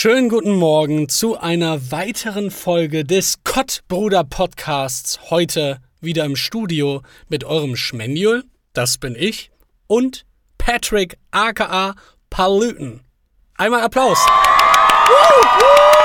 Schönen 0.00 0.28
guten 0.28 0.54
Morgen 0.54 1.08
zu 1.08 1.40
einer 1.40 1.90
weiteren 1.90 2.52
Folge 2.52 3.04
des 3.04 3.42
Kottbruder 3.42 4.22
Podcasts. 4.22 5.18
Heute 5.28 5.80
wieder 6.00 6.24
im 6.24 6.36
Studio 6.36 7.02
mit 7.28 7.42
eurem 7.42 7.74
Schmenjul, 7.74 8.44
das 8.74 8.98
bin 8.98 9.16
ich, 9.18 9.50
und 9.88 10.24
Patrick 10.56 11.18
aka 11.32 11.96
Paluten. 12.30 13.00
Einmal 13.56 13.80
Applaus. 13.80 14.18
Wow! 14.24 15.44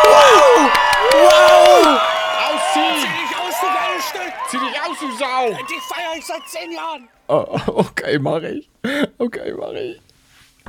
Wow! 0.06 0.72
wow. 1.14 2.02
Ausziehen! 2.50 2.98
Zieh 2.98 3.14
dich 3.22 3.38
aus, 3.38 3.54
du 3.62 3.68
geiles 3.68 4.06
Stück! 4.10 4.34
Zieh 4.50 4.58
dich 4.58 4.82
aus, 4.82 5.00
du 5.00 5.18
Sau! 5.20 5.50
Die 5.70 5.82
feier 5.94 6.18
ich 6.18 6.26
seit 6.26 6.42
zehn 6.48 6.72
Jahren! 6.72 7.08
Oh, 7.28 7.60
okay, 7.68 8.18
mach 8.18 8.42
ich. 8.42 8.68
Okay, 9.20 9.54
mach 9.56 9.74
ich. 9.74 10.02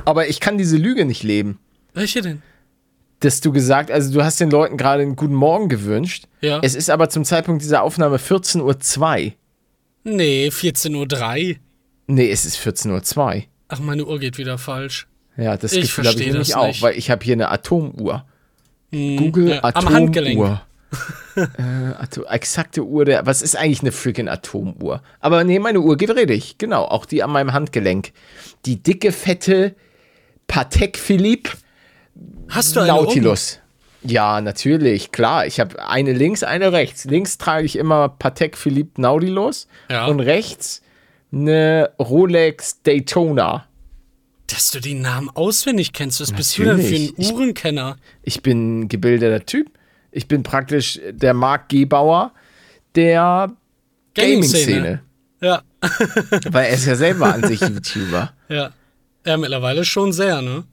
Aber 0.05 0.27
ich 0.27 0.39
kann 0.39 0.59
diese 0.59 0.77
Lüge 0.77 1.05
nicht 1.05 1.23
leben. 1.23 1.57
Welche 1.95 2.21
denn? 2.21 2.43
Dass 3.21 3.41
du 3.41 3.51
gesagt, 3.51 3.91
also 3.91 4.13
du 4.13 4.23
hast 4.23 4.39
den 4.39 4.51
Leuten 4.51 4.77
gerade 4.77 5.01
einen 5.01 5.15
guten 5.15 5.33
Morgen 5.33 5.69
gewünscht. 5.69 6.25
Ja. 6.41 6.59
Es 6.61 6.75
ist 6.75 6.89
aber 6.89 7.09
zum 7.09 7.23
Zeitpunkt 7.23 7.63
dieser 7.63 7.81
Aufnahme 7.81 8.17
14.02 8.17 9.25
Uhr. 9.25 9.31
Nee, 10.03 10.49
14.03 10.49 11.49
Uhr. 11.49 11.55
Nee, 12.07 12.29
es 12.29 12.45
ist 12.45 12.57
14.02 12.57 13.17
Uhr. 13.17 13.43
Ach, 13.69 13.79
meine 13.79 14.05
Uhr 14.05 14.19
geht 14.19 14.37
wieder 14.37 14.57
falsch. 14.57 15.07
Ja, 15.37 15.57
das 15.57 15.73
Ich 15.73 15.81
Gefühl 15.81 16.07
habe 16.07 16.19
ich 16.19 16.27
nämlich 16.27 16.55
auch, 16.55 16.81
weil 16.81 16.97
ich 16.97 17.09
habe 17.09 17.23
hier 17.23 17.33
eine 17.33 17.49
Atomuhr. 17.49 18.25
Google 18.91 19.49
ja, 19.49 19.57
am 19.57 19.65
Atomuhr. 19.65 19.93
Handgelenk. 19.93 20.61
äh, 21.35 22.33
exakte 22.33 22.85
Uhr 22.85 23.05
der. 23.05 23.25
Was 23.25 23.41
ist 23.41 23.57
eigentlich 23.57 23.81
eine 23.81 23.91
freaking 23.91 24.29
Atomuhr? 24.29 25.01
Aber 25.19 25.43
nee, 25.43 25.59
meine 25.59 25.81
Uhr 25.81 25.97
geht 25.97 26.11
richtig. 26.11 26.57
Genau, 26.57 26.85
auch 26.85 27.05
die 27.05 27.23
an 27.23 27.31
meinem 27.31 27.51
Handgelenk. 27.51 28.11
Die 28.65 28.81
dicke, 28.81 29.11
fette 29.11 29.75
Patek 30.47 30.97
Philippe 30.97 31.51
Hast 32.49 32.75
du 32.75 32.79
eine 32.81 32.93
um? 32.95 33.05
Nautilus. 33.05 33.59
Ja, 34.03 34.39
natürlich, 34.39 35.11
klar. 35.11 35.45
Ich 35.47 35.59
habe 35.59 35.83
eine 35.87 36.13
links, 36.13 36.43
eine 36.43 36.71
rechts. 36.71 37.05
Links 37.05 37.37
trage 37.39 37.65
ich 37.65 37.75
immer 37.77 38.09
Patek 38.09 38.55
Philippe 38.57 39.01
Nautilus 39.01 39.67
Ja. 39.89 40.05
und 40.05 40.19
rechts 40.19 40.81
eine 41.31 41.89
Rolex 41.99 42.81
Daytona. 42.83 43.65
Dass 44.47 44.69
du 44.69 44.79
die 44.79 44.93
Namen 44.93 45.29
auswendig 45.33 45.91
kennst, 45.91 46.21
was 46.21 46.31
bist 46.31 46.55
du 46.57 46.63
denn 46.65 46.77
für 46.77 46.83
ein 46.83 46.83
Natürlich. 46.83 47.13
Ich- 47.17 47.33
Uhrenkenner? 47.33 47.97
Ich 48.21 48.43
bin 48.43 48.81
ein 48.81 48.87
gebildeter 48.89 49.43
Typ. 49.43 49.71
Ich 50.11 50.27
bin 50.27 50.43
praktisch 50.43 50.99
der 51.09 51.33
Marc 51.33 51.67
Gebauer 51.69 52.31
der 52.93 53.51
Gaming-Szene. 54.13 55.01
Ja, 55.41 55.63
Weil 56.49 56.67
er 56.67 56.73
ist 56.73 56.85
ja 56.85 56.95
selber 56.95 57.33
an 57.33 57.43
sich 57.43 57.59
YouTuber. 57.67 58.31
ja. 58.49 58.71
Ja, 59.25 59.37
mittlerweile 59.37 59.83
schon 59.83 60.13
sehr, 60.13 60.43
ne? 60.43 60.63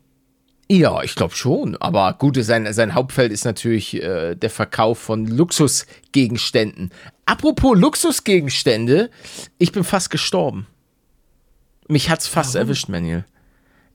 Ja, 0.70 1.02
ich 1.02 1.14
glaube 1.14 1.34
schon. 1.34 1.76
Aber 1.76 2.14
gut, 2.14 2.36
sein, 2.42 2.72
sein 2.72 2.94
Hauptfeld 2.94 3.30
ist 3.32 3.44
natürlich 3.44 3.94
äh, 4.02 4.34
der 4.34 4.50
Verkauf 4.50 4.98
von 4.98 5.26
Luxusgegenständen. 5.26 6.90
Apropos 7.26 7.76
Luxusgegenstände, 7.78 9.10
ich 9.58 9.72
bin 9.72 9.84
fast 9.84 10.10
gestorben. 10.10 10.66
Mich 11.88 12.08
hat's 12.10 12.26
fast 12.26 12.54
erwischt, 12.54 12.88
Manuel. 12.88 13.24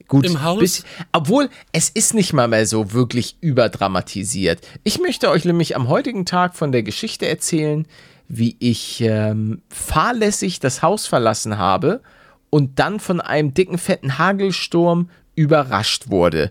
Gut, 0.06 0.24
Im 0.26 0.42
Haus? 0.42 0.58
bis- 0.60 0.84
obwohl 1.12 1.50
es 1.72 1.88
ist 1.90 2.14
nicht 2.14 2.32
mal 2.32 2.48
mehr 2.48 2.66
so 2.66 2.92
wirklich 2.92 3.36
überdramatisiert. 3.40 4.60
Ich 4.84 5.00
möchte 5.00 5.28
euch 5.30 5.44
nämlich 5.44 5.76
am 5.76 5.88
heutigen 5.88 6.24
Tag 6.24 6.54
von 6.56 6.72
der 6.72 6.82
Geschichte 6.82 7.26
erzählen, 7.26 7.86
wie 8.28 8.56
ich 8.58 9.00
ähm, 9.00 9.62
fahrlässig 9.68 10.60
das 10.60 10.80
Haus 10.82 11.06
verlassen 11.06 11.58
habe 11.58 12.02
und 12.50 12.78
dann 12.78 13.00
von 13.00 13.20
einem 13.20 13.52
dicken, 13.52 13.78
fetten 13.78 14.16
Hagelsturm 14.18 15.10
überrascht 15.38 16.10
wurde. 16.10 16.50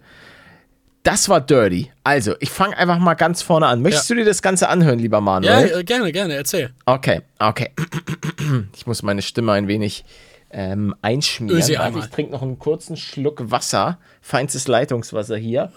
Das 1.04 1.30
war 1.30 1.40
dirty. 1.40 1.92
Also, 2.04 2.36
ich 2.40 2.50
fange 2.50 2.76
einfach 2.78 2.98
mal 3.00 3.14
ganz 3.14 3.42
vorne 3.42 3.68
an. 3.68 3.82
Möchtest 3.82 4.10
Ja. 4.10 4.16
du 4.16 4.22
dir 4.22 4.26
das 4.26 4.42
Ganze 4.42 4.68
anhören, 4.70 5.00
lieber 5.00 5.18
Ja, 5.18 5.22
Manuel? 5.22 5.80
äh, 5.80 5.84
gerne, 5.84 6.12
gerne, 6.12 6.34
erzähl. 6.36 6.72
Okay, 6.86 7.22
okay. 7.40 7.72
Ich 8.76 8.86
muss 8.88 9.04
meine 9.04 9.22
Stimme 9.22 9.52
ein 9.54 9.68
wenig 9.68 10.04
ähm, 10.52 10.96
einschmieren. 11.02 11.58
Ösi 11.58 11.78
Warte, 11.78 12.00
ich 12.00 12.06
trinke 12.08 12.32
noch 12.32 12.42
einen 12.42 12.60
kurzen 12.60 12.96
Schluck 12.98 13.52
Wasser. 13.52 14.00
Feinstes 14.22 14.68
Leitungswasser 14.68 15.38
hier. 15.38 15.72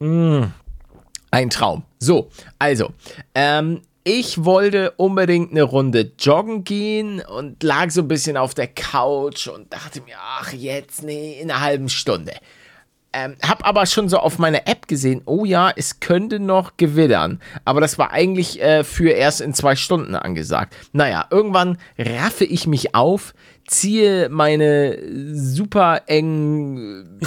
Mm. 0.00 0.44
Ein 1.30 1.50
Traum. 1.50 1.84
So, 2.00 2.30
also, 2.58 2.92
ähm, 3.34 3.82
ich 4.12 4.44
wollte 4.44 4.90
unbedingt 4.96 5.52
eine 5.52 5.62
Runde 5.62 6.10
joggen 6.18 6.64
gehen 6.64 7.20
und 7.20 7.62
lag 7.62 7.90
so 7.90 8.00
ein 8.00 8.08
bisschen 8.08 8.36
auf 8.36 8.54
der 8.54 8.66
Couch 8.66 9.46
und 9.46 9.72
dachte 9.72 10.00
mir, 10.00 10.16
ach, 10.18 10.52
jetzt, 10.52 11.04
nee, 11.04 11.38
in 11.40 11.48
einer 11.48 11.60
halben 11.60 11.88
Stunde. 11.88 12.32
Ähm, 13.12 13.36
hab 13.40 13.64
aber 13.64 13.86
schon 13.86 14.08
so 14.08 14.18
auf 14.18 14.40
meiner 14.40 14.66
App 14.66 14.88
gesehen, 14.88 15.22
oh 15.26 15.44
ja, 15.44 15.70
es 15.76 16.00
könnte 16.00 16.40
noch 16.40 16.76
gewittern. 16.76 17.40
Aber 17.64 17.80
das 17.80 17.98
war 17.98 18.10
eigentlich 18.10 18.60
äh, 18.60 18.82
für 18.82 19.10
erst 19.10 19.42
in 19.42 19.54
zwei 19.54 19.76
Stunden 19.76 20.16
angesagt. 20.16 20.74
Naja, 20.92 21.26
irgendwann 21.30 21.78
raffe 21.96 22.44
ich 22.44 22.66
mich 22.66 22.96
auf, 22.96 23.32
ziehe 23.68 24.28
meine 24.28 24.98
super 25.32 26.02
engen 26.06 27.20
äh, 27.20 27.26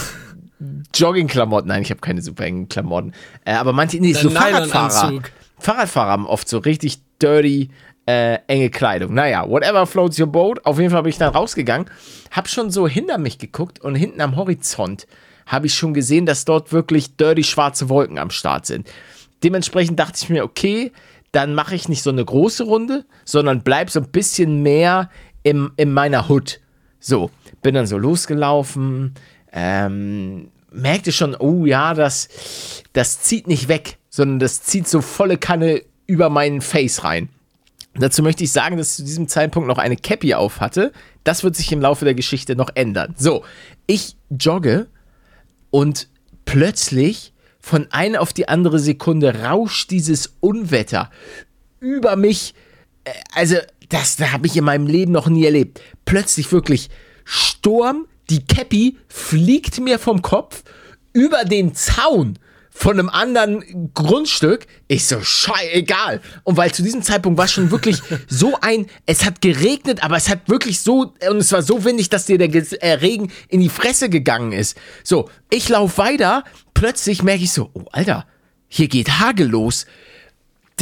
Joggingklamotten, 0.95 1.69
nein, 1.69 1.81
ich 1.81 1.91
habe 1.91 2.01
keine 2.01 2.21
super 2.21 2.43
engen 2.43 2.67
Klamotten, 2.67 3.13
äh, 3.45 3.53
aber 3.53 3.71
manche, 3.71 3.99
nee, 4.01 4.11
so 4.11 4.29
Fahrradfahrer. 4.29 5.21
Fahrradfahrer 5.63 6.11
haben 6.11 6.27
oft 6.27 6.47
so 6.49 6.57
richtig 6.57 6.99
dirty, 7.21 7.69
äh, 8.05 8.39
enge 8.47 8.69
Kleidung. 8.69 9.13
Naja, 9.13 9.47
whatever 9.47 9.85
floats 9.85 10.19
your 10.19 10.27
boat. 10.27 10.65
Auf 10.65 10.77
jeden 10.77 10.91
Fall 10.91 11.03
bin 11.03 11.09
ich 11.09 11.17
dann 11.17 11.33
rausgegangen, 11.33 11.89
hab 12.31 12.49
schon 12.49 12.69
so 12.69 12.87
hinter 12.87 13.17
mich 13.17 13.37
geguckt 13.37 13.79
und 13.79 13.95
hinten 13.95 14.21
am 14.21 14.35
Horizont 14.35 15.07
habe 15.45 15.67
ich 15.67 15.73
schon 15.73 15.93
gesehen, 15.93 16.25
dass 16.25 16.45
dort 16.45 16.71
wirklich 16.71 17.15
dirty 17.15 17.43
schwarze 17.43 17.89
Wolken 17.89 18.17
am 18.17 18.29
Start 18.29 18.65
sind. 18.65 18.89
Dementsprechend 19.43 19.99
dachte 19.99 20.19
ich 20.21 20.29
mir, 20.29 20.43
okay, 20.43 20.91
dann 21.31 21.55
mache 21.55 21.75
ich 21.75 21.89
nicht 21.89 22.03
so 22.03 22.11
eine 22.11 22.23
große 22.23 22.63
Runde, 22.63 23.05
sondern 23.25 23.63
bleib 23.63 23.89
so 23.89 23.99
ein 23.99 24.09
bisschen 24.09 24.63
mehr 24.63 25.09
im, 25.43 25.71
in 25.77 25.91
meiner 25.91 26.29
Hood. 26.29 26.59
So, 26.99 27.31
bin 27.61 27.75
dann 27.75 27.87
so 27.87 27.97
losgelaufen, 27.97 29.15
ähm, 29.51 30.49
merkte 30.71 31.11
schon, 31.11 31.35
oh 31.35 31.65
ja, 31.65 31.93
das, 31.93 32.83
das 32.93 33.21
zieht 33.21 33.47
nicht 33.47 33.67
weg, 33.67 33.97
sondern 34.13 34.37
das 34.37 34.61
zieht 34.61 34.87
so 34.87 35.01
volle 35.01 35.39
Kanne 35.39 35.81
über 36.05 36.29
meinen 36.29 36.61
Face 36.61 37.03
rein. 37.03 37.29
Dazu 37.95 38.21
möchte 38.21 38.43
ich 38.43 38.51
sagen, 38.51 38.77
dass 38.77 38.91
ich 38.91 38.95
zu 38.97 39.03
diesem 39.05 39.27
Zeitpunkt 39.27 39.67
noch 39.67 39.79
eine 39.79 39.97
Cappy 39.97 40.35
auf 40.35 40.59
hatte. 40.59 40.91
Das 41.23 41.43
wird 41.43 41.55
sich 41.55 41.71
im 41.71 41.81
Laufe 41.81 42.05
der 42.05 42.13
Geschichte 42.13 42.55
noch 42.55 42.69
ändern. 42.75 43.15
So, 43.17 43.43
ich 43.87 44.15
jogge 44.29 44.85
und 45.71 46.09
plötzlich 46.45 47.33
von 47.59 47.87
einer 47.89 48.21
auf 48.21 48.33
die 48.33 48.47
andere 48.47 48.77
Sekunde 48.77 49.45
rauscht 49.45 49.89
dieses 49.89 50.35
Unwetter 50.41 51.09
über 51.79 52.15
mich. 52.15 52.53
Äh, 53.05 53.13
Also, 53.33 53.55
das, 53.89 54.17
das 54.17 54.31
habe 54.31 54.45
ich 54.45 54.55
in 54.55 54.63
meinem 54.63 54.85
Leben 54.85 55.11
noch 55.11 55.27
nie 55.27 55.45
erlebt. 55.45 55.81
Plötzlich 56.05 56.51
wirklich 56.51 56.91
Sturm, 57.23 58.05
die 58.29 58.45
Cappy 58.45 58.95
fliegt 59.07 59.79
mir 59.79 59.97
vom 59.97 60.21
Kopf 60.21 60.63
über 61.13 61.45
den 61.45 61.73
Zaun 61.73 62.37
von 62.73 62.99
einem 62.99 63.09
anderen 63.09 63.91
Grundstück. 63.93 64.65
Ich 64.87 65.05
so, 65.05 65.21
scheißegal. 65.21 66.21
Und 66.43 66.57
weil 66.57 66.73
zu 66.73 66.81
diesem 66.81 67.03
Zeitpunkt 67.03 67.37
war 67.37 67.47
schon 67.47 67.71
wirklich 67.71 68.01
so 68.27 68.57
ein, 68.61 68.87
es 69.05 69.25
hat 69.25 69.41
geregnet, 69.41 70.03
aber 70.03 70.17
es 70.17 70.29
hat 70.29 70.49
wirklich 70.49 70.81
so, 70.81 71.13
und 71.29 71.37
es 71.37 71.51
war 71.51 71.61
so 71.61 71.85
windig, 71.85 72.09
dass 72.09 72.25
dir 72.25 72.37
der 72.37 72.49
äh, 72.81 72.93
Regen 72.93 73.31
in 73.47 73.61
die 73.61 73.69
Fresse 73.69 74.09
gegangen 74.09 74.51
ist. 74.51 74.77
So, 75.03 75.29
ich 75.49 75.69
laufe 75.69 75.97
weiter, 75.97 76.43
plötzlich 76.73 77.23
merke 77.23 77.43
ich 77.43 77.51
so, 77.51 77.69
oh 77.73 77.85
Alter, 77.91 78.25
hier 78.67 78.87
geht 78.87 79.19
Hagel 79.19 79.47
los 79.47 79.85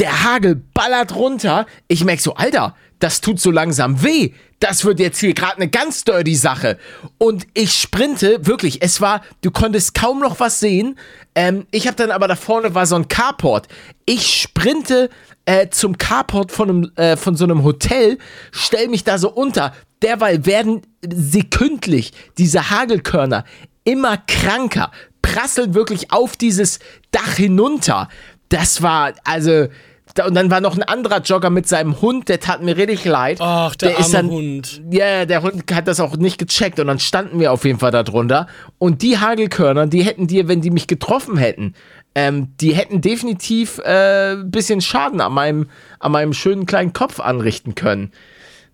der 0.02 0.24
Hagel 0.24 0.56
ballert 0.74 1.14
runter. 1.14 1.64
Ich 1.86 2.04
merke 2.04 2.20
so, 2.20 2.34
Alter, 2.34 2.74
das 2.98 3.20
tut 3.20 3.40
so 3.40 3.52
langsam 3.52 4.02
weh. 4.02 4.32
Das 4.58 4.84
wird 4.84 4.98
jetzt 4.98 5.20
hier 5.20 5.32
gerade 5.32 5.56
eine 5.56 5.68
ganz 5.68 6.02
dirty 6.02 6.34
Sache. 6.34 6.76
Und 7.18 7.46
ich 7.54 7.72
sprinte, 7.72 8.44
wirklich, 8.44 8.82
es 8.82 9.00
war, 9.00 9.22
du 9.42 9.52
konntest 9.52 9.94
kaum 9.94 10.18
noch 10.18 10.40
was 10.40 10.58
sehen. 10.58 10.98
Ähm, 11.36 11.66
ich 11.70 11.86
habe 11.86 11.96
dann 11.96 12.10
aber 12.10 12.26
da 12.26 12.34
vorne 12.34 12.74
war 12.74 12.86
so 12.86 12.96
ein 12.96 13.06
Carport. 13.06 13.68
Ich 14.04 14.40
sprinte 14.42 15.08
äh, 15.44 15.68
zum 15.68 15.98
Carport 15.98 16.50
von, 16.50 16.68
einem, 16.68 16.92
äh, 16.96 17.16
von 17.16 17.36
so 17.36 17.44
einem 17.44 17.62
Hotel, 17.62 18.18
stell 18.50 18.88
mich 18.88 19.04
da 19.04 19.18
so 19.18 19.30
unter. 19.30 19.72
Derweil 20.02 20.46
werden 20.46 20.82
sekündlich 21.08 22.12
diese 22.38 22.70
Hagelkörner 22.70 23.44
immer 23.84 24.16
kranker, 24.16 24.90
prasseln 25.22 25.74
wirklich 25.74 26.10
auf 26.10 26.36
dieses 26.36 26.80
Dach 27.12 27.34
hinunter. 27.34 28.08
Das 28.48 28.82
war, 28.82 29.12
also, 29.24 29.68
da, 30.14 30.26
und 30.26 30.34
dann 30.34 30.50
war 30.50 30.60
noch 30.60 30.76
ein 30.76 30.82
anderer 30.82 31.20
Jogger 31.20 31.50
mit 31.50 31.66
seinem 31.66 32.00
Hund, 32.00 32.28
der 32.28 32.40
tat 32.40 32.62
mir 32.62 32.76
richtig 32.76 33.04
leid. 33.04 33.38
Ach, 33.40 33.74
der, 33.76 33.98
ist 33.98 34.14
arme 34.14 34.28
dann, 34.28 34.30
Hund. 34.30 34.82
Ja, 34.90 35.24
der 35.24 35.42
Hund 35.42 35.64
hat 35.72 35.88
das 35.88 36.00
auch 36.00 36.16
nicht 36.16 36.38
gecheckt 36.38 36.78
und 36.80 36.86
dann 36.86 36.98
standen 36.98 37.40
wir 37.40 37.52
auf 37.52 37.64
jeden 37.64 37.78
Fall 37.78 37.90
da 37.90 38.02
drunter. 38.02 38.46
Und 38.78 39.02
die 39.02 39.18
Hagelkörner, 39.18 39.86
die 39.86 40.02
hätten 40.02 40.26
dir, 40.26 40.48
wenn 40.48 40.60
die 40.60 40.70
mich 40.70 40.86
getroffen 40.86 41.36
hätten, 41.36 41.74
ähm, 42.14 42.48
die 42.60 42.74
hätten 42.74 43.00
definitiv 43.00 43.78
äh, 43.78 44.32
ein 44.32 44.50
bisschen 44.50 44.80
Schaden 44.80 45.20
an 45.20 45.32
meinem, 45.32 45.70
an 45.98 46.12
meinem 46.12 46.32
schönen 46.32 46.66
kleinen 46.66 46.92
Kopf 46.92 47.20
anrichten 47.20 47.74
können. 47.74 48.12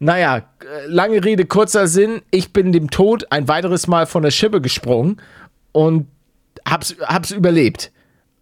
Naja, 0.00 0.38
äh, 0.38 0.86
lange 0.86 1.24
Rede, 1.24 1.44
kurzer 1.44 1.86
Sinn. 1.86 2.22
Ich 2.30 2.52
bin 2.52 2.72
dem 2.72 2.90
Tod 2.90 3.30
ein 3.30 3.48
weiteres 3.48 3.86
Mal 3.86 4.06
von 4.06 4.22
der 4.22 4.30
Schippe 4.30 4.60
gesprungen 4.60 5.20
und 5.72 6.06
hab's, 6.68 6.96
hab's 7.00 7.30
überlebt. 7.30 7.92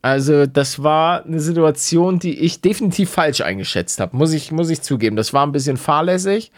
Also, 0.06 0.46
das 0.46 0.84
war 0.84 1.24
eine 1.24 1.40
Situation, 1.40 2.20
die 2.20 2.38
ich 2.38 2.60
definitiv 2.60 3.10
falsch 3.10 3.40
eingeschätzt 3.40 3.98
habe, 3.98 4.16
muss 4.16 4.32
ich, 4.32 4.52
muss 4.52 4.70
ich 4.70 4.80
zugeben. 4.80 5.16
Das 5.16 5.32
war 5.32 5.44
ein 5.44 5.50
bisschen 5.50 5.76
fahrlässig, 5.76 6.52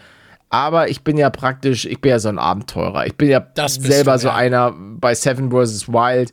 aber 0.51 0.89
ich 0.89 1.01
bin 1.01 1.17
ja 1.17 1.31
praktisch, 1.31 1.85
ich 1.85 1.99
bin 1.99 2.11
ja 2.11 2.19
so 2.19 2.29
ein 2.29 2.37
Abenteurer. 2.37 3.07
Ich 3.07 3.15
bin 3.15 3.27
ja 3.27 3.43
selber 3.55 4.13
du, 4.13 4.19
so 4.19 4.27
ja. 4.27 4.35
einer 4.35 4.75
bei 4.77 5.15
Seven 5.15 5.49
vs. 5.49 5.87
Wild. 5.87 6.31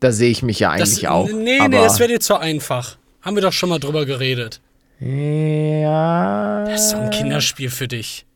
Da 0.00 0.10
sehe 0.10 0.30
ich 0.30 0.42
mich 0.42 0.58
ja 0.58 0.70
eigentlich 0.72 1.02
Das, 1.02 1.10
auch. 1.10 1.28
Nee, 1.28 1.60
nee, 1.60 1.68
das 1.70 2.00
wäre 2.00 2.08
dir 2.08 2.18
zu 2.18 2.36
einfach. 2.36 2.96
Haben 3.22 3.36
wir 3.36 3.42
doch 3.42 3.52
schon 3.52 3.68
mal 3.68 3.78
drüber 3.78 4.04
geredet. 4.04 4.60
Ja. 4.98 6.64
Das 6.64 6.86
ist 6.86 6.90
so 6.90 6.96
ein 6.96 7.10
Kinderspiel 7.10 7.70
für 7.70 7.86
dich. 7.86 8.26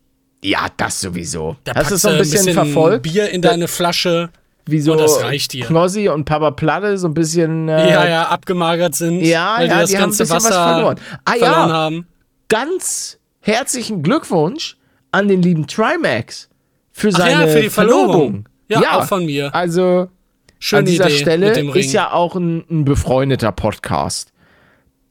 Ja, 0.41 0.67
das 0.77 1.01
sowieso. 1.01 1.57
Da 1.65 1.73
das 1.73 1.91
ist 1.91 2.03
so 2.03 2.07
ein 2.07 2.13
du 2.13 2.19
bisschen, 2.19 2.53
verfolgt. 2.53 3.03
Bier 3.03 3.29
in 3.31 3.41
deine 3.41 3.67
Flasche, 3.67 4.29
wie 4.65 4.79
so 4.79 4.95
dir. 4.95 5.65
Knossi 5.65 6.09
und 6.09 6.25
Papa 6.25 6.51
Platte, 6.51 6.97
so 6.97 7.07
ein 7.07 7.13
bisschen. 7.13 7.67
Äh, 7.69 7.89
ja, 7.91 8.07
ja, 8.07 8.23
abgemagert 8.29 8.95
sind, 8.95 9.21
Ja, 9.21 9.55
weil 9.57 9.67
ja, 9.67 9.73
die 9.75 9.81
das 9.81 9.89
die 9.89 9.95
haben 9.97 10.03
ein 10.03 10.07
ganze 10.07 10.23
bisschen 10.23 10.35
was 10.35 10.45
Wasser 10.45 10.73
verloren. 10.73 10.99
Ah, 11.25 11.33
ja. 11.35 11.45
verloren 11.45 11.71
haben. 11.71 12.07
Ganz 12.49 13.19
herzlichen 13.41 14.03
Glückwunsch 14.03 14.77
an 15.11 15.27
den 15.27 15.41
lieben 15.41 15.67
Trimax 15.67 16.49
für 16.91 17.09
Ach 17.13 17.17
seine 17.17 17.45
ja, 17.45 17.47
für 17.47 17.61
die 17.61 17.69
Verlobung. 17.69 18.07
Verlobung. 18.07 18.49
Ja, 18.69 18.99
auch 18.99 19.05
von 19.05 19.25
mir. 19.25 19.53
Also 19.53 20.07
Schöne 20.59 20.79
an 20.79 20.85
dieser 20.85 21.07
Idee 21.07 21.17
Stelle 21.17 21.71
ist 21.73 21.91
ja 21.91 22.11
auch 22.11 22.35
ein, 22.35 22.63
ein 22.69 22.85
befreundeter 22.85 23.51
Podcast, 23.51 24.31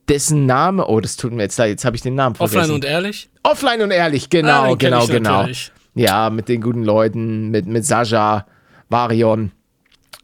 dessen 0.09 0.47
Name, 0.47 0.87
oh, 0.87 1.01
das 1.01 1.17
tut 1.17 1.33
mir 1.33 1.43
jetzt 1.43 1.59
leid, 1.59 1.69
jetzt 1.71 1.85
habe 1.85 1.95
ich 1.95 2.03
den 2.03 2.15
Namen 2.15 2.35
vergessen. 2.35 2.59
Offline 2.59 2.75
und 2.75 2.85
ehrlich. 2.85 3.29
Offline 3.43 3.83
und 3.83 3.91
ehrlich, 3.91 4.25
Ah, 4.25 4.29
genau, 4.31 4.63
kenn 4.77 4.79
genau, 4.79 5.07
genau. 5.07 5.31
natürlich. 5.41 5.73
Ja, 5.95 6.31
mit 6.31 6.49
den 6.49 6.63
guten 6.63 6.83
Leuten, 6.85 7.51
mit, 7.51 7.67
mit 7.67 7.85
Sascha, 7.85 8.47
Varion 8.93 9.51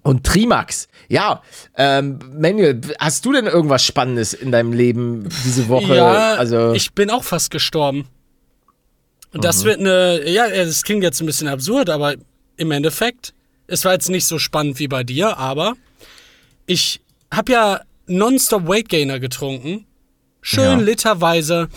und 0.02 0.24
Trimax. 0.24 0.86
Ja, 1.08 1.42
ähm, 1.76 2.18
Manuel, 2.38 2.80
hast 3.00 3.24
du 3.24 3.32
denn 3.32 3.46
irgendwas 3.46 3.84
Spannendes 3.84 4.32
in 4.34 4.52
deinem 4.52 4.72
Leben 4.72 5.28
diese 5.44 5.68
Woche? 5.68 5.96
Ja, 5.96 6.34
also, 6.34 6.72
ich 6.72 6.92
bin 6.92 7.10
auch 7.10 7.24
fast 7.24 7.50
gestorben. 7.50 8.06
Und 9.32 9.38
Mhm. 9.38 9.42
das 9.42 9.64
wird 9.64 9.80
eine, 9.80 10.28
ja, 10.30 10.48
das 10.48 10.82
klingt 10.82 11.02
jetzt 11.02 11.20
ein 11.20 11.26
bisschen 11.26 11.48
absurd, 11.48 11.90
aber 11.90 12.14
im 12.56 12.70
Endeffekt, 12.70 13.34
es 13.66 13.84
war 13.84 13.92
jetzt 13.92 14.08
nicht 14.08 14.26
so 14.26 14.38
spannend 14.38 14.78
wie 14.78 14.88
bei 14.88 15.02
dir, 15.04 15.36
aber 15.36 15.74
ich 16.66 17.00
habe 17.32 17.52
ja 17.52 17.80
nonstop 18.06 18.66
Weight 18.68 18.88
Gainer 18.88 19.20
getrunken. 19.20 19.84
Schön 20.40 20.64
Ja. 20.64 20.76
Mhm. 20.76 20.84
literweise 20.84 21.68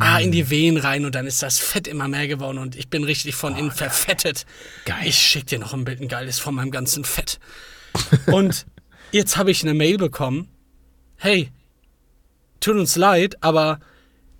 ah, 0.00 0.18
in 0.18 0.32
die 0.32 0.48
Venen 0.50 0.78
rein 0.78 1.04
und 1.04 1.14
dann 1.14 1.26
ist 1.26 1.42
das 1.42 1.58
Fett 1.58 1.86
immer 1.86 2.08
mehr 2.08 2.26
geworden 2.28 2.58
und 2.58 2.74
ich 2.74 2.88
bin 2.88 3.04
richtig 3.04 3.34
von 3.34 3.56
innen 3.56 3.70
verfettet. 3.70 4.46
Oh, 4.46 4.82
Geil. 4.86 5.06
Ich 5.06 5.16
schick 5.18 5.46
dir 5.46 5.58
noch 5.58 5.74
ein 5.74 5.84
Bild, 5.84 6.00
ein 6.00 6.08
geiles 6.08 6.38
von 6.38 6.54
meinem 6.54 6.70
ganzen 6.70 7.04
Fett. 7.04 7.38
und 8.26 8.66
jetzt 9.12 9.36
habe 9.36 9.50
ich 9.50 9.62
eine 9.62 9.74
Mail 9.74 9.98
bekommen. 9.98 10.48
Hey, 11.16 11.50
tut 12.60 12.76
uns 12.76 12.96
leid, 12.96 13.36
aber 13.42 13.80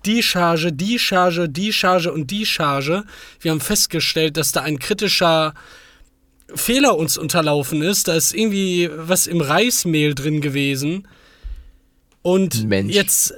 die 0.05 0.23
Charge, 0.23 0.71
die 0.73 0.99
Charge, 0.99 1.49
die 1.49 1.73
Charge 1.73 2.11
und 2.11 2.31
die 2.31 2.45
Charge, 2.45 3.03
wir 3.41 3.51
haben 3.51 3.61
festgestellt, 3.61 4.37
dass 4.37 4.51
da 4.51 4.61
ein 4.61 4.79
kritischer 4.79 5.53
Fehler 6.55 6.97
uns 6.97 7.17
unterlaufen 7.17 7.81
ist. 7.81 8.07
Da 8.07 8.15
ist 8.15 8.33
irgendwie 8.33 8.89
was 8.93 9.27
im 9.27 9.41
Reismehl 9.41 10.15
drin 10.15 10.41
gewesen. 10.41 11.07
Und 12.21 12.65
Mensch. 12.67 12.93
jetzt, 12.93 13.33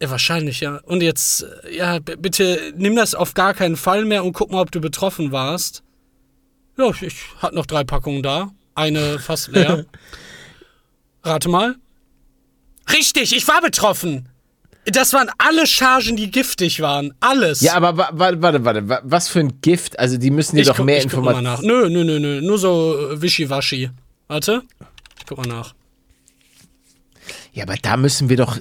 ja, 0.00 0.10
wahrscheinlich, 0.10 0.60
ja. 0.60 0.76
Und 0.84 1.02
jetzt, 1.02 1.42
äh, 1.64 1.76
ja, 1.76 1.98
bitte 2.00 2.72
nimm 2.76 2.96
das 2.96 3.14
auf 3.14 3.34
gar 3.34 3.54
keinen 3.54 3.76
Fall 3.76 4.04
mehr 4.04 4.24
und 4.24 4.32
guck 4.32 4.50
mal, 4.50 4.60
ob 4.60 4.70
du 4.70 4.80
betroffen 4.80 5.32
warst. 5.32 5.82
Ja, 6.78 6.90
ich, 6.90 7.02
ich 7.02 7.14
hatte 7.38 7.54
noch 7.54 7.66
drei 7.66 7.84
Packungen 7.84 8.22
da. 8.22 8.50
Eine 8.74 9.18
fast 9.18 9.48
leer. 9.48 9.86
Rate 11.22 11.48
mal. 11.48 11.76
Richtig, 12.92 13.34
ich 13.34 13.48
war 13.48 13.60
betroffen. 13.62 14.28
Das 14.84 15.12
waren 15.14 15.28
alle 15.38 15.66
Chargen, 15.66 16.14
die 16.16 16.30
giftig 16.30 16.80
waren. 16.80 17.12
Alles. 17.18 17.60
ja, 17.60 17.74
aber 17.74 17.96
wa- 17.96 18.10
warte, 18.12 18.40
warte, 18.42 18.64
warte, 18.64 18.88
wa- 18.88 19.00
was 19.02 19.28
für 19.28 19.40
ein 19.40 19.60
Gift? 19.60 19.98
Also, 19.98 20.16
die 20.16 20.30
müssen 20.30 20.54
dir 20.54 20.62
ich 20.62 20.68
doch 20.68 20.76
guck, 20.76 20.86
mehr 20.86 21.02
mal 21.20 21.42
nach. 21.42 21.60
Informationen. 21.62 21.92
Nö, 21.92 22.04
nö, 22.04 22.04
nö, 22.04 22.20
nö. 22.20 22.40
Nur 22.42 22.58
so 22.58 23.10
äh, 23.10 23.20
wischiwaschi. 23.20 23.90
Warte. 24.28 24.62
Ich 25.18 25.26
guck 25.26 25.38
mal 25.38 25.48
nach. 25.48 25.74
Ja, 27.52 27.64
aber 27.64 27.74
da 27.82 27.96
müssen 27.96 28.28
wir 28.28 28.36
doch 28.36 28.58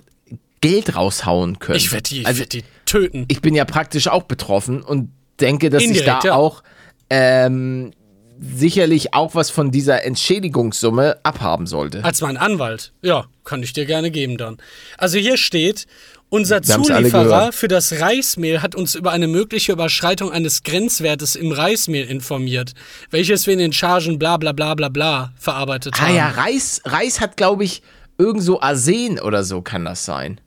Geld 0.67 0.95
raushauen 0.95 1.59
können. 1.59 1.77
Ich 1.77 1.91
werde 1.91 2.09
die, 2.09 2.25
also, 2.25 2.39
werd 2.39 2.53
die 2.53 2.63
töten. 2.85 3.25
ich 3.27 3.41
bin 3.41 3.55
ja 3.55 3.65
praktisch 3.65 4.07
auch 4.07 4.23
betroffen 4.23 4.81
und 4.81 5.11
denke, 5.39 5.69
dass 5.69 5.83
Indirekt, 5.83 6.07
ich 6.07 6.21
da 6.23 6.27
ja. 6.29 6.35
auch 6.35 6.63
ähm, 7.09 7.91
sicherlich 8.39 9.13
auch 9.13 9.35
was 9.35 9.49
von 9.49 9.71
dieser 9.71 10.03
Entschädigungssumme 10.03 11.17
abhaben 11.23 11.67
sollte. 11.67 12.03
Als 12.03 12.21
mein 12.21 12.37
Anwalt. 12.37 12.93
Ja, 13.01 13.25
kann 13.43 13.63
ich 13.63 13.73
dir 13.73 13.85
gerne 13.85 14.11
geben 14.11 14.37
dann. 14.37 14.57
Also 14.97 15.17
hier 15.17 15.37
steht, 15.37 15.85
unser 16.29 16.61
Zulieferer 16.61 17.51
für 17.51 17.67
das 17.67 17.99
Reismehl 18.01 18.61
hat 18.61 18.75
uns 18.75 18.95
über 18.95 19.11
eine 19.11 19.27
mögliche 19.27 19.71
Überschreitung 19.71 20.31
eines 20.31 20.63
Grenzwertes 20.63 21.35
im 21.35 21.51
Reismehl 21.51 22.05
informiert, 22.05 22.73
welches 23.11 23.45
wir 23.45 23.53
in 23.53 23.59
den 23.59 23.73
Chargen 23.73 24.19
bla 24.19 24.37
bla 24.37 24.51
bla 24.51 24.73
bla 24.73 24.89
bla 24.89 25.33
verarbeitet 25.37 25.93
Ah 25.97 26.07
haben. 26.07 26.15
ja, 26.15 26.29
Reis, 26.29 26.81
Reis 26.83 27.21
hat, 27.21 27.37
glaube 27.37 27.63
ich, 27.63 27.83
irgend 28.17 28.43
so 28.43 28.59
Arsen 28.61 29.19
oder 29.19 29.43
so 29.43 29.61
kann 29.61 29.85
das 29.85 30.03
sein. 30.05 30.41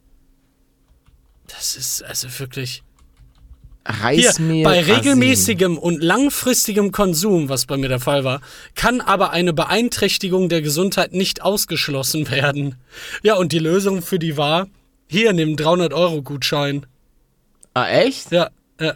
Das 1.49 1.77
ist 1.77 2.03
also 2.03 2.29
wirklich. 2.39 2.83
Hier, 3.87 4.29
Reismehl. 4.29 4.65
bei 4.65 4.81
regelmäßigem 4.81 5.79
und 5.79 6.03
langfristigem 6.03 6.93
Konsum, 6.93 7.49
was 7.49 7.65
bei 7.65 7.79
mir 7.79 7.89
der 7.89 8.00
Fall 8.00 8.23
war, 8.23 8.43
kann 8.75 9.00
aber 9.00 9.31
eine 9.31 9.55
Beeinträchtigung 9.55 10.50
der 10.50 10.61
Gesundheit 10.61 11.15
nicht 11.15 11.41
ausgeschlossen 11.41 12.31
werden. 12.31 12.75
Ja, 13.23 13.37
und 13.37 13.53
die 13.53 13.59
Lösung 13.59 14.03
für 14.03 14.19
die 14.19 14.37
war, 14.37 14.69
hier, 15.06 15.33
nimm 15.33 15.56
300-Euro-Gutschein. 15.56 16.85
Ah, 17.73 17.89
echt? 17.89 18.31
Ja, 18.31 18.50
ja. 18.79 18.95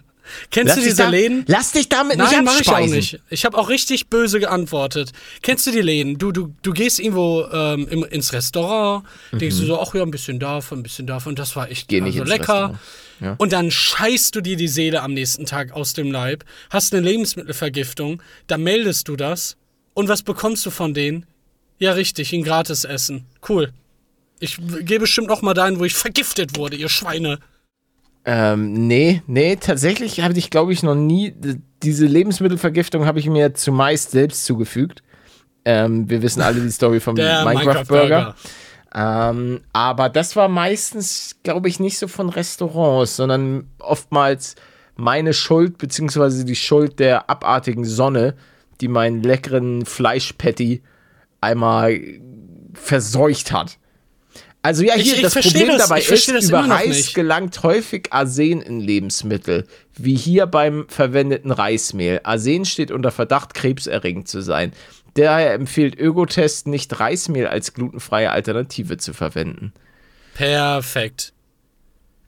Kennst 0.50 0.68
Lass 0.68 0.76
du 0.78 0.82
diese 0.84 1.02
da, 1.02 1.08
Läden? 1.08 1.44
Lass 1.48 1.72
dich 1.72 1.88
damit 1.88 2.16
nicht 2.18 2.30
Nein, 2.32 2.44
mach 2.44 2.60
ich 2.60 2.68
auch 2.68 2.72
abspeisen. 2.74 2.96
nicht. 2.96 3.20
Ich 3.30 3.44
habe 3.44 3.56
auch 3.58 3.68
richtig 3.68 4.08
böse 4.08 4.40
geantwortet. 4.40 5.12
Kennst 5.42 5.66
du 5.66 5.70
die 5.70 5.80
Läden? 5.80 6.18
Du, 6.18 6.32
du, 6.32 6.54
du 6.62 6.72
gehst 6.72 6.98
irgendwo 7.00 7.46
ähm, 7.52 7.86
im, 7.88 8.04
ins 8.04 8.32
Restaurant, 8.32 9.04
denkst 9.32 9.58
du 9.58 9.66
so, 9.66 9.80
ach 9.80 9.94
ja, 9.94 10.02
ein 10.02 10.10
bisschen 10.10 10.38
davon, 10.38 10.80
ein 10.80 10.82
bisschen 10.82 11.06
davon. 11.06 11.34
Das 11.34 11.56
war 11.56 11.70
echt 11.70 11.90
Mhm. 11.90 11.94
Geh 11.96 12.00
nicht 12.00 12.20
also 12.20 12.32
lecker. 12.32 12.78
Ja. 13.20 13.34
Und 13.38 13.52
dann 13.52 13.70
scheißt 13.70 14.34
du 14.34 14.40
dir 14.40 14.56
die 14.56 14.68
Seele 14.68 15.02
am 15.02 15.12
nächsten 15.14 15.46
Tag 15.46 15.72
aus 15.72 15.92
dem 15.92 16.10
Leib, 16.10 16.44
hast 16.70 16.92
eine 16.94 17.06
Lebensmittelvergiftung, 17.06 18.22
dann 18.46 18.62
meldest 18.62 19.08
du 19.08 19.16
das. 19.16 19.56
Und 19.94 20.08
was 20.08 20.22
bekommst 20.22 20.64
du 20.66 20.70
von 20.70 20.94
denen? 20.94 21.26
Ja, 21.78 21.92
richtig, 21.92 22.32
ein 22.32 22.42
Gratisessen. 22.44 23.26
Cool. 23.48 23.72
Ich 24.40 24.58
gehe 24.80 24.98
bestimmt 24.98 25.28
noch 25.28 25.42
mal 25.42 25.54
dahin, 25.54 25.78
wo 25.78 25.84
ich 25.84 25.94
vergiftet 25.94 26.56
wurde, 26.56 26.76
ihr 26.76 26.88
Schweine. 26.88 27.38
Ähm, 28.24 28.86
nee, 28.86 29.22
nee, 29.26 29.56
tatsächlich 29.56 30.20
habe 30.20 30.38
ich, 30.38 30.50
glaube 30.50 30.72
ich, 30.72 30.82
noch 30.82 30.94
nie. 30.94 31.34
Diese 31.82 32.06
Lebensmittelvergiftung 32.06 33.04
habe 33.06 33.18
ich 33.18 33.28
mir 33.28 33.54
zumeist 33.54 34.12
selbst 34.12 34.44
zugefügt. 34.44 35.02
Ähm, 35.64 36.08
wir 36.08 36.22
wissen 36.22 36.40
alle 36.40 36.60
die 36.60 36.70
Story 36.70 37.00
vom 37.00 37.14
Minecraft-Burger. 37.16 38.34
Ähm, 38.94 39.62
aber 39.72 40.08
das 40.08 40.36
war 40.36 40.48
meistens, 40.48 41.36
glaube 41.42 41.68
ich, 41.68 41.80
nicht 41.80 41.98
so 41.98 42.08
von 42.08 42.28
Restaurants, 42.28 43.16
sondern 43.16 43.68
oftmals 43.78 44.54
meine 44.96 45.32
Schuld, 45.32 45.78
beziehungsweise 45.78 46.44
die 46.44 46.56
Schuld 46.56 46.98
der 46.98 47.30
abartigen 47.30 47.84
Sonne, 47.84 48.34
die 48.80 48.88
meinen 48.88 49.22
leckeren 49.22 49.86
Fleischpatty 49.86 50.82
einmal 51.40 52.00
verseucht 52.74 53.52
hat. 53.52 53.78
Also 54.64 54.84
ja, 54.84 54.94
Ich- 54.96 55.02
hier, 55.02 55.14
ich 55.16 55.22
das 55.22 55.32
versteh 55.32 55.50
Problem 55.58 55.76
das- 55.78 55.88
dabei 55.88 56.00
ich 56.00 56.08
ist, 56.08 56.28
das 56.28 56.48
über 56.48 56.60
Reis 56.68 57.12
gelangt 57.14 57.62
häufig 57.64 58.12
Arsen 58.12 58.62
in 58.62 58.78
Lebensmittel, 58.80 59.66
wie 59.96 60.14
hier 60.16 60.46
beim 60.46 60.86
verwendeten 60.88 61.50
Reismehl. 61.50 62.20
Arsen 62.22 62.64
steht 62.64 62.90
unter 62.92 63.10
Verdacht, 63.10 63.54
krebserregend 63.54 64.28
zu 64.28 64.40
sein. 64.40 64.72
Daher 65.14 65.52
empfiehlt 65.54 65.98
Ögotest 65.98 66.68
nicht 66.68 66.98
Reismehl 67.00 67.46
als 67.48 67.74
glutenfreie 67.74 68.30
Alternative 68.30 68.96
zu 68.98 69.12
verwenden. 69.12 69.72
Perfekt. 70.34 71.32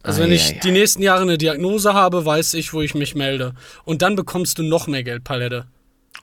Also 0.03 0.21
wenn 0.23 0.31
Ei, 0.31 0.35
ich 0.35 0.51
ei, 0.57 0.61
die 0.63 0.71
nächsten 0.71 1.03
Jahre 1.03 1.23
eine 1.23 1.39
Diagnose 1.39 1.95
habe, 1.95 2.27
weiß 2.27 2.55
ich, 2.55 2.75
wo 2.75 2.83
ich 2.83 2.95
mich 2.95 3.15
melde. 3.15 3.55
Und 3.85 4.03
dann 4.03 4.17
bekommst 4.17 4.59
du 4.59 4.63
noch 4.63 4.87
mehr 4.87 5.03
Geldpalette. 5.03 5.67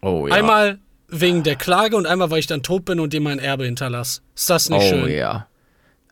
Oh 0.02 0.28
ja. 0.28 0.36
Einmal 0.36 0.78
wegen 1.08 1.42
der 1.44 1.56
Klage 1.56 1.96
und 1.98 2.06
einmal, 2.06 2.30
weil 2.30 2.40
ich 2.40 2.48
dann 2.48 2.62
tot 2.64 2.86
bin 2.86 3.00
und 3.00 3.12
dir 3.14 3.22
mein 3.22 3.40
Erbe 3.40 3.66
hinterlasse. 3.66 4.22
Ist 4.36 4.50
das 4.50 4.70
nicht 4.70 4.82
oh 4.84 4.88
schön? 4.90 5.10
ja. 5.12 5.48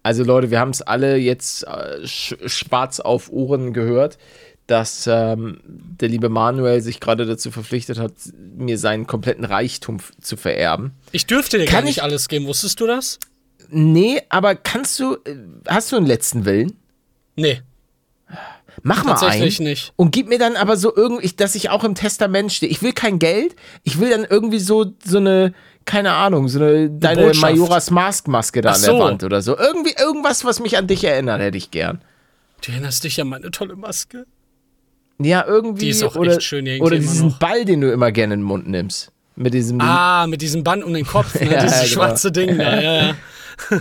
Also 0.04 0.24
Leute, 0.24 0.50
wir 0.52 0.60
haben 0.60 0.70
es 0.72 0.82
alle 0.82 1.18
jetzt 1.18 1.64
äh, 1.68 2.06
sch 2.08 2.36
schwarz 2.46 3.00
auf 3.00 3.30
Ohren 3.32 3.74
gehört, 3.74 4.18
dass 4.68 5.08
ähm, 5.08 5.60
der 5.66 6.10
liebe 6.10 6.30
Manuel 6.30 6.82
sich 6.82 7.00
gerade 7.00 7.26
dazu 7.26 7.52
verpflichtet 7.52 7.98
hat, 8.00 8.14
mir 8.58 8.78
seinen 8.78 9.08
kompletten 9.08 9.44
Reichtum 9.46 9.98
zu 10.22 10.38
vererben. 10.38 10.92
Ich 11.12 11.26
dürfte 11.26 11.58
dir 11.58 11.66
Kann 11.66 11.82
gar 11.82 11.82
nicht 11.84 11.98
ich- 11.98 12.04
alles 12.04 12.28
geben. 12.28 12.46
Wusstest 12.46 12.80
du 12.80 12.88
das? 12.88 13.20
Nee, 13.72 14.22
aber 14.30 14.56
kannst 14.56 15.00
du, 15.00 15.16
äh, 15.26 15.36
hast 15.68 15.92
du 15.92 15.98
einen 15.98 16.06
letzten 16.06 16.46
Willen? 16.46 16.74
Nee. 17.36 17.62
Mach 18.84 19.04
mal 19.04 19.16
Tatsächlich 19.16 19.60
einen 19.60 19.70
nicht. 19.70 19.94
und 19.96 20.12
gib 20.12 20.30
mir 20.30 20.40
dann 20.40 20.56
aber 20.56 20.78
so 20.78 20.96
irgendwie, 20.96 21.28
dass 21.30 21.56
ich 21.56 21.70
auch 21.70 21.84
im 21.84 21.96
Testament 21.96 22.52
stehe. 22.52 22.72
Ich 22.72 22.82
will 22.82 22.94
kein 22.94 23.20
Geld, 23.20 23.56
ich 23.84 24.00
will 24.00 24.10
dann 24.10 24.26
irgendwie 24.30 24.60
so, 24.60 24.94
so 25.04 25.18
eine, 25.18 25.54
keine 25.86 26.14
Ahnung, 26.14 26.48
so 26.48 26.60
eine, 26.60 26.90
deine 26.90 27.24
Botschaft. 27.24 27.42
Majoras 27.42 27.92
Mask 27.92 28.28
Maske 28.28 28.62
da 28.62 28.72
Ach 28.72 28.76
an 28.76 28.82
der 28.82 28.92
so. 28.92 29.00
Wand 29.00 29.24
oder 29.24 29.42
so. 29.42 29.58
Irgendwie, 29.58 29.94
irgendwas, 30.00 30.46
was 30.46 30.60
mich 30.60 30.78
an 30.78 30.88
dich 30.88 31.04
erinnert, 31.04 31.42
hätte 31.42 31.58
ich 31.58 31.72
gern. 31.72 32.02
Du 32.66 32.72
erinnerst 32.72 33.04
dich 33.04 33.20
an 33.22 33.28
meine 33.30 33.52
tolle 33.52 33.76
Maske? 33.76 34.26
Ja, 35.22 35.46
irgendwie. 35.46 35.86
Die 35.86 35.90
ist 35.92 36.04
auch 36.04 36.16
oder, 36.16 36.34
echt 36.34 36.44
schön 36.44 36.66
irgendwie 36.66 36.86
Oder 36.86 36.98
diesen. 36.98 37.38
Ball, 37.40 37.66
den 37.66 37.82
du 37.82 37.92
immer 37.92 38.12
gerne 38.12 38.36
in 38.36 38.40
den 38.42 38.46
Mund 38.46 38.68
nimmst. 38.68 39.12
Mit 39.36 39.54
diesem. 39.54 39.80
Ah, 39.82 40.28
mit 40.28 40.42
diesem 40.42 40.64
Band 40.64 40.84
um 40.84 40.94
den 40.94 41.06
Kopf, 41.06 41.40
ne? 41.40 41.46
Ja, 41.52 41.64
Dieses 41.64 41.80
genau. 41.80 41.92
schwarze 41.92 42.32
Ding 42.32 42.58
da, 42.58 42.82
ja, 42.82 42.82
ja. 42.82 43.16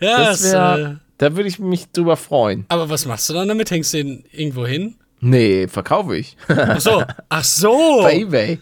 ja, 0.00 0.18
das 0.18 0.42
das, 0.42 0.52
wär, 0.52 0.78
äh, 0.78 1.03
da 1.24 1.36
würde 1.36 1.48
ich 1.48 1.58
mich 1.58 1.90
drüber 1.90 2.16
freuen. 2.16 2.66
aber 2.68 2.88
was 2.90 3.06
machst 3.06 3.28
du 3.30 3.32
dann 3.32 3.48
damit? 3.48 3.70
Hängst 3.70 3.94
du 3.94 3.98
den 3.98 4.24
irgendwo 4.30 4.66
hin? 4.66 4.96
Nee, 5.20 5.68
verkaufe 5.68 6.16
ich. 6.16 6.36
Ach 6.48 6.80
so, 6.80 7.02
ach 7.30 7.44
so. 7.44 7.72
Bei 8.02 8.18
Ebay. 8.18 8.58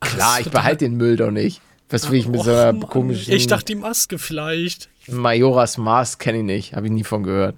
Klar, 0.00 0.34
Ach 0.36 0.40
ich 0.40 0.50
behalte 0.50 0.84
den 0.84 0.96
Müll 0.96 1.16
doch 1.16 1.32
nicht. 1.32 1.60
Was 1.90 2.08
will 2.10 2.18
ich 2.20 2.28
mit 2.28 2.42
so 2.42 2.50
einer 2.52 2.72
komischen 2.74 3.32
Ich 3.34 3.46
dachte, 3.48 3.64
die 3.64 3.74
Maske 3.74 4.18
vielleicht. 4.18 4.88
Majoras 5.08 5.76
Mask 5.78 6.20
kenne 6.20 6.38
ich 6.38 6.44
nicht, 6.44 6.74
habe 6.74 6.86
ich 6.86 6.92
nie 6.92 7.02
von 7.04 7.22
gehört. 7.24 7.56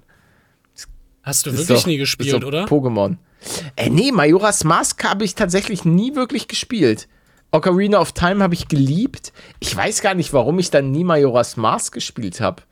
Hast 1.23 1.45
du 1.45 1.51
Ist 1.51 1.59
wirklich 1.59 1.79
doch- 1.81 1.85
nie 1.87 1.97
gespielt, 1.97 2.43
oder? 2.43 2.65
Pokémon. 2.65 3.17
Äh, 3.75 3.89
nee, 3.89 4.11
Majoras 4.11 4.63
Mask 4.63 5.03
habe 5.03 5.23
ich 5.23 5.35
tatsächlich 5.35 5.85
nie 5.85 6.15
wirklich 6.15 6.47
gespielt. 6.47 7.07
Ocarina 7.51 7.99
of 7.99 8.13
Time 8.13 8.41
habe 8.41 8.53
ich 8.55 8.67
geliebt. 8.69 9.33
Ich 9.59 9.75
weiß 9.75 10.01
gar 10.01 10.13
nicht, 10.15 10.33
warum 10.33 10.57
ich 10.57 10.71
dann 10.71 10.89
nie 10.91 11.03
Majoras 11.03 11.57
Mask 11.57 11.93
gespielt 11.93 12.39
habe. 12.41 12.63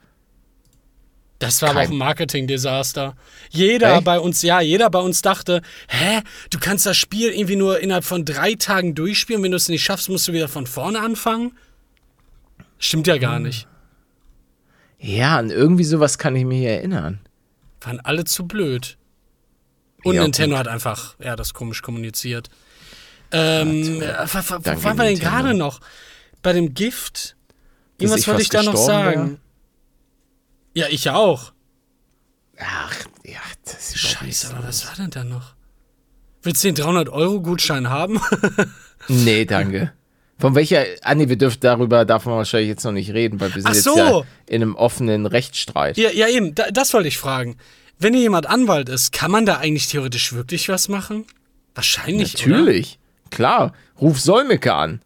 Das 1.40 1.62
war 1.62 1.70
aber 1.70 1.80
auch 1.82 1.90
ein 1.90 1.96
Marketing-Desaster. 1.98 3.16
Jeder 3.50 3.96
Echt? 3.96 4.04
bei 4.04 4.20
uns, 4.20 4.42
ja, 4.42 4.60
jeder 4.60 4.90
bei 4.90 5.00
uns 5.00 5.22
dachte, 5.22 5.62
hä, 5.88 6.22
du 6.50 6.60
kannst 6.60 6.86
das 6.86 6.98
Spiel 6.98 7.30
irgendwie 7.32 7.56
nur 7.56 7.80
innerhalb 7.80 8.04
von 8.04 8.26
drei 8.26 8.56
Tagen 8.56 8.94
durchspielen. 8.94 9.42
Wenn 9.42 9.52
du 9.52 9.58
es 9.58 9.70
nicht 9.70 9.84
schaffst, 9.84 10.10
musst 10.10 10.28
du 10.28 10.34
wieder 10.34 10.50
von 10.50 10.68
vorne 10.68 11.00
anfangen. 11.00 11.58
Stimmt 12.78 13.08
ja 13.08 13.16
Hm. 13.16 13.22
gar 13.22 13.40
nicht. 13.40 13.68
Ja, 15.00 15.38
an 15.38 15.50
irgendwie 15.50 15.86
sowas 15.86 16.18
kann 16.18 16.36
ich 16.36 16.44
mich 16.44 16.64
erinnern. 16.64 17.22
Waren 17.82 18.02
alle 18.02 18.26
zu 18.26 18.46
blöd. 18.46 18.98
Und 20.04 20.16
Ja, 20.16 20.24
Nintendo 20.24 20.58
hat 20.58 20.68
einfach, 20.68 21.16
ja, 21.20 21.38
das 21.38 21.54
komisch 21.54 21.82
kommuniziert. 21.82 22.50
Ähm, 23.32 24.02
äh, 24.02 24.26
wo, 24.28 24.84
waren 24.84 24.98
wir 24.98 25.06
denn 25.06 25.20
gerade 25.20 25.54
noch? 25.54 25.80
Bei 26.42 26.52
dem 26.52 26.74
Gift? 26.74 27.38
Irgendwas 27.98 28.28
wollte 28.28 28.42
ich 28.42 28.50
da 28.50 28.64
noch 28.64 28.76
sagen. 28.76 29.40
Ja, 30.80 30.88
ich 30.90 31.10
auch. 31.10 31.52
Ach, 32.58 32.96
ja, 33.26 33.40
das 33.66 33.90
ist 33.96 33.98
Scheiße, 34.00 34.48
so. 34.48 34.54
aber 34.54 34.68
was 34.68 34.88
war 34.88 34.96
denn 34.96 35.10
da 35.10 35.26
noch? 35.26 35.56
Willst 36.42 36.64
du 36.64 36.72
den 36.72 36.86
300-Euro-Gutschein 36.86 37.90
haben? 37.90 38.20
Nee, 39.08 39.46
danke. 39.46 39.94
Von 40.38 40.56
welcher. 40.56 40.84
Ah, 41.04 41.16
nee, 41.16 41.30
wir 41.30 41.38
dürfen 41.38 41.60
darüber, 41.62 42.04
darf 42.06 42.26
man 42.26 42.36
wahrscheinlich 42.36 42.68
jetzt 42.70 42.84
noch 42.84 42.92
nicht 42.92 43.12
reden, 43.12 43.40
weil 43.40 43.56
wir 43.56 43.62
sind 43.62 43.72
Ach 43.72 43.74
jetzt 43.74 43.86
so. 43.86 43.98
ja 43.98 44.22
in 44.46 44.62
einem 44.62 44.76
offenen 44.76 45.26
Rechtsstreit. 45.26 45.98
ja, 45.98 46.12
ja, 46.12 46.28
eben, 46.28 46.54
da, 46.54 46.70
das 46.70 46.94
wollte 46.94 47.08
ich 47.08 47.18
fragen. 47.18 47.56
Wenn 47.98 48.14
hier 48.14 48.24
jemand 48.24 48.46
Anwalt 48.48 48.90
ist, 48.90 49.12
kann 49.14 49.32
man 49.32 49.46
da 49.46 49.58
eigentlich 49.58 49.88
theoretisch 49.88 50.34
wirklich 50.34 50.68
was 50.70 50.90
machen? 50.90 51.26
Wahrscheinlich, 51.76 52.46
Oder? 52.46 52.58
Natürlich. 52.58 53.00
Klar. 53.32 53.74
Ruf 54.00 54.20
Solmecke 54.20 54.74
an. 54.74 55.02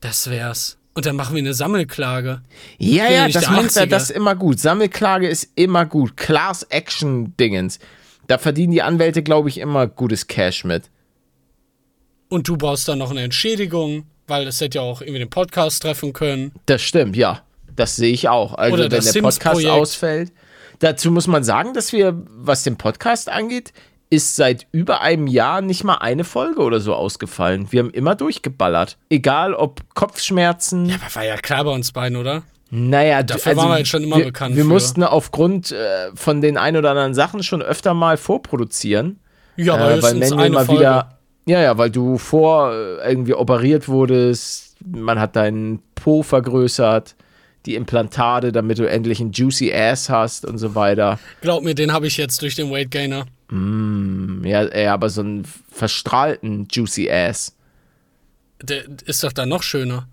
Das 0.00 0.28
wär's. 0.28 0.76
Und 0.94 1.06
dann 1.06 1.16
machen 1.16 1.34
wir 1.34 1.40
eine 1.40 1.54
Sammelklage. 1.54 2.42
Ja, 2.78 3.10
ja 3.10 3.28
das 3.28 3.50
macht 3.50 3.76
er, 3.76 3.86
das 3.86 4.04
ist 4.04 4.10
immer 4.10 4.36
gut. 4.36 4.60
Sammelklage 4.60 5.28
ist 5.28 5.50
immer 5.56 5.86
gut. 5.86 6.16
Class 6.16 6.62
Action 6.70 7.36
Dingens. 7.36 7.80
Da 8.28 8.38
verdienen 8.38 8.72
die 8.72 8.82
Anwälte, 8.82 9.22
glaube 9.22 9.48
ich, 9.48 9.58
immer 9.58 9.86
gutes 9.88 10.28
Cash 10.28 10.64
mit. 10.64 10.84
Und 12.28 12.48
du 12.48 12.56
brauchst 12.56 12.88
dann 12.88 12.98
noch 12.98 13.10
eine 13.10 13.22
Entschädigung, 13.22 14.06
weil 14.28 14.44
das 14.44 14.60
hätte 14.60 14.78
ja 14.78 14.82
auch 14.82 15.00
irgendwie 15.00 15.18
den 15.18 15.30
Podcast 15.30 15.82
treffen 15.82 16.12
können. 16.12 16.52
Das 16.66 16.80
stimmt, 16.80 17.16
ja. 17.16 17.42
Das 17.76 17.96
sehe 17.96 18.12
ich 18.12 18.28
auch. 18.28 18.54
Also, 18.54 18.74
Oder 18.74 18.90
wenn 18.90 19.02
der 19.02 19.20
Podcast 19.20 19.66
ausfällt. 19.66 20.32
Dazu 20.78 21.10
muss 21.10 21.26
man 21.26 21.44
sagen, 21.44 21.74
dass 21.74 21.92
wir, 21.92 22.22
was 22.28 22.62
den 22.62 22.76
Podcast 22.76 23.28
angeht, 23.28 23.72
ist 24.10 24.36
seit 24.36 24.66
über 24.72 25.00
einem 25.00 25.26
Jahr 25.26 25.60
nicht 25.60 25.84
mal 25.84 25.96
eine 25.96 26.24
Folge 26.24 26.60
oder 26.60 26.80
so 26.80 26.94
ausgefallen. 26.94 27.66
Wir 27.70 27.80
haben 27.80 27.90
immer 27.90 28.14
durchgeballert. 28.14 28.96
Egal 29.10 29.54
ob 29.54 29.82
Kopfschmerzen. 29.94 30.90
Aber 30.92 31.14
war 31.14 31.24
ja 31.24 31.36
klar 31.36 31.64
bei 31.64 31.70
uns 31.70 31.92
beiden, 31.92 32.16
oder? 32.16 32.42
Naja, 32.70 33.22
Dafür 33.22 33.56
waren 33.56 33.68
wir 33.70 33.78
jetzt 33.78 33.88
schon 33.88 34.02
immer 34.02 34.16
wir, 34.16 34.24
bekannt 34.26 34.56
Wir 34.56 34.64
für. 34.64 34.68
mussten 34.68 35.04
aufgrund 35.04 35.70
äh, 35.70 36.10
von 36.14 36.40
den 36.40 36.56
ein 36.56 36.76
oder 36.76 36.90
anderen 36.90 37.14
Sachen 37.14 37.42
schon 37.42 37.62
öfter 37.62 37.94
mal 37.94 38.16
vorproduzieren. 38.16 39.20
Ja, 39.56 39.74
aber 39.74 39.92
äh, 39.94 40.02
weil 40.02 40.22
eine 40.22 40.50
mal 40.50 40.64
Folge. 40.64 40.80
wieder. 40.80 41.18
Ja, 41.46 41.60
ja, 41.60 41.78
weil 41.78 41.90
du 41.90 42.18
vor 42.18 42.72
äh, 42.72 43.08
irgendwie 43.08 43.34
operiert 43.34 43.86
wurdest, 43.86 44.76
man 44.84 45.20
hat 45.20 45.36
deinen 45.36 45.82
Po 45.94 46.22
vergrößert, 46.22 47.14
die 47.66 47.74
Implantate, 47.74 48.50
damit 48.50 48.78
du 48.78 48.88
endlich 48.88 49.20
ein 49.20 49.32
juicy 49.32 49.72
Ass 49.72 50.08
hast 50.08 50.44
und 50.44 50.58
so 50.58 50.74
weiter. 50.74 51.18
Glaub 51.42 51.62
mir, 51.62 51.74
den 51.74 51.92
habe 51.92 52.06
ich 52.06 52.16
jetzt 52.16 52.42
durch 52.42 52.56
den 52.56 52.70
Weight 52.70 52.90
Gainer. 52.90 53.26
Ja, 53.50 54.76
ja, 54.76 54.94
aber 54.94 55.08
so 55.10 55.20
einen 55.20 55.44
verstrahlten 55.70 56.66
juicy 56.70 57.10
Ass, 57.10 57.54
Der 58.62 58.84
ist 59.06 59.22
doch 59.22 59.32
dann 59.32 59.48
noch 59.50 59.62
schöner. 59.62 60.08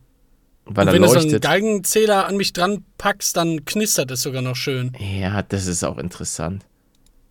weil 0.66 0.88
Und 0.88 0.94
wenn 0.94 1.02
du 1.02 1.08
so 1.08 1.16
einen 1.16 1.24
leuchtet. 1.26 1.44
Geigenzähler 1.44 2.28
an 2.28 2.38
mich 2.38 2.54
dran 2.54 2.84
packst, 2.98 3.38
dann 3.38 3.66
knistert 3.66 4.12
es 4.12 4.22
sogar 4.22 4.42
noch 4.42 4.56
schön. 4.56 4.92
Ja, 5.00 5.42
das 5.44 5.66
ist 5.68 5.84
auch 5.84 5.98
interessant. 5.98 6.66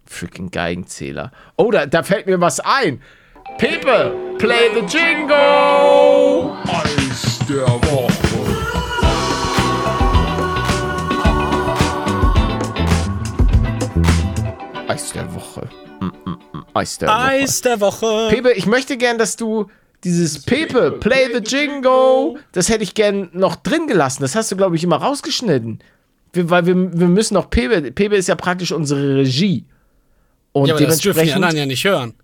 Freaking 0.07 0.51
Geigenzähler. 0.51 1.31
Oh, 1.57 1.71
da, 1.71 1.87
da 1.87 2.03
fällt 2.03 2.27
mir 2.27 2.41
was 2.41 2.59
ein. 2.61 3.01
Pepe, 3.59 4.15
play 4.39 4.71
the 4.75 4.81
jingle! 4.81 6.57
Eis 6.67 7.39
der 7.49 7.67
Woche. 7.69 8.11
Eis 14.89 15.13
der 15.13 15.33
Woche. 15.35 15.69
Eis 16.75 16.99
der 16.99 17.09
Woche. 17.09 17.19
Eis 17.19 17.61
der 17.63 17.81
Woche. 17.81 18.29
Pepe, 18.31 18.53
ich 18.53 18.67
möchte 18.67 18.97
gern, 18.97 19.19
dass 19.19 19.37
du 19.37 19.67
dieses 20.05 20.43
Pepe, 20.43 20.93
play 20.93 21.29
the 21.33 21.41
jingle, 21.41 22.41
das 22.53 22.69
hätte 22.69 22.83
ich 22.83 22.95
gern 22.95 23.29
noch 23.33 23.57
drin 23.57 23.87
gelassen. 23.87 24.23
Das 24.23 24.35
hast 24.35 24.51
du, 24.51 24.57
glaube 24.57 24.77
ich, 24.77 24.85
immer 24.85 24.97
rausgeschnitten. 24.97 25.81
Wir, 26.33 26.49
weil 26.49 26.67
wir, 26.67 26.75
wir 26.75 27.09
müssen 27.09 27.35
noch 27.35 27.51
Pepe, 27.51 27.91
Pepe 27.93 28.17
ist 28.17 28.29
ja 28.29 28.35
praktisch 28.35 28.73
unsere 28.73 29.17
Regie. 29.17 29.65
Und 30.53 30.67
ja, 30.67 30.75
aber 30.75 30.87
das 30.87 30.99
dürfen 30.99 31.21
die 31.21 31.27
dementsprechend. 31.27 31.35
anderen 31.35 31.57
ja 31.57 31.67
nicht 31.67 31.85
hören. 31.85 32.15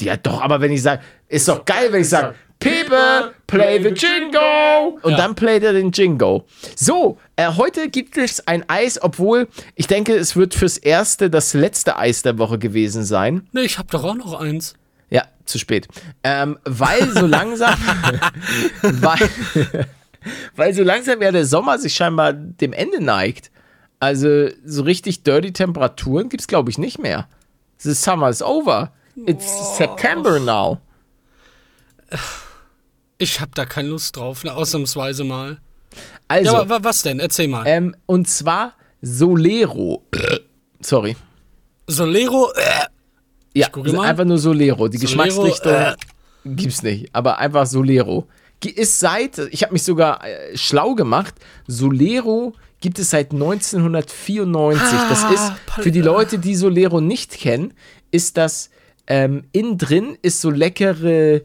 Ja, 0.00 0.16
doch, 0.16 0.42
aber 0.42 0.60
wenn 0.60 0.72
ich 0.72 0.82
sage, 0.82 1.02
ist 1.28 1.48
doch 1.48 1.64
geil, 1.64 1.88
wenn 1.90 2.02
ich 2.02 2.08
sage, 2.08 2.34
Pepe, 2.58 3.34
play 3.46 3.82
the 3.82 3.90
Jingo. 3.90 4.98
Und 5.02 5.12
Ja. 5.12 5.16
dann 5.18 5.34
playt 5.34 5.62
er 5.62 5.72
den 5.74 5.92
Jingo. 5.92 6.46
So, 6.74 7.18
äh, 7.36 7.52
heute 7.52 7.88
gibt 7.90 8.16
es 8.16 8.46
ein 8.48 8.64
Eis, 8.68 9.00
obwohl 9.02 9.48
ich 9.74 9.86
denke, 9.86 10.14
es 10.14 10.36
wird 10.36 10.54
fürs 10.54 10.78
erste 10.78 11.28
das 11.30 11.52
letzte 11.54 11.96
Eis 11.98 12.22
der 12.22 12.38
Woche 12.38 12.58
gewesen 12.58 13.04
sein. 13.04 13.46
Ne, 13.52 13.62
ich 13.62 13.78
hab 13.78 13.90
doch 13.90 14.04
auch 14.04 14.14
noch 14.14 14.40
eins. 14.40 14.74
Ja, 15.10 15.24
zu 15.44 15.58
spät. 15.58 15.86
Ähm, 16.24 16.58
weil 16.64 17.10
so 17.12 17.26
langsam, 17.26 17.74
weil, 18.82 19.30
weil 20.56 20.74
so 20.74 20.82
langsam 20.82 21.20
ja 21.22 21.30
der 21.30 21.44
Sommer 21.44 21.78
sich 21.78 21.94
scheinbar 21.94 22.32
dem 22.32 22.72
Ende 22.72 23.02
neigt. 23.02 23.50
Also 24.00 24.48
so 24.64 24.82
richtig 24.82 25.22
dirty 25.22 25.52
Temperaturen 25.52 26.28
gibt 26.28 26.40
es, 26.40 26.48
glaube 26.48 26.70
ich, 26.70 26.78
nicht 26.78 26.98
mehr. 26.98 27.28
The 27.78 27.92
summer 27.94 28.28
is 28.30 28.42
over. 28.42 28.92
It's 29.26 29.76
September 29.76 30.38
now. 30.40 30.78
Ich 33.18 33.40
hab 33.40 33.54
da 33.54 33.64
keine 33.64 33.88
Lust 33.88 34.16
drauf, 34.16 34.44
ne, 34.44 34.52
ausnahmsweise 34.54 35.24
mal. 35.24 35.58
Also, 36.28 36.52
Ja, 36.52 36.60
aber 36.60 36.70
wa- 36.70 36.78
was 36.84 37.02
denn? 37.02 37.18
Erzähl 37.20 37.48
mal. 37.48 37.64
ähm, 37.66 37.94
und 38.06 38.28
zwar 38.28 38.74
Solero. 39.00 40.02
Sorry. 40.80 41.16
Solero, 41.86 42.50
äh, 42.54 42.86
Ja, 43.58 43.68
einfach 43.72 44.24
nur 44.24 44.38
Solero. 44.38 44.88
Die 44.88 44.98
Solero, 44.98 45.24
Geschmacksrichtung 45.26 45.72
äh. 45.72 45.94
gibt's 46.44 46.82
nicht, 46.82 47.08
aber 47.14 47.38
einfach 47.38 47.66
Solero. 47.66 48.26
Ist 48.64 48.98
seit, 49.00 49.38
ich 49.38 49.62
habe 49.62 49.72
mich 49.72 49.82
sogar 49.84 50.24
äh, 50.26 50.56
schlau 50.56 50.94
gemacht, 50.94 51.34
Solero 51.66 52.52
gibt 52.80 52.98
es 52.98 53.10
seit 53.10 53.32
1994. 53.32 54.98
das 55.08 55.24
Ah, 55.24 55.30
ist, 55.32 55.52
für 55.82 55.90
die 55.90 56.02
Leute, 56.02 56.38
die 56.38 56.54
Solero 56.54 57.00
nicht 57.00 57.32
kennen, 57.38 57.72
ist 58.10 58.36
das, 58.36 58.70
ähm, 59.06 59.44
innen 59.52 59.78
drin 59.78 60.18
ist 60.22 60.40
so 60.40 60.50
leckere, 60.50 61.42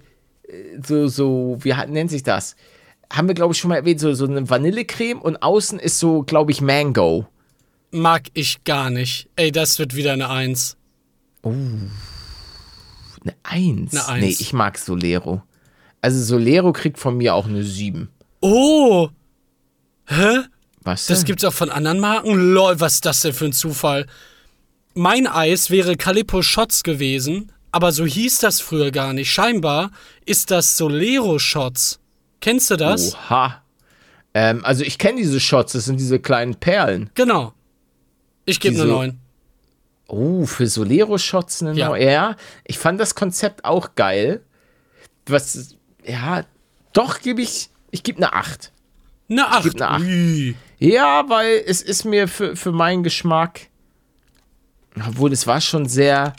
so, 0.85 1.07
so, 1.07 1.57
wie 1.61 1.73
nennt 1.87 2.09
sich 2.11 2.23
das? 2.23 2.55
Haben 3.11 3.27
wir, 3.27 3.35
glaube 3.35 3.53
ich, 3.53 3.59
schon 3.59 3.69
mal 3.69 3.75
erwähnt, 3.75 3.99
so, 3.99 4.13
so 4.13 4.25
eine 4.25 4.49
Vanillecreme 4.49 5.21
und 5.21 5.41
außen 5.43 5.79
ist 5.79 5.99
so, 5.99 6.23
glaube 6.23 6.51
ich, 6.51 6.61
Mango. 6.61 7.27
mag 7.91 8.23
ich 8.33 8.63
gar 8.63 8.89
nicht. 8.89 9.29
Ey, 9.35 9.51
das 9.51 9.79
wird 9.79 9.95
wieder 9.95 10.13
eine 10.13 10.29
Eins. 10.29 10.77
Eine 11.43 11.91
Eins. 13.43 13.91
Eine 13.93 14.07
Eins. 14.07 14.23
Nee, 14.23 14.35
ich 14.39 14.53
mag 14.53 14.77
Solero. 14.77 15.41
Also 16.01 16.21
Solero 16.23 16.71
kriegt 16.73 16.97
von 16.99 17.17
mir 17.17 17.35
auch 17.35 17.47
eine 17.47 17.63
7. 17.63 18.09
Oh! 18.41 19.09
Hä? 20.07 20.39
Was 20.83 21.05
Das 21.05 21.19
denn? 21.19 21.27
gibt's 21.27 21.43
auch 21.43 21.53
von 21.53 21.69
anderen 21.69 21.99
Marken? 21.99 22.33
Lol, 22.53 22.79
was 22.79 22.95
ist 22.95 23.05
das 23.05 23.21
denn 23.21 23.33
für 23.33 23.45
ein 23.45 23.53
Zufall? 23.53 24.05
mein 24.93 25.25
Eis 25.25 25.69
wäre 25.69 25.95
Calippo 25.95 26.41
Shots 26.41 26.83
gewesen, 26.83 27.53
aber 27.71 27.91
so 27.91 28.05
hieß 28.05 28.39
das 28.39 28.59
früher 28.61 28.91
gar 28.91 29.13
nicht. 29.13 29.31
Scheinbar 29.31 29.91
ist 30.25 30.51
das 30.51 30.77
Solero 30.77 31.39
Shots. 31.39 31.99
Kennst 32.41 32.71
du 32.71 32.75
das? 32.77 33.15
Oha. 33.15 33.61
Ähm, 34.33 34.63
also 34.65 34.83
ich 34.83 34.97
kenne 34.97 35.17
diese 35.17 35.39
Shots, 35.39 35.73
das 35.73 35.85
sind 35.85 35.99
diese 35.99 36.19
kleinen 36.19 36.55
Perlen. 36.55 37.09
Genau. 37.15 37.53
Ich 38.45 38.59
gebe 38.59 38.75
eine 38.81 38.89
9. 38.89 39.19
Oh, 40.07 40.45
für 40.45 40.67
Solero-Shots 40.67 41.61
eine 41.63 41.73
Ja. 41.73 41.87
neue. 41.89 42.11
Ja, 42.11 42.35
ich 42.65 42.77
fand 42.77 42.99
das 42.99 43.15
Konzept 43.15 43.63
auch 43.63 43.95
geil. 43.95 44.41
Was, 45.25 45.75
ja, 46.05 46.43
doch 46.91 47.21
gebe 47.21 47.41
ich, 47.41 47.69
ich 47.91 48.03
gebe 48.03 48.17
eine 48.17 48.33
8. 48.33 48.71
Eine 49.29 49.47
8. 49.47 49.63
geb 49.63 49.75
eine 49.81 49.89
Acht. 49.89 50.01
Ui. 50.01 50.55
Ja, 50.79 51.23
weil 51.29 51.63
es 51.65 51.81
ist 51.81 52.03
mir 52.03 52.27
für, 52.27 52.55
für 52.57 52.71
meinen 52.73 53.03
Geschmack, 53.03 53.67
obwohl 55.07 55.31
es 55.31 55.47
war 55.47 55.61
schon 55.61 55.87
sehr, 55.87 56.33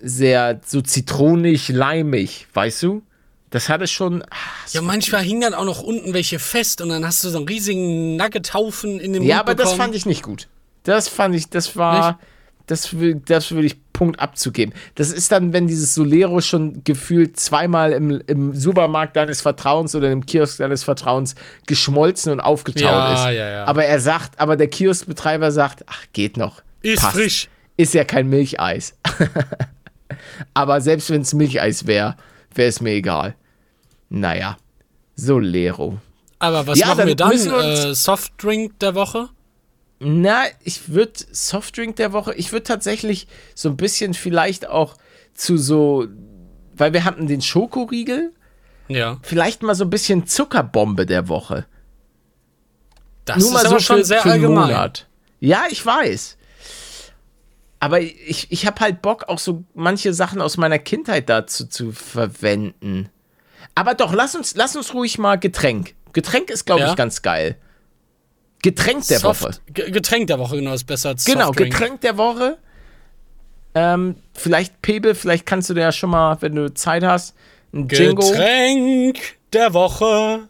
sehr 0.00 0.60
so 0.64 0.80
zitronig, 0.80 1.68
leimig, 1.68 2.46
weißt 2.54 2.82
du? 2.84 3.02
Das 3.50 3.68
hatte 3.70 3.86
schon, 3.86 4.22
ah, 4.24 4.36
Ja, 4.72 4.82
manchmal 4.82 5.22
hingen 5.22 5.40
dann 5.40 5.54
auch 5.54 5.64
noch 5.64 5.82
unten 5.82 6.12
welche 6.12 6.38
fest 6.38 6.80
und 6.82 6.90
dann 6.90 7.06
hast 7.06 7.24
du 7.24 7.30
so 7.30 7.38
einen 7.38 7.48
riesigen 7.48 8.16
Nugget-Haufen 8.16 9.00
in 9.00 9.14
dem 9.14 9.22
ja, 9.22 9.36
Mund 9.36 9.40
aber 9.48 9.54
das 9.54 9.70
bekommen. 9.70 9.80
fand 9.80 9.94
ich 9.94 10.04
nicht 10.06 10.22
gut. 10.22 10.48
Das 10.84 11.08
fand 11.08 11.34
ich, 11.34 11.48
das 11.48 11.74
war, 11.76 12.18
das 12.66 12.98
will, 13.00 13.14
das 13.24 13.50
würde 13.50 13.66
ich 13.66 13.76
Punkt 13.94 14.20
abzugeben. 14.20 14.74
Das 14.94 15.10
ist 15.10 15.32
dann, 15.32 15.52
wenn 15.52 15.66
dieses 15.66 15.94
Solero 15.94 16.40
schon 16.42 16.84
gefühlt 16.84 17.40
zweimal 17.40 17.92
im, 17.92 18.22
im 18.26 18.54
Supermarkt 18.54 19.16
deines 19.16 19.40
Vertrauens 19.40 19.94
oder 19.94 20.12
im 20.12 20.24
Kiosk 20.24 20.58
deines 20.58 20.84
Vertrauens 20.84 21.34
geschmolzen 21.66 22.30
und 22.32 22.40
aufgetaut 22.40 22.82
Ja, 22.82 23.14
ist. 23.14 23.36
ja, 23.36 23.50
ja. 23.50 23.64
Aber 23.64 23.84
er 23.86 23.98
sagt, 23.98 24.38
aber 24.38 24.56
der 24.56 24.68
Kioskbetreiber 24.68 25.50
sagt, 25.50 25.84
ach, 25.88 26.04
geht 26.12 26.36
noch. 26.36 26.62
Ist 26.82 27.00
passt. 27.00 27.14
frisch. 27.16 27.48
Ist 27.76 27.94
ja 27.94 28.04
kein 28.04 28.28
Milcheis. 28.28 28.94
aber 30.54 30.80
selbst 30.80 31.10
wenn 31.10 31.22
es 31.22 31.34
Milcheis 31.34 31.86
wäre, 31.86 32.16
wäre 32.54 32.68
es 32.68 32.80
mir 32.80 32.92
egal. 32.92 33.34
Naja, 34.08 34.56
Solero. 35.16 35.98
Aber 36.38 36.66
was 36.66 36.78
Ja, 36.78 36.88
machen 36.88 36.98
dann 36.98 37.06
wir 37.08 37.16
dann? 37.16 37.30
wir 37.32 37.88
äh, 37.90 37.94
Softdrink 37.94 38.78
der 38.78 38.94
Woche? 38.94 39.28
Na, 40.00 40.44
ich 40.62 40.90
würde 40.90 41.12
Softdrink 41.32 41.96
der 41.96 42.12
Woche, 42.12 42.32
ich 42.34 42.52
würde 42.52 42.62
tatsächlich 42.62 43.26
so 43.54 43.68
ein 43.68 43.76
bisschen 43.76 44.14
vielleicht 44.14 44.68
auch 44.68 44.94
zu 45.34 45.56
so, 45.58 46.06
weil 46.76 46.92
wir 46.92 47.04
hatten 47.04 47.26
den 47.26 47.42
Schokoriegel, 47.42 48.32
Ja. 48.86 49.18
vielleicht 49.22 49.62
mal 49.64 49.74
so 49.74 49.84
ein 49.84 49.90
bisschen 49.90 50.26
Zuckerbombe 50.26 51.04
der 51.04 51.28
Woche. 51.28 51.66
Das 53.24 53.38
Nur 53.38 53.48
ist 53.48 53.52
mal 53.54 53.66
so 53.68 53.78
schon 53.80 53.96
für, 53.98 54.04
sehr 54.04 54.22
für 54.22 54.30
allgemein. 54.32 54.68
Monat. 54.68 55.06
Ja, 55.40 55.64
ich 55.68 55.84
weiß. 55.84 56.37
Aber 57.80 58.00
ich, 58.00 58.48
ich 58.50 58.66
habe 58.66 58.80
halt 58.80 59.02
Bock, 59.02 59.28
auch 59.28 59.38
so 59.38 59.64
manche 59.74 60.12
Sachen 60.12 60.40
aus 60.40 60.56
meiner 60.56 60.78
Kindheit 60.78 61.28
dazu 61.28 61.66
zu 61.66 61.92
verwenden. 61.92 63.08
Aber 63.74 63.94
doch, 63.94 64.12
lass 64.12 64.34
uns, 64.34 64.56
lass 64.56 64.74
uns 64.74 64.94
ruhig 64.94 65.18
mal 65.18 65.36
Getränk. 65.36 65.94
Getränk 66.12 66.50
ist, 66.50 66.64
glaube 66.64 66.80
Ja? 66.82 66.90
ich, 66.90 66.96
ganz 66.96 67.22
geil. 67.22 67.56
Getränk 68.62 69.06
der 69.06 69.20
Soft, 69.20 69.42
Woche. 69.42 69.52
Ge- 69.72 69.90
Getränk 69.92 70.26
der 70.26 70.40
Woche, 70.40 70.56
genau, 70.56 70.72
ist 70.74 70.84
besser 70.84 71.10
als 71.10 71.24
Genau, 71.24 71.46
Softdrink. 71.46 71.72
Getränk 71.72 72.00
der 72.00 72.16
Woche. 72.18 72.58
Ähm, 73.76 74.16
vielleicht 74.34 74.82
Pebe, 74.82 75.14
vielleicht 75.14 75.46
kannst 75.46 75.70
du 75.70 75.74
dir 75.74 75.82
ja 75.82 75.92
schon 75.92 76.10
mal, 76.10 76.36
wenn 76.40 76.56
du 76.56 76.74
Zeit 76.74 77.04
hast, 77.04 77.36
ein 77.72 77.86
Jingo. 77.88 78.28
Getränk 78.28 79.18
der 79.52 79.72
Woche. 79.74 80.48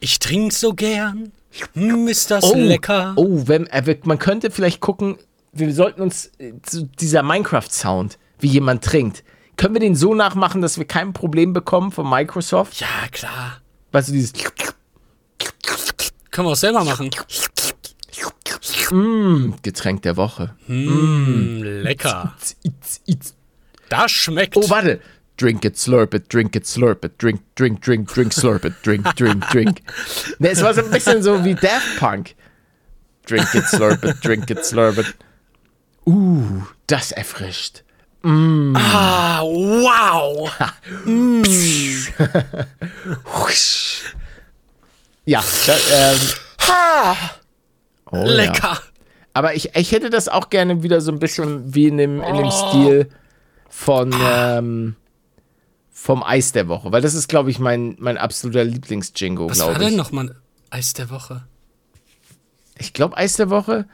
Ich 0.00 0.18
trink 0.18 0.52
so 0.52 0.74
gern. 0.74 1.30
Hm, 1.74 2.08
ist 2.08 2.30
das 2.30 2.52
lecker. 2.52 3.12
Oh, 3.16 3.42
wenn, 3.46 3.66
äh, 3.68 3.96
man 4.04 4.18
könnte 4.18 4.50
vielleicht 4.50 4.80
gucken, 4.80 5.16
wir 5.58 5.72
sollten 5.74 6.02
uns 6.02 6.30
äh, 6.38 6.52
zu 6.62 6.84
dieser 6.84 7.22
Minecraft-Sound, 7.22 8.18
wie 8.38 8.48
jemand 8.48 8.84
trinkt, 8.84 9.24
können 9.56 9.74
wir 9.74 9.80
den 9.80 9.94
so 9.94 10.14
nachmachen, 10.14 10.60
dass 10.60 10.76
wir 10.78 10.84
kein 10.84 11.12
Problem 11.12 11.52
bekommen 11.52 11.90
von 11.90 12.08
Microsoft? 12.08 12.78
Ja, 12.78 13.08
klar. 13.10 13.60
Weißt 13.92 14.08
du, 14.08 14.12
dieses 14.12 14.32
Können 16.30 16.48
wir 16.48 16.52
auch 16.52 16.56
selber 16.56 16.84
machen. 16.84 17.10
Getränk 19.62 20.02
der 20.02 20.16
Woche. 20.16 20.54
Hm, 20.66 21.62
lecker. 21.62 22.34
Das 23.88 24.10
schmeckt. 24.10 24.56
Oh, 24.56 24.68
warte. 24.68 25.00
Drink 25.38 25.64
it, 25.64 25.76
slurp 25.76 26.14
it, 26.14 26.32
drink 26.32 26.56
it, 26.56 26.66
slurp 26.66 27.04
it, 27.04 27.12
drink, 27.18 27.42
drink, 27.56 27.82
drink, 27.82 28.08
drink, 28.08 28.32
slurp 28.32 28.64
it, 28.64 28.74
drink, 28.82 29.04
drink, 29.16 29.46
drink. 29.50 29.80
Ne, 30.38 30.50
es 30.50 30.62
war 30.62 30.72
so 30.72 30.82
ein 30.82 30.90
bisschen 30.90 31.22
so 31.22 31.44
wie 31.44 31.54
Daft 31.54 31.98
Punk. 31.98 32.34
Drink 33.26 33.54
it, 33.54 33.64
slurp 33.64 34.02
it, 34.02 34.24
drink 34.24 34.50
it, 34.50 34.64
slurp 34.64 34.98
it. 34.98 35.14
Uh, 36.06 36.62
das 36.86 37.12
erfrischt. 37.12 37.82
ah, 38.22 39.42
wow. 39.42 40.50
Husch. 43.24 44.14
Ja, 45.24 45.42
da, 45.66 45.72
ähm, 45.92 46.18
oh, 48.12 48.16
ja. 48.16 48.24
lecker. 48.24 48.80
Aber 49.34 49.54
ich, 49.54 49.74
ich 49.74 49.92
hätte 49.92 50.08
das 50.08 50.28
auch 50.28 50.48
gerne 50.48 50.82
wieder 50.82 51.00
so 51.00 51.12
ein 51.12 51.18
bisschen 51.18 51.74
wie 51.74 51.88
in 51.88 51.98
dem, 51.98 52.22
in 52.22 52.36
dem 52.36 52.50
Stil 52.50 53.08
von 53.68 54.14
ähm, 54.18 54.96
vom 55.90 56.22
Eis 56.22 56.52
der 56.52 56.68
Woche, 56.68 56.92
weil 56.92 57.02
das 57.02 57.14
ist, 57.14 57.28
glaube 57.28 57.50
ich, 57.50 57.58
mein, 57.58 57.96
mein 57.98 58.16
absoluter 58.16 58.64
Lieblingsjingo, 58.64 59.50
Was 59.50 59.58
war 59.58 59.66
glaube 59.70 59.80
denn 59.80 59.90
ich. 59.90 59.96
nochmal 59.96 60.36
Eis 60.70 60.94
der 60.94 61.10
Woche? 61.10 61.44
Ich 62.78 62.92
glaube 62.92 63.16
Eis 63.16 63.36
der 63.36 63.50
Woche 63.50 63.86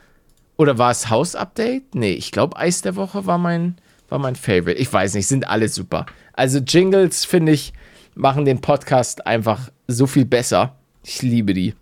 oder 0.57 0.79
war 0.79 0.91
es 0.91 1.09
Haus-Update? 1.11 1.95
Nee, 1.95 2.13
ich 2.13 2.31
glaube 2.33 2.57
Eis 2.57 2.83
der 2.83 2.97
Woche 2.97 3.27
war 3.27 3.39
mein 3.39 3.77
war 4.09 4.19
mein 4.19 4.37
Favorite. 4.37 4.79
Ich 4.79 4.93
weiß 4.93 5.15
nicht, 5.15 5.27
sind 5.27 5.49
alle 5.49 5.69
super. 5.69 6.05
Also 6.35 6.59
Jingles 6.59 7.25
finde 7.25 7.53
ich 7.53 7.73
machen 8.15 8.45
den 8.45 8.61
Podcast 8.61 9.27
einfach 9.27 9.71
so 9.89 10.07
viel 10.07 10.27
besser. 10.27 10.77
Ich 11.03 11.23
liebe 11.23 11.55
die. 11.55 11.75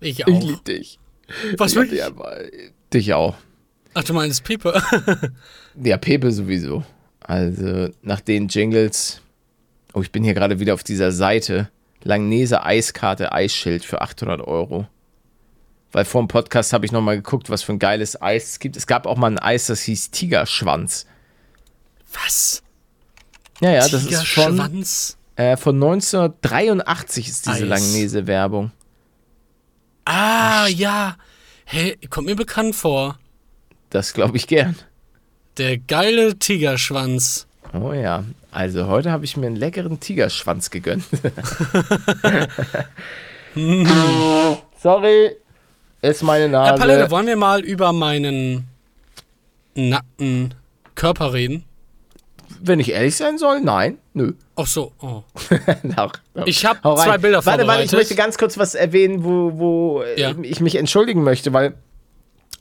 Ich 0.00 0.20
Ich 0.20 0.26
auch. 0.26 0.40
liebe 0.40 0.60
dich. 0.66 0.98
Was 1.58 1.72
Ich 1.72 1.76
will 1.76 1.82
lieb 1.84 1.92
dich, 1.92 2.04
aber 2.04 2.38
dich 2.92 3.12
auch. 3.14 3.36
Ach, 3.94 4.04
du 4.04 4.14
meinst 4.14 4.42
Piepe? 4.44 4.80
Ja, 5.82 5.96
Pepe 5.98 6.32
sowieso. 6.32 6.82
Also 7.20 7.90
nach 8.02 8.20
den 8.20 8.48
Jingles. 8.48 9.20
Oh, 9.92 10.00
ich 10.02 10.10
bin 10.10 10.24
hier 10.24 10.34
gerade 10.34 10.58
wieder 10.60 10.74
auf 10.74 10.82
dieser 10.82 11.12
Seite. 11.12 11.68
Langnese 12.02 12.64
Eiskarte 12.64 13.32
Eisschild 13.32 13.84
für 13.84 14.00
800 14.00 14.40
Euro. 14.40 14.86
Weil 15.92 16.04
vor 16.04 16.22
dem 16.22 16.28
Podcast 16.28 16.72
habe 16.72 16.86
ich 16.86 16.92
nochmal 16.92 17.16
geguckt, 17.16 17.50
was 17.50 17.62
für 17.62 17.72
ein 17.72 17.78
geiles 17.78 18.20
Eis 18.20 18.50
es 18.50 18.58
gibt. 18.60 18.76
Es 18.76 18.86
gab 18.86 19.06
auch 19.06 19.16
mal 19.16 19.30
ein 19.30 19.38
Eis, 19.38 19.66
das 19.66 19.82
hieß 19.82 20.10
Tigerschwanz. 20.10 21.06
Was? 22.12 22.62
Ja, 23.60 23.72
ja, 23.72 23.80
das 23.80 23.92
ist 23.92 24.02
von, 24.02 24.08
Tigerschwanz? 24.56 25.16
äh, 25.36 25.56
von 25.56 25.74
1983 25.76 27.28
ist 27.28 27.46
diese 27.46 27.56
Eis. 27.56 27.62
Langnese-Werbung. 27.62 28.70
Ah, 30.04 30.66
ja. 30.68 31.16
Hey, 31.64 31.96
kommt 32.08 32.26
mir 32.26 32.36
bekannt 32.36 32.74
vor. 32.74 33.18
Das 33.90 34.12
glaube 34.12 34.36
ich 34.36 34.46
gern. 34.46 34.76
Der 35.56 35.78
geile 35.78 36.38
Tigerschwanz. 36.38 37.46
Oh 37.72 37.92
ja, 37.92 38.24
also 38.50 38.86
heute 38.86 39.12
habe 39.12 39.24
ich 39.24 39.36
mir 39.36 39.46
einen 39.46 39.56
leckeren 39.56 40.00
Tigerschwanz 40.00 40.70
gegönnt. 40.70 41.04
Sorry, 44.82 45.36
ist 46.02 46.22
meine 46.22 46.48
Herr 46.50 46.74
Palette, 46.76 47.00
Nase. 47.00 47.10
wollen 47.10 47.26
wir 47.26 47.36
mal 47.36 47.60
über 47.60 47.92
meinen 47.92 48.66
nackten 49.74 50.54
Körper 50.94 51.32
reden? 51.32 51.64
Wenn 52.62 52.80
ich 52.80 52.90
ehrlich 52.90 53.16
sein 53.16 53.38
soll, 53.38 53.60
nein, 53.60 53.98
nö. 54.12 54.32
Ach 54.56 54.66
so, 54.66 54.92
oh. 55.00 55.22
Doch, 55.96 56.12
doch. 56.34 56.46
Ich 56.46 56.64
habe 56.66 56.80
zwei 56.82 57.16
Bilder 57.16 57.38
Warte, 57.46 57.66
warte, 57.66 57.82
ich 57.84 57.90
vorbereitet. 57.90 57.92
möchte 57.92 58.14
ganz 58.16 58.36
kurz 58.36 58.58
was 58.58 58.74
erwähnen, 58.74 59.24
wo, 59.24 59.52
wo 59.58 60.02
äh, 60.02 60.20
Ja. 60.20 60.34
ich 60.42 60.60
mich 60.60 60.74
entschuldigen 60.76 61.22
möchte, 61.22 61.52
weil 61.54 61.74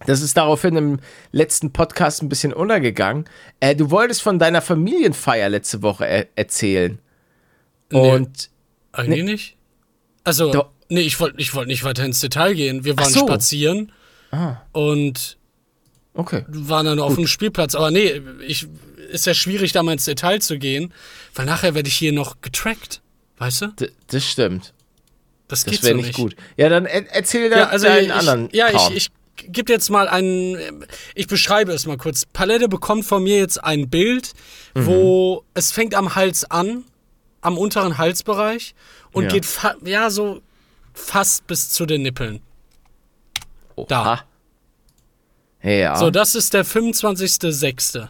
das 0.06 0.21
ist 0.21 0.38
daraufhin 0.38 0.78
im 0.78 0.99
letzten 1.34 1.73
Podcast 1.73 2.21
ein 2.21 2.30
bisschen 2.30 2.54
untergegangen. 2.54 3.25
Äh, 3.60 3.75
du 3.75 3.91
wolltest 3.91 4.21
von 4.21 4.39
deiner 4.39 4.62
Familienfeier 4.62 5.49
letzte 5.49 5.82
Woche 5.82 6.08
er 6.08 6.28
erzählen. 6.36 6.99
Nee. 7.91 8.12
Und 8.12 8.49
Eigentlich 8.93 9.23
nicht? 9.25 9.58
Also, 10.23 10.52
Doch. 10.52 10.69
Nee, 10.89 11.02
ich 11.02 11.19
wollte 11.19 11.39
ich 11.39 11.54
wollt 11.54 11.67
nicht 11.67 11.84
weiter 11.84 12.04
ins 12.06 12.19
Detail 12.19 12.54
gehen. 12.54 12.84
Wir 12.84 12.97
waren 12.97 13.12
so. 13.12 13.19
spazieren 13.21 13.91
Ah. 14.32 14.58
und 14.73 15.38
okay. 16.13 16.45
waren 16.49 16.86
dann 16.86 16.99
auf 16.99 17.15
dem 17.15 17.25
Spielplatz. 17.28 17.73
Aber 17.75 17.89
nee, 17.91 18.21
ich, 18.45 18.67
ist 19.12 19.25
ja 19.25 19.34
schwierig, 19.34 19.71
da 19.71 19.82
mal 19.82 19.93
ins 19.93 20.06
Detail 20.06 20.39
zu 20.39 20.60
gehen, 20.60 20.93
weil 21.34 21.45
nachher 21.45 21.73
werde 21.73 21.88
ich 21.89 21.95
hier 21.97 22.12
noch 22.13 22.41
getrackt. 22.41 23.02
Weißt 23.38 23.62
du? 23.62 23.67
D 23.67 23.89
das 24.08 24.25
stimmt. 24.25 24.73
Das, 25.47 25.63
Das 25.63 25.82
wäre 25.82 25.93
so 25.93 25.97
nicht 25.97 26.06
nicht 26.08 26.15
gut. 26.15 26.36
Ja, 26.58 26.69
dann 26.69 26.86
er 26.86 27.12
erzähl 27.12 27.49
Ja, 27.49 27.58
da 27.58 27.63
also 27.69 27.88
deinen 27.88 28.06
ich, 28.06 28.13
anderen 28.13 28.49
ja, 28.52 28.69
Kram. 28.69 28.93
ich, 28.93 29.10
ich 29.38 29.52
gebe 29.52 29.71
jetzt 29.71 29.89
mal 29.89 30.08
einen, 30.08 30.86
ich 31.15 31.25
beschreibe 31.28 31.71
es 31.71 31.88
mal 31.88 31.97
kurz. 31.97 32.25
Palette 32.25 32.67
bekommt 32.67 33.06
von 33.06 33.23
mir 33.23 33.38
jetzt 33.38 33.63
ein 33.63 33.89
Bild, 33.89 34.34
Mhm. 34.75 34.86
wo 34.86 35.43
es 35.56 35.71
fängt 35.71 35.95
am 35.95 36.13
Hals 36.13 36.43
an, 36.52 36.84
am 37.41 37.58
unteren 37.58 37.97
Halsbereich 37.97 38.75
und 39.12 39.23
Ja. 39.23 39.30
geht 39.30 39.47
ja 39.86 40.12
so 40.12 40.41
fast 41.00 41.48
bis 41.48 41.70
zu 41.70 41.86
den 41.86 42.04
Nippeln. 42.04 42.42
Oha. 43.76 43.88
da. 43.88 44.24
Ja. 45.70 45.98
So, 45.98 46.12
das 46.12 46.36
ist 46.36 46.54
der 46.54 46.66
25.06. 46.66 48.08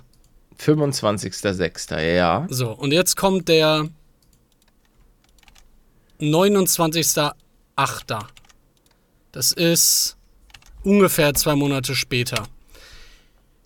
25.06. 0.59 2.01
Ja. 2.01 2.45
So, 2.49 2.71
und 2.71 2.91
jetzt 2.91 3.15
kommt 3.15 3.47
der 3.47 3.87
29.08. 6.19 8.25
Das 9.31 9.51
ist 9.51 10.17
ungefähr 10.83 11.33
zwei 11.33 11.55
Monate 11.55 11.95
später. 11.95 12.47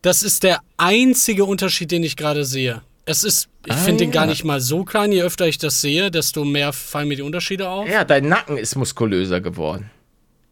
Das 0.02 0.24
ist 0.24 0.44
der 0.44 0.60
einzige 0.78 1.46
Unterschied, 1.46 1.92
den 1.92 2.04
ich 2.04 2.16
gerade 2.16 2.46
sehe. 2.46 2.84
Es 3.06 3.24
ist, 3.24 3.50
ich 3.66 3.74
Ah, 3.74 3.78
finde 3.78 4.06
den 4.06 4.12
gar 4.12 4.24
ja. 4.26 4.30
nicht 4.30 4.44
mal 4.46 4.62
so 4.62 4.84
klein. 4.86 5.12
Je 5.12 5.24
öfter 5.24 5.48
ich 5.48 5.58
das 5.58 5.82
sehe, 5.82 6.10
desto 6.10 6.46
mehr 6.46 6.72
fallen 6.72 7.10
mir 7.10 7.18
die 7.18 7.22
Unterschiede 7.22 7.68
auf. 7.70 7.88
Ja, 7.89 8.06
dein 8.06 8.28
Nacken 8.30 8.58
ist 8.58 8.76
muskulöser 8.76 9.42
geworden. 9.42 9.89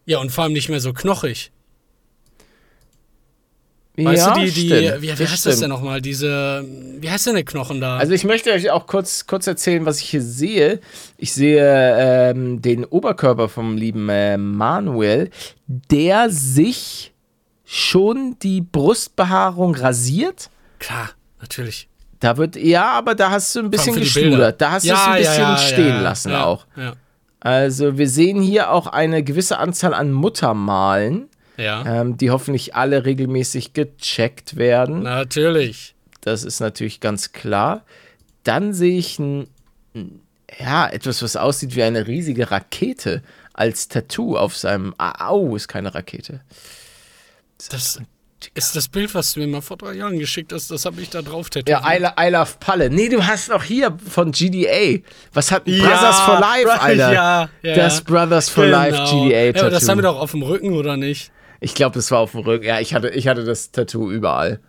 Ja, 0.06 0.20
und 0.20 0.32
vor 0.32 0.44
allem 0.46 0.54
nicht 0.54 0.68
mehr 0.68 0.82
so 0.82 0.92
knochig. 0.94 1.52
Weißt 3.98 4.26
ja, 4.26 4.34
du, 4.34 4.40
die, 4.42 4.52
die, 4.52 4.68
stimmt, 4.68 5.02
wie, 5.02 5.08
wie 5.08 5.12
heißt 5.12 5.22
das 5.32 5.40
stimmt. 5.40 5.62
denn 5.62 5.70
nochmal? 5.70 6.02
Diese, 6.02 6.66
wie 7.00 7.10
heißt 7.10 7.28
denn 7.28 7.36
der 7.36 7.44
Knochen 7.44 7.82
da? 7.82 7.98
Also 7.98 8.14
ich 8.14 8.24
möchte 8.24 8.52
euch 8.52 8.72
auch 8.72 8.88
kurz, 8.88 9.28
kurz 9.28 9.48
erzählen, 9.48 9.86
was 9.86 10.00
ich 10.00 10.10
hier 10.10 10.22
sehe. 10.22 10.80
Ich 11.18 11.34
sehe 11.34 11.62
ähm, 12.32 12.62
den 12.62 12.86
Oberkörper 12.86 13.48
vom 13.50 13.76
lieben 13.78 14.08
äh, 14.10 14.38
Manuel, 14.38 15.30
der 15.68 16.30
sich 16.30 17.14
schon 17.66 18.38
die 18.42 18.62
Brustbehaarung 18.62 19.76
rasiert. 19.76 20.50
Klar, 20.80 21.12
natürlich. 21.40 21.88
Da 22.22 22.38
wird, 22.38 22.56
ja, 22.56 22.92
aber 22.92 23.16
da 23.16 23.32
hast 23.32 23.54
du 23.56 23.60
ein 23.60 23.70
bisschen 23.70 23.96
geschludert. 23.96 24.62
Da 24.62 24.72
hast 24.72 24.86
du 24.88 24.94
es 24.94 25.00
ein 25.00 25.18
bisschen 25.18 25.58
stehen 25.58 26.02
lassen 26.02 26.32
ja, 26.32 26.46
auch. 26.46 26.66
Ja, 26.78 26.94
Also 27.42 27.98
wir 27.98 28.08
sehen 28.08 28.42
hier 28.42 28.72
auch 28.72 28.88
eine 28.88 29.24
gewisse 29.24 29.58
Anzahl 29.58 29.94
an 29.94 30.12
Muttermalen, 30.12 31.28
ja. 31.58 31.84
ähm, 31.86 32.18
die 32.18 32.30
hoffentlich 32.32 32.76
alle 32.76 33.06
regelmäßig 33.06 33.74
gecheckt 33.74 34.56
werden. 34.56 35.04
natürlich. 35.04 35.96
Das 36.22 36.44
ist 36.44 36.60
natürlich 36.60 37.00
ganz 37.00 37.32
klar. 37.34 37.84
Dann 38.44 38.74
sehe 38.74 38.98
ich 39.00 39.18
ein, 39.18 39.48
ein- 39.96 40.22
ja, 40.60 40.88
etwas, 40.88 41.24
was 41.24 41.36
aussieht 41.36 41.76
wie 41.76 41.82
eine 41.84 42.06
riesige 42.06 42.52
Rakete 42.52 43.24
als 43.54 43.88
Tattoo 43.88 44.38
auf 44.38 44.56
seinem. 44.56 44.94
Au, 45.00 45.56
ist 45.56 45.68
keine 45.68 45.96
Rakete. 45.96 46.42
Das 47.70 48.00
ist 48.54 48.76
das 48.76 48.88
Bild, 48.88 49.14
was 49.14 49.34
du 49.34 49.40
mir 49.42 49.48
mal 49.48 49.62
vor 49.62 49.78
drei 49.78 49.94
Jahren 49.94 50.18
geschickt 50.20 50.52
hast. 50.54 50.72
Das 50.72 50.86
habe 50.86 51.02
ich 51.02 51.10
da 51.10 51.22
drauf 51.22 51.50
tätowiert. 51.50 51.82
Ja, 51.84 51.94
I, 51.96 52.00
lo- 52.02 52.10
I 52.20 52.30
love 52.32 52.52
Palle. 52.60 52.90
Nee, 52.90 53.10
du 53.10 53.26
hast 53.26 53.50
noch 53.50 53.64
hier 53.64 53.98
von 54.10 54.32
GDA. 54.32 55.00
Was 55.34 55.52
hat 55.52 55.68
Ja, 55.68 55.84
Brothers 55.88 56.20
for 56.22 56.40
Life, 56.40 56.64
Bro- 56.66 56.72
Alter? 56.72 57.14
ja, 57.14 57.50
ja. 57.62 57.76
Das 57.76 58.02
Brothers 58.02 58.50
for 58.50 58.66
Life 58.66 58.98
Genau. 58.98 59.26
GDA 59.26 59.38
Ja, 59.46 59.52
Tattoo. 59.54 59.62
aber 59.66 59.70
das 59.72 59.88
haben 59.90 59.98
wir 59.98 60.04
doch 60.04 60.20
auf 60.20 60.32
dem 60.32 60.44
Rücken, 60.44 60.74
oder 60.74 60.98
nicht? 60.98 61.32
Ich 61.60 61.76
glaube, 61.76 61.94
das 61.96 62.10
war 62.12 62.20
auf 62.20 62.32
dem 62.32 62.42
Rücken. 62.42 62.66
Ja, 62.66 62.80
ich 62.80 62.94
hatte, 62.94 63.10
ich 63.10 63.28
hatte 63.28 63.44
das 63.44 63.72
Tattoo 63.72 64.10
überall. 64.12 64.60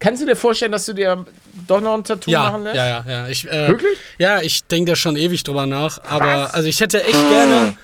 Kannst 0.00 0.22
du 0.22 0.26
dir 0.26 0.36
vorstellen, 0.36 0.70
dass 0.72 0.86
du 0.86 0.92
dir 0.92 1.24
doch 1.66 1.80
noch 1.80 1.94
ein 1.94 2.04
Tattoo 2.04 2.30
Ja, 2.30 2.50
machen 2.50 2.64
lässt? 2.64 2.76
ja, 2.76 2.86
ja, 2.86 3.04
ja. 3.08 3.28
Ich, 3.28 3.48
äh, 3.48 3.68
Wirklich? 3.68 3.98
Ja, 4.18 4.40
ich 4.42 4.62
denke 4.64 4.92
da 4.92 4.96
schon 4.96 5.16
ewig 5.16 5.42
drüber 5.42 5.66
nach. 5.66 5.98
Aber 6.04 6.54
also 6.54 6.68
ich 6.68 6.80
hätte 6.80 7.02
echt 7.02 7.28
gerne 7.30 7.76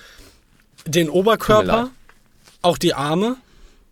den 0.85 1.09
Oberkörper, 1.09 1.89
auch 2.61 2.77
die 2.77 2.93
Arme, 2.93 3.35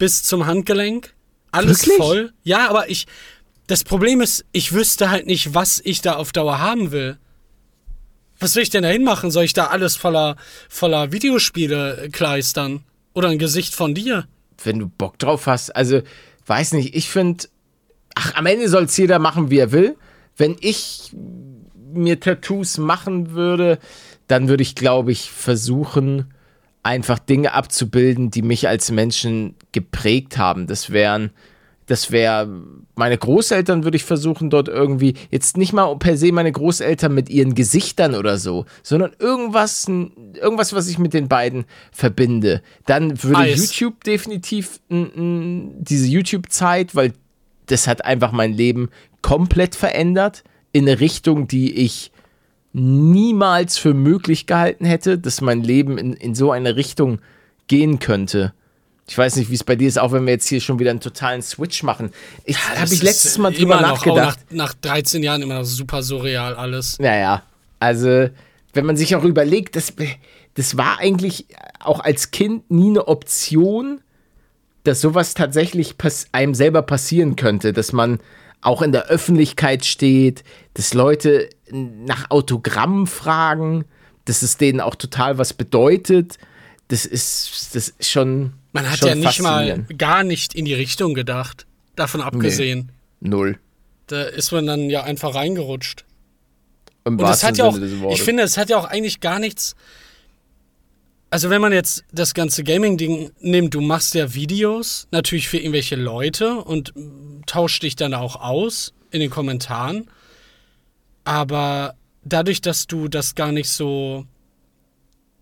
bis 0.04 0.22
zum 0.22 0.46
Handgelenk. 0.46 1.14
Alles 1.54 1.88
Wirklich? 1.88 1.98
voll. 1.98 2.34
Ja, 2.44 2.70
aber 2.70 2.90
ich. 2.90 3.08
Das 3.68 3.86
Problem 3.86 4.20
ist, 4.20 4.44
ich 4.52 4.74
wüsste 4.74 5.10
halt 5.10 5.28
nicht, 5.28 5.54
was 5.56 5.82
ich 5.82 6.02
da 6.02 6.18
auf 6.18 6.34
Dauer 6.34 6.60
haben 6.60 6.92
will. 6.92 7.18
Was 8.38 8.54
will 8.58 8.64
ich 8.64 8.70
denn 8.70 8.84
da 8.84 8.90
hinmachen? 8.90 9.32
Soll 9.32 9.46
ich 9.46 9.54
da 9.54 9.68
alles 9.68 9.96
voller, 9.96 10.36
voller 10.68 11.14
Videospiele 11.14 12.10
kleistern? 12.12 12.84
Oder 13.14 13.30
ein 13.30 13.40
Gesicht 13.40 13.74
von 13.74 13.96
dir? 13.96 14.28
wenn 14.62 14.80
du 14.80 14.90
Bock 14.90 15.18
drauf 15.20 15.48
hast. 15.48 15.74
Also, 15.74 16.02
weiß 16.48 16.74
nicht, 16.74 16.96
ich 16.96 17.10
finde, 17.10 17.46
ach, 18.16 18.36
am 18.36 18.46
Ende 18.46 18.68
soll 18.68 18.84
es 18.84 18.98
jeder 18.98 19.20
machen, 19.20 19.50
wie 19.52 19.60
er 19.60 19.72
will. 19.72 19.96
Wenn 20.36 20.58
ich 20.60 21.14
mir 21.94 22.20
Tattoos 22.20 22.78
machen 22.78 23.32
würde, 23.32 23.80
dann 24.28 24.50
würde 24.50 24.64
ich, 24.64 24.76
glaube 24.76 25.14
ich, 25.14 25.32
versuchen, 25.32 26.34
einfach 26.84 27.20
Dinge 27.20 27.54
abzubilden, 27.54 28.30
die 28.30 28.42
mich 28.42 28.68
als 28.68 28.92
Menschen 28.92 29.56
geprägt 29.72 30.38
haben. 30.38 30.68
Das 30.68 30.92
wären, 30.92 31.32
das 31.88 32.12
wäre, 32.12 32.48
meine 32.96 33.18
Großeltern 33.18 33.84
würde 33.84 33.98
ich 33.98 34.04
versuchen, 34.04 34.50
dort 34.50 34.68
irgendwie, 34.68 35.16
jetzt 35.32 35.58
nicht 35.58 35.74
mal 35.74 35.96
per 35.98 36.18
se 36.18 36.32
meine 36.32 36.52
Großeltern 36.52 37.14
mit 37.14 37.30
ihren 37.30 37.56
Gesichtern 37.56 38.16
oder 38.16 38.38
so, 38.38 38.66
sondern 38.84 39.12
irgendwas, 39.20 39.88
irgendwas, 39.88 40.74
was 40.74 40.88
ich 40.88 41.00
mit 41.00 41.14
den 41.14 41.28
beiden 41.28 41.66
verbinde. 41.92 42.62
Dann 42.86 43.22
würde 43.24 43.40
Eis. 43.40 43.58
YouTube 43.58 44.04
definitiv 44.04 44.80
diese 44.90 46.08
YouTube-Zeit, 46.08 46.96
weil 46.96 47.14
das 47.66 47.88
hat 47.88 48.06
einfach 48.06 48.32
mein 48.32 48.54
Leben 48.54 48.90
komplett 49.22 49.76
verändert 49.76 50.44
in 50.74 50.88
eine 50.88 51.00
Richtung, 51.00 51.48
die 51.48 51.74
ich 51.74 52.12
niemals 52.74 53.78
für 53.78 53.94
möglich 53.94 54.48
gehalten 54.48 54.86
hätte, 54.86 55.18
dass 55.18 55.42
mein 55.42 55.62
Leben 55.62 55.98
in, 55.98 56.14
in 56.14 56.36
so 56.36 56.52
eine 56.52 56.76
Richtung 56.76 57.20
gehen 57.68 58.00
könnte. 58.00 58.54
Ich 59.08 59.18
weiß 59.18 59.36
nicht, 59.36 59.50
wie 59.50 59.56
es 59.56 59.64
bei 59.64 59.76
dir 59.76 59.88
ist, 59.88 60.00
auch 60.00 60.12
wenn 60.12 60.26
wir 60.26 60.34
jetzt 60.34 60.48
hier 60.48 60.62
schon 60.62 60.80
wieder 60.80 60.90
einen 60.90 61.00
totalen 61.00 61.42
Switch 61.42 61.84
machen. 61.84 62.12
Ich 62.46 62.56
Das 62.56 62.80
habe 62.80 62.94
ich 62.94 63.04
letztes 63.04 63.38
Mal 63.38 63.54
drüber 63.54 63.80
nachgedacht. 63.82 64.40
Nach, 64.50 64.70
nach 64.70 64.74
13 64.76 65.22
Jahren 65.22 65.42
immer 65.42 65.56
noch 65.56 65.66
super 65.66 66.02
surreal 66.02 66.56
alles. 66.56 66.98
Naja, 67.00 67.44
also 67.80 68.30
wenn 68.74 68.86
man 68.86 68.98
sich 68.98 69.16
auch 69.16 69.24
überlegt, 69.24 69.76
das, 69.76 69.94
das 70.56 70.78
war 70.78 71.00
eigentlich 71.00 71.48
auch 71.80 72.00
als 72.00 72.32
Kind 72.32 72.72
nie 72.72 72.90
eine 72.90 73.08
Option, 73.08 74.02
dass 74.84 75.02
sowas 75.02 75.34
tatsächlich 75.34 75.96
einem 76.32 76.56
selber 76.56 76.82
passieren 76.82 77.36
könnte, 77.36 77.74
dass 77.74 77.94
man 77.94 78.20
auch 78.62 78.82
in 78.82 78.94
der 78.94 79.08
Öffentlichkeit 79.08 79.86
steht, 79.86 80.44
dass 80.74 80.94
Leute 80.94 81.50
nach 81.74 82.30
Autogrammen 82.30 83.08
fragen, 83.08 83.86
dass 84.26 84.42
es 84.42 84.58
denen 84.58 84.80
auch 84.80 84.96
total 84.96 85.38
was 85.38 85.54
bedeutet. 85.54 86.38
Das 86.88 87.06
ist, 87.06 87.76
das 87.76 87.90
ist 87.90 88.10
schon. 88.10 88.54
Man 88.72 88.90
hat 88.90 89.00
schon 89.00 89.10
ja 89.10 89.16
nicht 89.16 89.42
mal 89.42 89.86
gar 89.98 90.24
nicht 90.24 90.54
in 90.54 90.66
die 90.66 90.74
Richtung 90.74 91.14
gedacht. 91.14 91.66
Davon 91.96 92.22
abgesehen. 92.22 92.92
Null. 93.20 93.60
Da 94.08 94.24
ist 94.24 94.52
man 94.52 94.66
dann 94.66 94.90
ja 94.90 95.04
einfach 95.04 95.36
reingerutscht. 95.36 96.06
Im 97.06 97.14
Und 97.14 97.22
wahrsten 97.22 97.50
hat 97.50 97.58
ja 97.58 97.66
auch, 97.66 97.78
ich 98.12 98.22
finde, 98.22 98.44
es 98.44 98.58
hat 98.58 98.70
ja 98.70 98.78
auch 98.78 98.86
eigentlich 98.86 99.20
gar 99.20 99.40
nichts. 99.40 99.76
Also 101.30 101.50
wenn 101.50 101.62
man 101.62 101.74
jetzt 101.74 102.04
das 102.12 102.34
ganze 102.34 102.64
Gaming-Ding 102.64 103.32
nimmt, 103.40 103.74
du 103.74 103.82
machst 103.82 104.14
ja 104.14 104.34
Videos, 104.36 105.08
natürlich 105.12 105.50
für 105.50 105.58
irgendwelche 105.58 105.96
Leute 105.96 106.56
und 106.58 106.94
tauscht 107.48 107.82
dich 107.82 107.96
dann 107.96 108.14
auch 108.14 108.36
aus 108.36 108.94
in 109.10 109.20
den 109.20 109.30
Kommentaren. 109.30 110.08
Aber 111.24 111.96
dadurch, 112.24 112.62
dass 112.62 112.88
du 112.88 113.08
das 113.08 113.36
gar 113.36 113.52
nicht 113.52 113.70
so. 113.70 114.26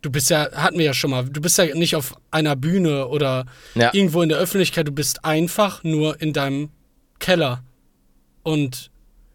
Du 0.01 0.09
bist 0.09 0.31
ja, 0.31 0.51
hatten 0.53 0.79
wir 0.79 0.85
ja 0.85 0.93
schon 0.95 1.11
mal, 1.11 1.25
du 1.25 1.41
bist 1.41 1.59
ja 1.59 1.65
nicht 1.75 1.95
auf 1.95 2.15
einer 2.31 2.55
Bühne 2.55 3.07
oder 3.07 3.45
Ja. 3.75 3.93
irgendwo 3.93 4.23
in 4.23 4.29
der 4.29 4.39
Öffentlichkeit, 4.39 4.87
du 4.87 4.91
bist 4.91 5.23
einfach 5.23 5.83
nur 5.83 6.19
in 6.19 6.33
deinem 6.33 6.69
Keller 7.19 7.63
und 8.41 8.89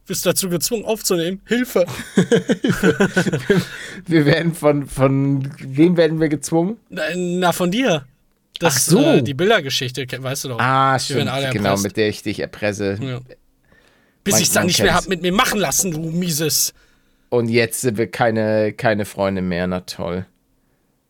bist 0.07 0.27
dazu 0.27 0.49
gezwungen 0.49 0.85
aufzunehmen. 0.85 1.41
Hilfe! 1.47 1.87
wir 4.07 4.27
werden 4.27 4.55
von, 4.55 4.87
von 4.87 5.49
wem 5.59 5.97
werden 5.97 6.21
wir 6.21 6.29
gezwungen? 6.29 6.79
Na, 6.91 7.53
von 7.53 7.71
dir. 7.71 8.05
Das, 8.59 8.75
Ach 8.75 8.79
so. 8.81 9.03
Äh, 9.03 9.23
die 9.23 9.35
Bildergeschichte, 9.35 10.07
weißt 10.19 10.45
du 10.45 10.49
doch. 10.49 10.59
Ah, 10.59 10.99
stimmt. 10.99 11.31
Genau, 11.53 11.77
mit 11.79 11.97
der 11.97 12.09
ich 12.09 12.23
dich 12.23 12.41
erpresse. 12.41 12.99
Ja. 13.01 13.21
Bis 14.27 14.41
ich 14.41 14.49
es 14.49 14.53
dann 14.53 14.67
nicht 14.67 14.79
mehr 14.79 14.89
kennt's. 14.89 15.05
hab 15.05 15.09
mit 15.09 15.23
mir 15.23 15.33
machen 15.33 15.59
lassen, 15.59 15.91
du 15.91 16.01
mieses. 16.01 16.75
Und 17.29 17.49
jetzt 17.49 17.81
sind 17.81 17.99
wir 17.99 18.11
keine, 18.11 18.73
keine 18.73 19.05
Freunde 19.05 19.43
mehr, 19.43 19.67
na 19.67 19.81
toll. 19.81 20.27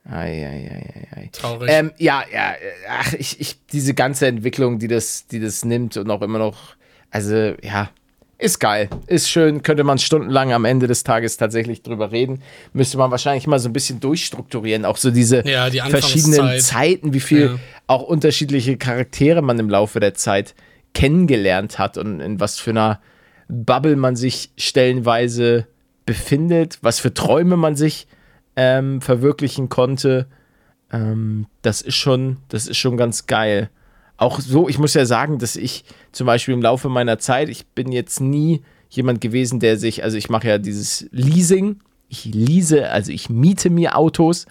Ei, 0.09 0.15
ei, 0.15 0.71
ei, 0.71 1.17
ei, 1.17 1.21
ei. 1.23 1.29
Traurig. 1.33 1.69
Ähm, 1.71 1.91
ja, 1.99 2.23
ja, 2.33 2.55
ach, 2.89 3.13
ich, 3.15 3.41
ich, 3.41 3.57
diese 3.73 3.93
ganze 3.93 4.29
Entwicklung, 4.29 4.79
die 4.79 4.87
das, 4.89 5.27
die 5.27 5.41
das 5.41 5.65
nimmt 5.65 5.97
und 5.97 6.09
auch 6.11 6.23
immer 6.23 6.39
noch, 6.39 6.77
also, 7.11 7.55
ja, 7.61 7.91
ist 8.39 8.61
geil, 8.61 8.89
ist 9.07 9.31
schön, 9.31 9.63
könnte 9.63 9.83
man 9.83 9.99
stundenlang 9.99 10.53
am 10.53 10.65
Ende 10.67 10.87
des 10.87 11.03
Tages 11.05 11.39
tatsächlich 11.39 11.83
drüber 11.83 12.13
reden. 12.13 12.43
Müsste 12.75 12.99
man 12.99 13.11
wahrscheinlich 13.11 13.47
mal 13.47 13.59
so 13.59 13.69
ein 13.69 13.73
bisschen 13.73 13.99
durchstrukturieren, 13.99 14.85
auch 14.85 14.99
so 14.99 15.11
diese 15.11 15.47
Ja, 15.49 15.71
die 15.71 15.81
verschiedenen. 15.81 16.61
Zeiten, 16.61 17.15
wie 17.15 17.21
viel 17.21 17.47
Ja. 17.47 17.59
auch 17.87 18.03
unterschiedliche 18.03 18.77
Charaktere 18.77 19.41
man 19.41 19.59
im 19.59 19.71
Laufe 19.71 20.01
der 20.01 20.15
Zeit 20.15 20.55
kennengelernt 20.97 21.79
hat 21.79 21.99
und 21.99 22.21
in 22.21 22.41
was 22.41 22.59
für 22.59 22.71
einer 22.71 23.01
Bubble 23.49 23.97
man 23.97 24.17
sich 24.17 24.51
stellenweise 24.57 25.67
befindet, 26.07 26.79
was 26.81 27.01
für 27.01 27.13
Träume 27.13 27.59
man 27.59 27.77
sich 27.77 28.07
ähm, 28.57 29.03
verwirklichen 29.03 29.69
konnte. 29.69 30.27
Ähm, 30.91 31.49
das 31.61 31.83
ist 31.83 31.97
schon, 31.97 32.39
das 32.49 32.67
ist 32.67 32.79
schon 32.79 32.97
ganz 32.97 33.27
geil. 33.27 33.69
Auch 34.17 34.41
so, 34.41 34.71
ich 34.71 34.79
muss 34.79 34.95
ja 34.95 35.05
sagen, 35.05 35.39
dass 35.39 35.57
ich 35.57 35.85
zum 36.13 36.27
Beispiel 36.27 36.55
im 36.55 36.63
Laufe 36.63 36.89
meiner 36.89 37.19
Zeit, 37.19 37.51
ich 37.51 37.67
bin 37.67 37.93
jetzt 37.93 38.23
nie 38.23 38.63
jemand 38.89 39.21
gewesen, 39.21 39.61
der 39.61 39.77
sich, 39.77 40.03
also 40.03 40.17
ich 40.17 40.31
mache 40.31 40.49
ja 40.49 40.57
dieses 40.57 41.09
Leasing, 41.11 41.81
ich 42.09 42.25
lease, 42.25 42.89
also 42.89 43.13
ich 43.13 43.29
miete 43.29 43.69
mir 43.69 43.99
Autos 43.99 44.47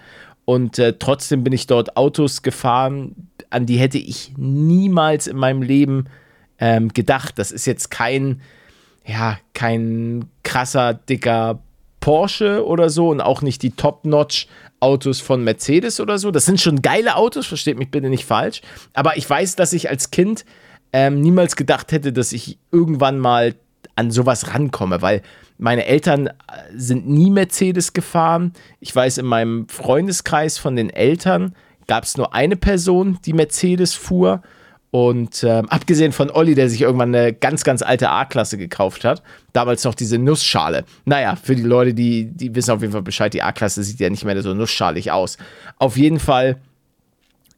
und 0.46 0.78
äh, 0.78 0.94
trotzdem 1.00 1.44
bin 1.44 1.54
ich 1.54 1.66
dort 1.66 1.98
Autos 1.98 2.44
gefahren, 2.44 3.30
an 3.50 3.66
die 3.66 3.78
hätte 3.78 3.98
ich 3.98 4.34
niemals 4.38 5.26
in 5.26 5.38
meinem 5.38 5.64
Leben 5.64 6.06
ähm, 6.60 6.90
gedacht. 6.90 7.38
Das 7.38 7.52
ist 7.52 7.66
jetzt 7.66 7.92
kein, 7.92 8.42
ja, 9.06 9.38
kein 9.54 10.30
krasser, 10.44 10.94
dicker 10.94 11.60
Porsche 12.00 12.66
oder 12.66 12.90
so 12.90 13.10
und 13.10 13.22
auch 13.22 13.42
nicht 13.42 13.64
die 13.64 13.72
Top-Notch-Autos 13.72 15.22
von 15.22 15.44
Mercedes 15.44 16.00
oder 16.00 16.20
so. 16.20 16.30
Das 16.30 16.46
sind 16.46 16.62
schon 16.62 16.82
geile 16.82 17.16
Autos, 17.16 17.48
versteht 17.48 17.80
mich 17.80 17.90
bitte 17.90 18.10
nicht 18.10 18.26
falsch. 18.26 18.62
Aber 18.94 19.18
ich 19.18 19.28
weiß, 19.28 19.56
dass 19.56 19.74
ich 19.74 19.90
als 19.90 20.12
Kind 20.12 20.46
ähm, 20.94 21.20
niemals 21.20 21.56
gedacht 21.56 21.92
hätte, 21.92 22.14
dass 22.14 22.32
ich 22.32 22.60
irgendwann 22.72 23.18
mal 23.18 23.56
an 23.96 24.12
sowas 24.12 24.54
rankomme, 24.54 25.02
weil 25.02 25.22
meine 25.58 25.86
Eltern 25.86 26.28
äh, 26.28 26.32
sind 26.76 27.08
nie 27.08 27.32
Mercedes 27.32 27.94
gefahren. 27.94 28.54
Ich 28.80 28.96
weiß, 28.96 29.18
in 29.18 29.26
meinem 29.26 29.68
Freundeskreis 29.68 30.58
von 30.58 30.76
den 30.76 30.90
Eltern 30.90 31.56
gab 31.88 32.04
es 32.04 32.18
nur 32.18 32.34
eine 32.34 32.56
Person, 32.56 33.20
die 33.26 33.34
Mercedes 33.34 33.94
fuhr. 33.94 34.42
Und 34.96 35.44
ähm, 35.44 35.68
abgesehen 35.68 36.14
von 36.14 36.32
Olli, 36.32 36.56
der 36.56 36.70
sich 36.70 36.80
irgendwann 36.80 37.14
eine 37.14 37.34
ganz, 37.34 37.66
ganz 37.66 37.82
alte 37.82 38.10
A-Klasse 38.10 38.58
gekauft 38.58 39.04
hat, 39.04 39.24
damals 39.52 39.84
noch 39.84 39.94
diese 39.94 40.18
Nussschale. 40.18 40.86
Naja, 41.04 41.36
für 41.36 41.54
die 41.54 41.64
Leute, 41.64 41.94
die, 41.94 42.32
die 42.32 42.56
wissen 42.56 42.72
auf 42.72 42.80
jeden 42.80 42.94
Fall 42.94 43.02
Bescheid, 43.02 43.34
die 43.34 43.44
A-Klasse 43.44 43.84
sieht 43.84 44.00
ja 44.00 44.10
nicht 44.10 44.24
mehr 44.24 44.42
so 44.42 44.54
nussschalig 44.54 45.12
aus. 45.12 45.38
Auf 45.80 45.98
jeden 45.98 46.18
Fall 46.18 46.62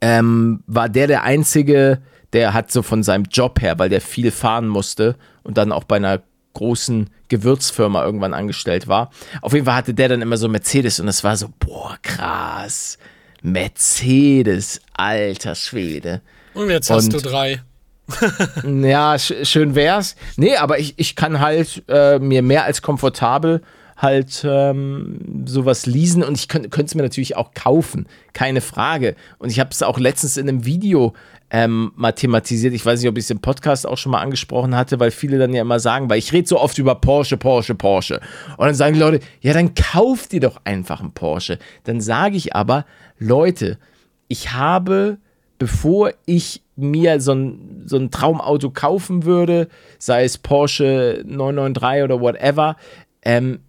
ähm, 0.01 0.63
war 0.65 0.89
der 0.89 1.05
der 1.05 1.21
Einzige, 1.21 2.01
der 2.33 2.55
hat 2.55 2.71
so 2.71 2.81
von 2.81 3.03
seinem 3.03 3.25
Job 3.25 3.61
her, 3.61 3.77
weil 3.77 3.89
der 3.89 4.01
viel 4.01 4.31
fahren 4.31 4.67
musste 4.67 5.15
und 5.43 5.59
dann 5.59 5.71
auch 5.71 5.83
bei 5.83 5.97
einer 5.97 6.23
großen 6.55 7.07
Gewürzfirma 7.27 8.03
irgendwann 8.03 8.33
angestellt 8.33 8.87
war. 8.87 9.11
Auf 9.43 9.53
jeden 9.53 9.65
Fall 9.67 9.75
hatte 9.75 9.93
der 9.93 10.09
dann 10.09 10.23
immer 10.23 10.37
so 10.37 10.49
Mercedes 10.49 10.99
und 10.99 11.07
es 11.07 11.23
war 11.23 11.37
so, 11.37 11.49
boah, 11.59 11.99
krass. 12.01 12.97
Mercedes, 13.43 14.81
alter 14.95 15.53
Schwede. 15.53 16.23
Und 16.57 16.69
jetzt 16.69 16.89
hast 16.89 17.13
du 17.13 17.19
drei. 17.19 17.61
ja, 18.63 19.17
sch 19.19 19.33
schön 19.43 19.75
wär's. 19.75 20.15
Nee, 20.37 20.55
aber 20.55 20.79
ich, 20.79 20.93
ich 20.97 21.15
kann 21.15 21.39
halt 21.39 21.83
äh, 21.87 22.19
mir 22.19 22.41
mehr 22.41 22.63
als 22.63 22.81
komfortabel 22.81 23.61
halt 23.97 24.45
ähm, 24.47 25.43
sowas 25.45 25.87
leasen 25.87 26.23
und 26.23 26.37
ich 26.37 26.47
könnte 26.47 26.83
es 26.83 26.93
mir 26.93 27.01
natürlich 27.01 27.35
auch 27.35 27.53
kaufen, 27.55 28.07
keine 28.31 28.61
Frage. 28.61 29.15
Und 29.39 29.49
ich 29.49 29.59
habe 29.59 29.71
es 29.71 29.81
auch 29.81 29.97
letztens 29.97 30.37
in 30.37 30.47
einem 30.47 30.65
Video 30.65 31.13
ähm, 31.49 31.91
mal 31.95 32.11
thematisiert. 32.11 32.73
Ich 32.73 32.85
weiß 32.85 33.01
nicht, 33.01 33.09
ob 33.09 33.17
ich 33.17 33.23
es 33.23 33.29
im 33.31 33.39
Podcast 33.39 33.87
auch 33.87 33.97
schon 33.97 34.11
mal 34.11 34.21
angesprochen 34.21 34.75
hatte, 34.75 34.99
weil 34.99 35.09
viele 35.09 35.39
dann 35.39 35.53
ja 35.53 35.61
immer 35.61 35.79
sagen, 35.79 36.09
weil 36.09 36.19
ich 36.19 36.31
rede 36.31 36.47
so 36.47 36.59
oft 36.59 36.77
über 36.77 36.93
Porsche, 36.95 37.37
Porsche, 37.37 37.73
Porsche. 37.73 38.21
Und 38.57 38.67
dann 38.67 38.75
sagen 38.75 38.93
die 38.93 38.99
Leute, 38.99 39.19
ja, 39.41 39.53
dann 39.53 39.73
kauft 39.73 40.31
ihr 40.33 40.41
doch 40.41 40.61
einfach 40.63 40.99
einen 40.99 41.13
Porsche. 41.13 41.57
Dann 41.85 41.99
sage 41.99 42.37
ich 42.37 42.55
aber, 42.55 42.85
Leute, 43.17 43.79
ich 44.27 44.53
habe, 44.53 45.17
bevor 45.57 46.13
ich 46.25 46.61
mir 46.75 47.19
so 47.19 47.33
ein, 47.33 47.83
so 47.85 47.97
ein 47.97 48.11
Traumauto 48.11 48.69
kaufen 48.69 49.25
würde, 49.25 49.67
sei 49.97 50.23
es 50.23 50.37
Porsche 50.37 51.23
993 51.25 52.03
oder 52.03 52.21
whatever, 52.21 52.75
ähm, 53.23 53.59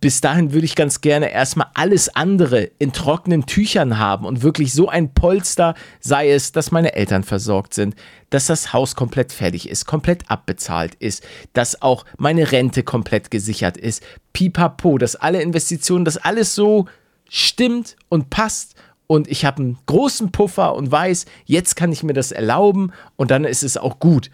bis 0.00 0.20
dahin 0.20 0.52
würde 0.52 0.64
ich 0.64 0.74
ganz 0.74 1.00
gerne 1.00 1.30
erstmal 1.30 1.68
alles 1.74 2.08
andere 2.08 2.70
in 2.78 2.92
trockenen 2.92 3.46
Tüchern 3.46 3.98
haben 3.98 4.26
und 4.26 4.42
wirklich 4.42 4.72
so 4.72 4.88
ein 4.88 5.14
Polster, 5.14 5.74
sei 6.00 6.32
es, 6.32 6.50
dass 6.50 6.72
meine 6.72 6.94
Eltern 6.94 7.22
versorgt 7.22 7.72
sind, 7.72 7.94
dass 8.30 8.46
das 8.46 8.72
Haus 8.72 8.96
komplett 8.96 9.32
fertig 9.32 9.68
ist, 9.68 9.86
komplett 9.86 10.28
abbezahlt 10.28 10.96
ist, 10.96 11.24
dass 11.52 11.82
auch 11.82 12.04
meine 12.18 12.50
Rente 12.50 12.82
komplett 12.82 13.30
gesichert 13.30 13.76
ist, 13.76 14.02
pipapo, 14.32 14.98
dass 14.98 15.14
alle 15.14 15.40
Investitionen, 15.40 16.04
dass 16.04 16.16
alles 16.16 16.56
so 16.56 16.86
stimmt 17.28 17.96
und 18.08 18.28
passt 18.28 18.75
und 19.06 19.28
ich 19.28 19.44
habe 19.44 19.62
einen 19.62 19.78
großen 19.86 20.32
Puffer 20.32 20.74
und 20.74 20.90
weiß, 20.90 21.26
jetzt 21.44 21.76
kann 21.76 21.92
ich 21.92 22.02
mir 22.02 22.12
das 22.12 22.32
erlauben 22.32 22.92
und 23.16 23.30
dann 23.30 23.44
ist 23.44 23.62
es 23.62 23.76
auch 23.76 23.98
gut 23.98 24.30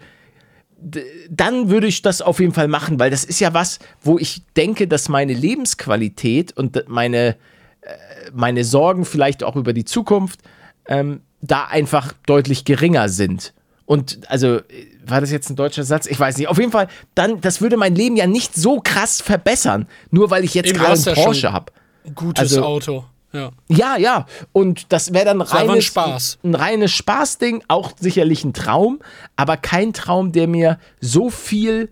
dann 1.29 1.69
würde 1.69 1.87
ich 1.87 2.01
das 2.01 2.21
auf 2.21 2.39
jeden 2.39 2.53
Fall 2.53 2.67
machen, 2.67 2.99
weil 2.99 3.09
das 3.09 3.23
ist 3.23 3.39
ja 3.39 3.53
was, 3.53 3.79
wo 4.01 4.17
ich 4.17 4.41
denke, 4.57 4.87
dass 4.87 5.09
meine 5.09 5.33
Lebensqualität 5.33 6.55
und 6.57 6.89
meine, 6.89 7.35
äh, 7.81 7.95
meine 8.33 8.63
Sorgen 8.63 9.05
vielleicht 9.05 9.43
auch 9.43 9.55
über 9.55 9.73
die 9.73 9.85
Zukunft 9.85 10.41
ähm, 10.87 11.21
da 11.41 11.65
einfach 11.65 12.13
deutlich 12.25 12.65
geringer 12.65 13.09
sind. 13.09 13.53
Und 13.85 14.29
also, 14.29 14.61
war 15.05 15.19
das 15.19 15.31
jetzt 15.31 15.49
ein 15.49 15.57
deutscher 15.57 15.83
Satz? 15.83 16.05
Ich 16.05 16.17
weiß 16.17 16.37
nicht. 16.37 16.47
Auf 16.47 16.57
jeden 16.57 16.71
Fall, 16.71 16.87
dann, 17.15 17.41
das 17.41 17.59
würde 17.59 17.75
mein 17.75 17.95
Leben 17.95 18.15
ja 18.15 18.27
nicht 18.27 18.55
so 18.55 18.79
krass 18.81 19.21
verbessern, 19.21 19.87
nur 20.09 20.29
weil 20.29 20.43
ich 20.45 20.53
jetzt 20.53 20.73
gerade 20.73 20.93
einen 20.93 21.15
Porsche 21.15 21.51
habe. 21.51 21.71
Gutes 22.15 22.41
also, 22.41 22.63
Auto. 22.63 23.05
Ja. 23.33 23.51
ja, 23.67 23.97
ja. 23.97 24.25
Und 24.51 24.91
das 24.93 25.11
wäre 25.11 25.25
dann 25.25 25.41
reines, 25.41 25.75
ein, 25.75 25.81
Spaß. 25.81 26.39
ein 26.43 26.55
reines 26.55 26.91
Spaßding, 26.91 27.63
auch 27.67 27.91
sicherlich 27.99 28.43
ein 28.43 28.53
Traum, 28.53 28.99
aber 29.35 29.57
kein 29.57 29.91
Traum, 29.93 30.31
der 30.31 30.47
mir 30.47 30.79
so 31.01 31.31
viel, 31.31 31.89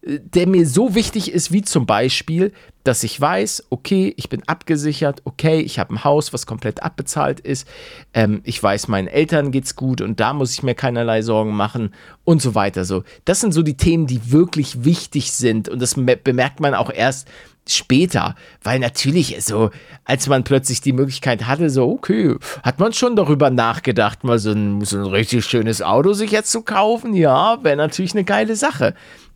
äh, 0.00 0.18
der 0.20 0.46
mir 0.48 0.66
so 0.66 0.94
wichtig 0.94 1.30
ist, 1.32 1.52
wie 1.52 1.62
zum 1.62 1.84
Beispiel, 1.84 2.52
dass 2.88 3.04
ich 3.04 3.20
weiß, 3.20 3.66
okay, 3.68 4.14
ich 4.16 4.30
bin 4.30 4.42
abgesichert, 4.48 5.20
okay, 5.26 5.60
ich 5.60 5.78
habe 5.78 5.94
ein 5.94 6.04
Haus, 6.04 6.32
was 6.32 6.46
komplett 6.46 6.82
abbezahlt 6.82 7.38
ist, 7.38 7.68
ähm, 8.14 8.40
ich 8.44 8.62
weiß, 8.62 8.88
meinen 8.88 9.08
Eltern 9.08 9.50
geht's 9.50 9.76
gut 9.76 10.00
und 10.00 10.20
da 10.20 10.32
muss 10.32 10.54
ich 10.54 10.62
mir 10.62 10.74
keinerlei 10.74 11.20
Sorgen 11.20 11.54
machen 11.54 11.92
und 12.24 12.40
so 12.40 12.54
weiter. 12.54 12.86
So, 12.86 13.04
das 13.26 13.40
sind 13.40 13.52
so 13.52 13.60
die 13.60 13.76
Themen, 13.76 14.06
die 14.06 14.32
wirklich 14.32 14.86
wichtig 14.86 15.32
sind 15.32 15.68
und 15.68 15.82
das 15.82 15.96
bemerkt 15.96 16.60
man 16.60 16.74
auch 16.74 16.90
erst, 16.90 17.28
später, 17.70 18.34
weil 18.62 18.78
natürlich 18.78 19.36
so, 19.44 19.68
als 20.06 20.26
man 20.26 20.42
plötzlich 20.42 20.80
die 20.80 20.94
Möglichkeit 20.94 21.46
hatte, 21.46 21.68
so, 21.68 21.90
okay, 21.90 22.36
hat 22.62 22.78
man 22.78 22.94
schon 22.94 23.14
darüber 23.14 23.50
nachgedacht, 23.50 24.24
mal 24.24 24.38
so 24.38 24.52
ein, 24.52 24.82
so 24.86 24.96
ein 24.96 25.04
richtig 25.04 25.44
schönes 25.44 25.82
Auto 25.82 26.14
sich 26.14 26.30
jetzt 26.30 26.50
zu 26.50 26.62
kaufen? 26.62 27.12
Ja, 27.12 27.62
wäre 27.62 27.76
natürlich 27.76 28.14
eine 28.14 28.24
geile 28.24 28.56
Sache. 28.56 28.94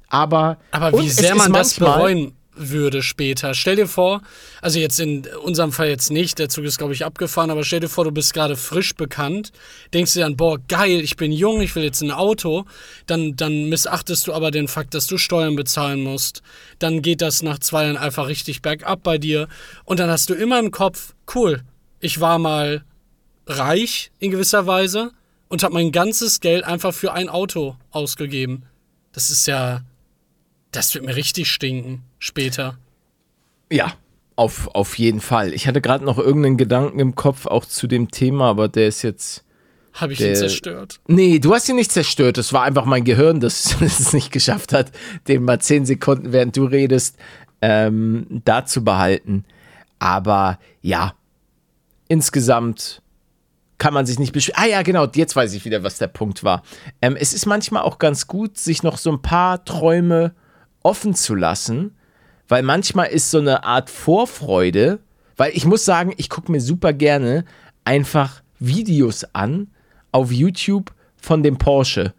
Aber, 0.09 0.57
aber 0.71 0.99
wie 0.99 1.11
sehr 1.11 1.35
man 1.35 1.53
das 1.53 1.75
bereuen 1.75 2.33
würde 2.55 3.03
später. 3.03 3.55
Stell 3.55 3.77
dir 3.77 3.89
vor, 3.89 4.23
also 4.61 4.79
jetzt 4.79 5.01
in 5.01 5.27
unserem 5.43 5.73
Fall 5.73 5.89
jetzt 5.89 6.11
nicht, 6.11 6.39
der 6.39 6.49
Zug 6.49 6.65
ist 6.65 6.79
glaube 6.79 6.93
ich 6.93 7.05
abgefahren, 7.05 7.51
aber 7.51 7.65
stell 7.65 7.81
dir 7.81 7.89
vor, 7.89 8.05
du 8.05 8.13
bist 8.13 8.35
gerade 8.35 8.57
frisch 8.57 8.95
bekannt, 8.95 9.53
denkst 9.95 10.13
dir 10.13 10.21
dann, 10.21 10.37
boah, 10.37 10.59
geil, 10.69 11.01
ich 11.01 11.17
bin 11.17 11.33
jung, 11.33 11.61
ich 11.61 11.75
will 11.75 11.85
jetzt 11.85 12.03
ein 12.03 12.11
Auto, 12.11 12.65
dann, 13.07 13.37
dann 13.37 13.69
missachtest 13.69 14.27
du 14.27 14.35
aber 14.35 14.51
den 14.51 14.69
Fakt, 14.69 14.95
dass 14.95 15.07
du 15.07 15.17
Steuern 15.17 15.57
bezahlen 15.57 16.03
musst, 16.03 16.43
dann 16.79 17.01
geht 17.03 17.23
das 17.23 17.43
nach 17.43 17.59
zwei 17.59 17.85
Jahren 17.85 17.97
einfach 17.97 18.29
richtig 18.29 18.61
bergab 18.63 19.03
bei 19.03 19.19
dir 19.19 19.49
und 19.85 19.99
dann 19.99 20.11
hast 20.11 20.29
du 20.29 20.35
immer 20.35 20.59
im 20.59 20.71
Kopf, 20.71 21.15
cool, 21.35 21.63
ich 22.01 22.21
war 22.21 22.39
mal 22.39 22.85
reich 23.47 24.11
in 24.19 24.31
gewisser 24.31 24.67
Weise 24.67 25.13
und 25.49 25.63
habe 25.63 25.75
mein 25.75 25.93
ganzes 25.93 26.41
Geld 26.41 26.65
einfach 26.65 26.93
für 26.93 27.13
ein 27.13 27.29
Auto 27.29 27.77
ausgegeben. 27.91 28.65
Das 29.13 29.31
ist 29.31 29.47
ja, 29.47 29.83
das 30.71 30.95
wird 30.95 31.05
mir 31.05 31.17
richtig 31.17 31.51
stinken 31.51 32.05
später. 32.23 32.79
Ja, 33.71 33.93
auf, 34.37 34.69
auf 34.75 34.97
jeden 34.97 35.21
Fall. 35.21 35.53
Ich 35.53 35.67
hatte 35.67 35.81
gerade 35.81 36.05
noch 36.05 36.19
irgendeinen 36.19 36.57
Gedanken 36.57 36.99
im 37.01 37.15
Kopf 37.15 37.47
auch 37.47 37.65
zu 37.65 37.87
dem 37.87 38.11
Thema, 38.11 38.49
aber 38.49 38.69
der 38.69 38.89
ist 38.89 39.03
jetzt. 39.03 39.45
Habe 39.93 40.15
ich 40.15 40.21
der, 40.21 40.31
ihn 40.31 40.37
zerstört? 40.37 41.01
Nee, 41.07 41.39
du 41.39 41.53
hast 41.53 41.69
ihn 41.69 41.77
nicht 41.77 41.93
zerstört. 41.93 42.39
Es 42.39 42.53
war 42.53 42.63
einfach 42.63 42.87
mein 42.87 43.05
Gehirn, 43.05 43.41
das, 43.41 43.77
das 43.81 44.01
es 44.01 44.13
nicht 44.13 44.33
geschafft 44.33 44.73
hat, 44.73 44.93
den 45.29 45.43
mal 45.43 45.61
zehn 45.61 45.85
Sekunden, 45.85 46.33
während 46.33 46.57
du 46.57 46.65
redest, 46.65 47.19
ähm, 47.61 48.27
da 48.45 48.65
zu 48.65 48.85
behalten. 48.85 49.45
Aber 49.99 50.59
ja, 50.81 51.15
insgesamt 52.09 53.03
kann 53.79 53.93
man 53.93 54.07
sich 54.07 54.19
nicht 54.19 54.33
beschweren. 54.33 54.63
Ah 54.63 54.67
ja, 54.67 54.83
genau, 54.83 55.07
jetzt 55.13 55.35
weiß 55.35 55.53
ich 55.55 55.65
wieder, 55.65 55.83
was 55.83 55.99
der 55.99 56.07
Punkt 56.07 56.45
war. 56.45 56.63
Ähm, 57.03 57.17
es 57.17 57.35
ist 57.35 57.47
manchmal 57.47 57.83
auch 57.83 57.99
ganz 57.99 58.29
gut, 58.29 58.59
sich 58.59 58.83
noch 58.83 58.97
so 58.97 59.11
ein 59.11 59.23
paar 59.23 59.65
Träume 59.65 60.35
offen 60.83 61.15
zu 61.15 61.35
lassen 61.35 61.97
weil 62.53 62.63
manchmal 62.63 63.07
ist 63.07 63.31
so 63.31 63.39
eine 63.39 63.65
Art 63.65 63.89
Vorfreude, 63.89 64.99
weil 65.39 65.53
ich 65.55 65.65
muss 65.65 65.87
sagen, 65.87 66.13
ich 66.19 66.29
gucke 66.29 66.53
mir 66.53 66.61
super 66.61 66.93
gerne 66.93 67.47
einfach 67.83 68.43
Videos 68.59 69.25
an 69.33 69.69
auf 70.11 70.31
YouTube 70.31 70.93
von 71.17 71.43
dem 71.43 71.57
Porsche. 71.57 72.13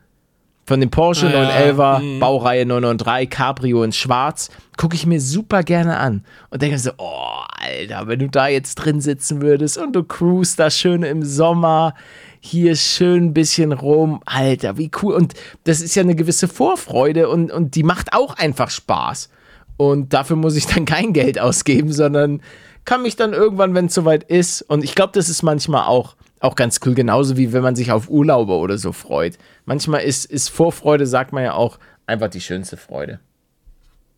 Von 0.65 0.79
dem 0.79 0.89
Porsche 0.89 1.27
ah, 1.27 1.51
911er, 1.51 2.01
ja. 2.01 2.19
Baureihe 2.19 2.65
993, 2.65 3.29
Cabrio 3.29 3.83
in 3.83 3.91
Schwarz, 3.91 4.49
gucke 4.75 4.95
ich 4.95 5.05
mir 5.05 5.21
super 5.21 5.61
gerne 5.61 5.97
an 5.99 6.25
und 6.49 6.63
denke 6.63 6.79
so, 6.79 6.89
oh, 6.97 7.43
Alter, 7.51 8.07
wenn 8.07 8.17
du 8.17 8.27
da 8.27 8.47
jetzt 8.47 8.73
drin 8.73 9.01
sitzen 9.01 9.39
würdest 9.39 9.77
und 9.77 9.95
du 9.95 10.03
cruist 10.03 10.57
da 10.57 10.71
schön 10.71 11.03
im 11.03 11.21
Sommer, 11.21 11.93
hier 12.39 12.75
schön 12.75 13.25
ein 13.25 13.33
bisschen 13.35 13.71
rum, 13.71 14.19
Alter, 14.25 14.79
wie 14.79 14.89
cool. 15.03 15.13
Und 15.13 15.35
das 15.65 15.79
ist 15.79 15.93
ja 15.93 16.01
eine 16.01 16.15
gewisse 16.15 16.47
Vorfreude 16.47 17.29
und, 17.29 17.51
und 17.51 17.75
die 17.75 17.83
macht 17.83 18.13
auch 18.13 18.35
einfach 18.35 18.71
Spaß. 18.71 19.29
Und 19.77 20.13
dafür 20.13 20.35
muss 20.35 20.55
ich 20.55 20.65
dann 20.65 20.85
kein 20.85 21.13
Geld 21.13 21.39
ausgeben, 21.39 21.91
sondern 21.91 22.41
kann 22.85 23.01
mich 23.01 23.15
dann 23.15 23.33
irgendwann, 23.33 23.73
wenn 23.75 23.85
es 23.85 23.93
soweit 23.93 24.23
ist. 24.23 24.61
Und 24.63 24.83
ich 24.83 24.95
glaube, 24.95 25.13
das 25.13 25.29
ist 25.29 25.43
manchmal 25.43 25.85
auch, 25.85 26.15
auch 26.39 26.55
ganz 26.55 26.79
cool, 26.85 26.93
genauso 26.93 27.37
wie 27.37 27.53
wenn 27.53 27.63
man 27.63 27.75
sich 27.75 27.91
auf 27.91 28.09
Urlaube 28.09 28.53
oder 28.53 28.77
so 28.77 28.91
freut. 28.91 29.37
Manchmal 29.65 30.01
ist, 30.01 30.25
ist 30.25 30.49
Vorfreude, 30.49 31.07
sagt 31.07 31.31
man 31.31 31.43
ja 31.43 31.53
auch, 31.53 31.79
einfach 32.05 32.29
die 32.29 32.41
schönste 32.41 32.77
Freude. 32.77 33.19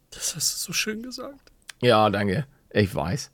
Das 0.10 0.36
hast 0.36 0.56
du 0.56 0.68
so 0.68 0.74
schön 0.74 1.04
gesagt. 1.04 1.52
Ja, 1.82 2.10
danke. 2.10 2.46
Ich 2.72 2.94
weiß. 2.94 3.32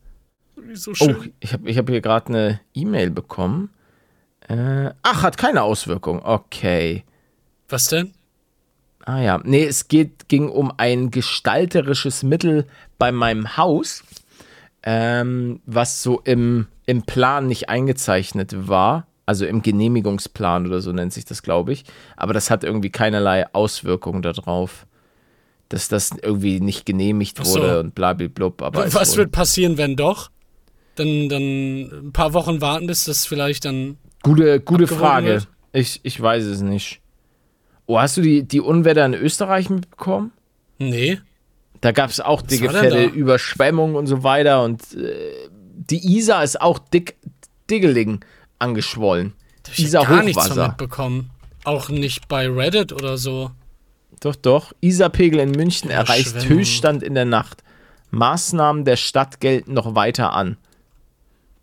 So 0.74 0.94
schön. 0.94 1.16
Oh, 1.20 1.24
ich 1.40 1.54
habe 1.54 1.70
ich 1.70 1.78
hab 1.78 1.90
hier 1.90 2.02
gerade 2.02 2.28
eine 2.28 2.60
E-Mail 2.74 3.10
bekommen. 3.10 3.70
Äh, 4.48 4.92
ach, 5.02 5.24
hat 5.24 5.38
keine 5.38 5.64
Auswirkung. 5.64 6.24
Okay. 6.24 7.06
Was 7.70 7.88
denn? 7.88 8.14
Ah 9.06 9.22
ja, 9.22 9.40
nee, 9.44 9.66
es 9.66 9.88
geht, 9.88 10.28
ging 10.30 10.50
um 10.50 10.72
ein 10.78 11.12
gestalterisches 11.12 12.24
Mittel 12.24 12.66
bei 12.98 13.12
meinem 13.12 13.58
Haus, 13.58 14.04
ähm, 14.84 15.60
was 15.66 16.04
so 16.04 16.22
im, 16.22 16.68
im 16.86 17.04
Plan 17.04 17.48
nicht 17.48 17.70
eingezeichnet 17.70 18.68
war. 18.68 19.08
Also 19.26 19.46
im 19.46 19.62
Genehmigungsplan 19.62 20.66
oder 20.68 20.82
so 20.82 20.92
nennt 20.92 21.14
sich 21.14 21.26
das, 21.26 21.42
glaube 21.42 21.72
ich. 21.72 21.86
Aber 22.18 22.34
das 22.34 22.50
hat 22.50 22.64
irgendwie 22.64 22.90
keinerlei 22.90 23.46
Auswirkungen 23.54 24.22
darauf, 24.22 24.86
dass 25.70 25.88
das 25.88 26.12
irgendwie 26.22 26.60
nicht 26.60 26.86
genehmigt 26.86 27.44
so. 27.44 27.56
wurde 27.56 27.80
und 27.80 27.96
blablabla. 27.96 28.68
Aber 28.68 28.94
Was 28.94 29.16
wird 29.16 29.32
passieren, 29.32 29.78
wenn 29.78 29.96
doch? 29.96 30.32
Dann, 30.96 31.30
dann 31.30 32.08
ein 32.08 32.12
paar 32.12 32.34
Wochen 32.34 32.60
warten, 32.60 32.88
bis 32.88 33.06
das 33.06 33.26
vielleicht 33.26 33.64
dann. 33.64 33.98
Gute, 34.24 34.60
gute 34.60 34.88
Frage. 34.88 35.28
wird? 35.28 35.48
Ich, 35.72 36.02
ich 36.04 36.22
weiß 36.22 36.44
es 36.44 36.62
nicht. 36.62 37.01
Oh, 37.86 38.00
hast 38.00 38.18
du 38.18 38.22
die, 38.22 38.44
die 38.44 38.62
Unwetter 38.62 39.06
in 39.06 39.14
Österreich 39.14 39.70
mitbekommen? 39.70 40.32
Nee. 40.78 41.20
Da 41.82 41.92
gab 41.92 42.10
es 42.10 42.20
auch 42.20 42.42
dicke 42.42 42.70
Fälle? 42.70 43.06
Überschwemmungen 43.06 43.96
und 43.96 44.08
so 44.08 44.24
weiter. 44.24 44.64
Und 44.64 44.82
äh, 44.94 45.50
die 45.52 46.16
Isar 46.18 46.44
ist 46.44 46.62
auch 46.62 46.80
dick, 46.80 47.18
diggelig 47.70 48.26
angeschwollen. 48.60 49.34
Da 49.64 49.72
hab 49.72 49.80
ich 49.80 49.86
Isar 49.86 50.06
gar 50.06 50.24
nichts 50.24 50.42
von 50.42 50.52
Hochwasser. 50.52 50.68
mitbekommen. 50.70 51.30
Auch 51.64 51.90
nicht 51.90 52.28
bei 52.28 52.48
Reddit 52.50 52.94
oder 52.94 53.18
so. 53.18 53.52
Doch, 54.20 54.36
doch. 54.36 54.74
Isarpegel 54.82 55.40
in 55.40 55.52
München 55.52 55.90
erreicht. 55.90 56.48
Höchststand 56.48 57.04
in 57.04 57.16
der 57.16 57.26
Nacht. 57.26 57.64
Maßnahmen 58.12 58.86
der 58.86 58.98
Stadt 58.98 59.40
gelten 59.40 59.74
noch 59.74 59.96
weiter 59.96 60.34
an. 60.34 60.58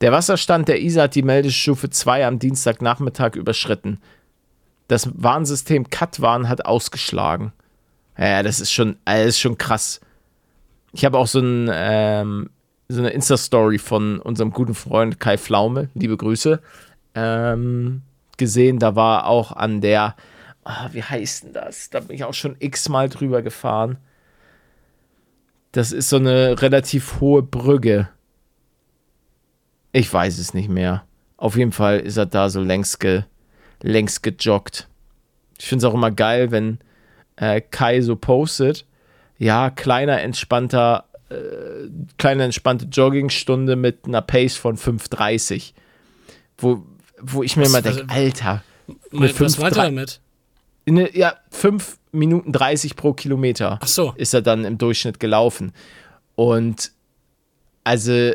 Der 0.00 0.12
Wasserstand 0.12 0.68
der 0.68 0.81
Isar 0.81 1.04
hat 1.04 1.14
die 1.14 1.22
Meldestufe 1.22 1.90
2 1.90 2.26
am 2.26 2.38
Dienstagnachmittag 2.38 3.35
überschritten. 3.35 4.00
Das 4.88 5.09
Warnsystem 5.14 5.90
Katwarn 5.90 6.48
hat 6.48 6.64
ausgeschlagen. 6.64 7.53
Ja, 8.18 8.42
das 8.42 8.59
ist 8.59 8.72
schon, 8.72 8.94
äh, 9.05 9.24
das 9.24 9.29
ist 9.29 9.40
schon 9.40 9.59
krass. 9.59 10.01
Ich 10.92 11.05
habe 11.05 11.18
auch 11.18 11.27
so, 11.27 11.40
ein, 11.40 11.70
ähm, 11.72 12.51
so 12.88 13.01
eine 13.01 13.11
Insta-Story 13.11 13.79
von 13.79 14.18
unserem 14.18 14.51
guten 14.51 14.74
Freund 14.74 15.20
Kai 15.20 15.38
Pflaume, 15.38 15.90
liebe 15.94 16.16
Grüße, 16.16 16.61
ähm, 17.14 18.03
gesehen. 18.38 18.79
Da 18.79 18.96
war 18.96 19.27
auch 19.27 19.53
an 19.53 19.83
der, 19.83 20.16
ah, 20.64 20.88
wie 20.92 21.03
heißt 21.03 21.44
denn 21.44 21.53
das? 21.53 21.90
Da 21.90 22.01
bin 22.01 22.16
ich 22.16 22.24
auch 22.24 22.35
schon 22.35 22.57
x-mal 22.59 23.11
drüber 23.11 23.42
gefahren. 23.42 23.98
Das 25.72 25.92
ist 25.92 26.09
so 26.09 26.16
eine 26.16 26.61
relativ 26.62 27.20
hohe 27.20 27.42
Brücke. 27.42 28.09
Ich 29.92 30.12
weiß 30.12 30.38
es 30.38 30.55
nicht 30.55 30.70
mehr. 30.70 31.05
Auf 31.37 31.57
jeden 31.57 31.72
Fall 31.72 32.01
ist 32.01 32.16
er 32.16 32.27
da 32.27 32.48
so 32.48 32.61
längs, 32.62 32.98
ge, 32.98 33.24
längs 33.82 34.22
gejoggt. 34.22 34.88
Ich 35.58 35.66
finde 35.66 35.86
es 35.86 35.90
auch 35.90 35.94
immer 35.94 36.10
geil, 36.10 36.50
wenn 36.50 36.78
äh, 37.36 37.60
Kai 37.60 38.00
so 38.00 38.16
postet. 38.16 38.84
Ja, 39.38 39.70
kleiner, 39.70 40.20
entspannter, 40.20 41.04
äh, 41.30 41.34
kleine, 42.18 42.44
entspannte 42.44 42.86
Joggingstunde 42.86 43.76
mit 43.76 44.04
einer 44.06 44.22
Pace 44.22 44.56
von 44.56 44.76
5,30. 44.76 45.72
Wo, 46.58 46.84
wo 47.20 47.42
ich 47.42 47.56
mir 47.56 47.62
Was- 47.64 47.68
immer 47.70 47.82
denke, 47.82 48.04
was- 48.08 48.16
Alter, 48.16 48.64
Mein, 49.10 49.28
was 49.30 49.36
fünf, 49.36 49.58
meint 49.58 49.72
er 49.72 49.76
drei- 49.82 49.84
damit? 49.86 50.20
eine, 50.88 51.16
ja, 51.16 51.36
5 51.50 51.98
Minuten 52.10 52.52
30 52.52 52.96
pro 52.96 53.12
Kilometer 53.12 53.78
Ach 53.82 53.86
so. 53.86 54.12
ist 54.16 54.32
er 54.34 54.42
dann 54.42 54.64
im 54.64 54.78
Durchschnitt 54.78 55.20
gelaufen. 55.20 55.72
Und 56.34 56.92
also 57.84 58.32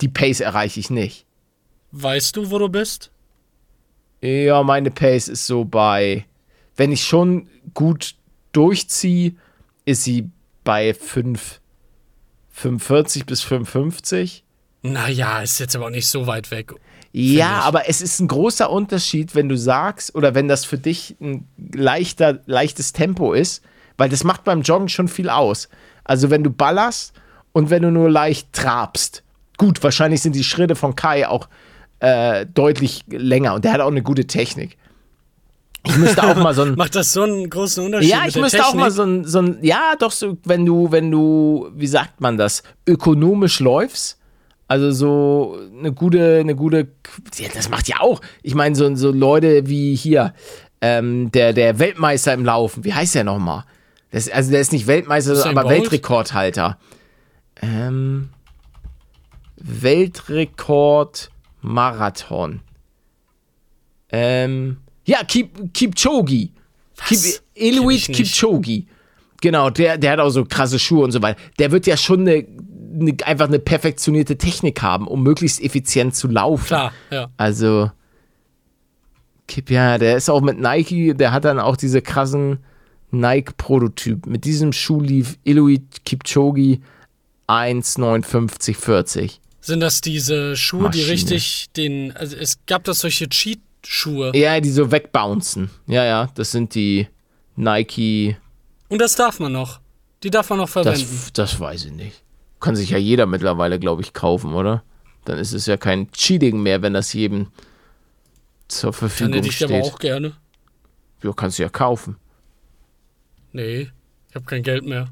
die 0.00 0.08
Pace 0.08 0.40
erreiche 0.40 0.80
ich 0.80 0.90
nicht. 0.90 1.26
Weißt 1.92 2.36
du, 2.36 2.50
wo 2.50 2.58
du 2.58 2.68
bist? 2.68 3.10
Ja, 4.20 4.62
meine 4.62 4.90
Pace 4.90 5.28
ist 5.28 5.46
so 5.46 5.64
bei, 5.64 6.24
wenn 6.76 6.92
ich 6.92 7.04
schon 7.04 7.48
gut 7.74 8.14
durchziehe, 8.52 9.34
ist 9.84 10.04
sie 10.04 10.30
bei 10.64 10.94
5, 10.94 11.60
45 12.50 13.26
bis 13.26 13.42
55. 13.42 14.44
Naja, 14.82 15.40
ist 15.42 15.58
jetzt 15.58 15.76
aber 15.76 15.86
auch 15.86 15.90
nicht 15.90 16.08
so 16.08 16.26
weit 16.26 16.50
weg. 16.50 16.72
Ja, 17.12 17.60
aber 17.60 17.88
es 17.88 18.02
ist 18.02 18.20
ein 18.20 18.28
großer 18.28 18.70
Unterschied, 18.70 19.34
wenn 19.34 19.48
du 19.48 19.56
sagst, 19.56 20.14
oder 20.14 20.34
wenn 20.34 20.48
das 20.48 20.64
für 20.64 20.76
dich 20.76 21.16
ein 21.20 21.48
leichter, 21.72 22.40
leichtes 22.46 22.92
Tempo 22.92 23.32
ist, 23.32 23.62
weil 23.96 24.08
das 24.10 24.22
macht 24.22 24.44
beim 24.44 24.62
Joggen 24.62 24.88
schon 24.88 25.08
viel 25.08 25.30
aus. 25.30 25.68
Also 26.04 26.30
wenn 26.30 26.44
du 26.44 26.50
ballerst 26.50 27.14
und 27.52 27.70
wenn 27.70 27.82
du 27.82 27.90
nur 27.90 28.10
leicht 28.10 28.52
trabst. 28.52 29.22
Gut, 29.56 29.82
wahrscheinlich 29.82 30.20
sind 30.20 30.34
die 30.34 30.44
Schritte 30.44 30.74
von 30.76 30.94
Kai 30.94 31.26
auch 31.26 31.48
äh, 32.00 32.46
deutlich 32.46 33.04
länger 33.08 33.54
und 33.54 33.64
der 33.64 33.72
hat 33.72 33.80
auch 33.80 33.90
eine 33.90 34.02
gute 34.02 34.26
Technik. 34.26 34.76
Ich 35.86 35.96
müsste 35.96 36.22
auch 36.24 36.36
mal 36.36 36.54
so 36.54 36.62
ein. 36.62 36.74
Macht 36.76 36.94
das 36.94 37.12
so 37.12 37.22
einen 37.22 37.48
großen 37.48 37.84
Unterschied? 37.84 38.10
Ja, 38.10 38.24
ich 38.26 38.36
müsste 38.36 38.58
Technik? 38.58 38.74
auch 38.74 38.74
mal 38.74 38.90
so 38.90 39.02
ein, 39.04 39.24
so 39.24 39.38
ein, 39.38 39.58
ja, 39.62 39.94
doch 39.98 40.10
so, 40.10 40.36
wenn 40.44 40.66
du, 40.66 40.90
wenn 40.90 41.10
du, 41.10 41.68
wie 41.74 41.86
sagt 41.86 42.20
man 42.20 42.36
das, 42.36 42.62
ökonomisch 42.86 43.60
läufst, 43.60 44.18
also 44.68 44.90
so 44.90 45.58
eine 45.78 45.92
gute, 45.92 46.38
eine 46.40 46.56
gute, 46.56 46.88
ja, 47.36 47.48
das 47.54 47.68
macht 47.68 47.88
ja 47.88 48.00
auch, 48.00 48.20
ich 48.42 48.54
meine, 48.54 48.74
so, 48.74 48.94
so 48.96 49.12
Leute 49.12 49.68
wie 49.68 49.94
hier, 49.94 50.34
ähm, 50.80 51.30
der, 51.30 51.52
der 51.52 51.78
Weltmeister 51.78 52.34
im 52.34 52.44
Laufen, 52.44 52.84
wie 52.84 52.92
heißt 52.92 53.14
der 53.14 53.24
nochmal? 53.24 53.64
Das, 54.10 54.28
also 54.28 54.50
der 54.50 54.60
ist 54.60 54.72
nicht 54.72 54.86
Weltmeister, 54.86 55.32
Usain 55.32 55.56
aber? 55.56 55.70
Weltrekordhalter. 55.70 56.78
Ähm, 57.62 58.30
Weltrekord 59.56 61.30
Marathon. 61.60 62.60
Ähm, 64.10 64.78
ja, 65.04 65.22
Kip, 65.24 65.72
Kipchogi. 65.74 66.52
Kip, 67.06 67.18
nicht. 67.54 68.12
Kipchogi. 68.12 68.86
Genau, 69.40 69.70
der, 69.70 69.98
der 69.98 70.12
hat 70.12 70.20
auch 70.20 70.30
so 70.30 70.44
krasse 70.44 70.78
Schuhe 70.78 71.04
und 71.04 71.12
so 71.12 71.22
weiter. 71.22 71.38
Der 71.58 71.70
wird 71.70 71.86
ja 71.86 71.96
schon 71.96 72.20
eine, 72.20 72.46
eine, 72.98 73.16
einfach 73.24 73.46
eine 73.46 73.58
perfektionierte 73.58 74.38
Technik 74.38 74.82
haben, 74.82 75.06
um 75.06 75.22
möglichst 75.22 75.62
effizient 75.62 76.14
zu 76.14 76.28
laufen. 76.28 76.66
Klar, 76.66 76.92
ja. 77.10 77.28
Also, 77.36 77.90
Kip, 79.46 79.70
ja, 79.70 79.98
der 79.98 80.16
ist 80.16 80.28
auch 80.28 80.40
mit 80.40 80.58
Nike, 80.58 81.14
der 81.14 81.32
hat 81.32 81.44
dann 81.44 81.60
auch 81.60 81.76
diese 81.76 82.02
krassen 82.02 82.58
Nike-Prototyp. 83.10 84.26
Mit 84.26 84.44
diesem 84.44 84.72
Schuh 84.72 85.00
lief 85.00 85.38
Eliud 85.44 86.04
Kipchogi 86.04 86.80
1,5940. 87.48 89.38
Sind 89.66 89.80
das 89.80 90.00
diese 90.00 90.54
Schuhe, 90.56 90.90
die 90.90 90.98
Maschine. 90.98 91.10
richtig 91.10 91.66
den. 91.76 92.16
Also 92.16 92.36
es 92.36 92.58
gab 92.66 92.84
das 92.84 93.00
solche 93.00 93.28
Cheat-Schuhe. 93.28 94.30
Ja, 94.36 94.60
die 94.60 94.70
so 94.70 94.92
wegbouncen. 94.92 95.70
Ja, 95.88 96.04
ja, 96.04 96.28
das 96.36 96.52
sind 96.52 96.72
die 96.76 97.08
Nike. 97.56 98.36
Und 98.88 99.00
das 99.00 99.16
darf 99.16 99.40
man 99.40 99.50
noch. 99.52 99.80
Die 100.22 100.30
darf 100.30 100.50
man 100.50 100.60
noch 100.60 100.68
verwenden. 100.68 101.00
Das, 101.00 101.32
das 101.32 101.58
weiß 101.58 101.86
ich 101.86 101.92
nicht. 101.92 102.22
Kann 102.60 102.76
sich 102.76 102.90
ja 102.90 102.98
jeder 102.98 103.26
mittlerweile, 103.26 103.80
glaube 103.80 104.02
ich, 104.02 104.12
kaufen, 104.12 104.54
oder? 104.54 104.84
Dann 105.24 105.36
ist 105.38 105.52
es 105.52 105.66
ja 105.66 105.76
kein 105.76 106.12
Cheating 106.12 106.62
mehr, 106.62 106.80
wenn 106.82 106.92
das 106.94 107.12
jedem 107.12 107.48
zur 108.68 108.92
Dann 108.92 108.98
Verfügung 109.00 109.34
hätte 109.34 109.48
ich 109.48 109.64
aber 109.64 109.80
steht. 109.80 109.92
auch 109.92 109.98
gerne. 109.98 110.36
Ja, 111.24 111.32
kannst 111.32 111.58
du 111.58 111.64
ja 111.64 111.68
kaufen. 111.68 112.16
Nee, 113.50 113.90
ich 114.28 114.34
habe 114.36 114.44
kein 114.44 114.62
Geld 114.62 114.84
mehr. 114.84 115.08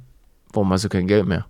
Warum 0.53 0.73
hast 0.73 0.85
du 0.85 0.88
kein 0.88 1.09
Geld 1.09 1.27
mehr? 1.27 1.45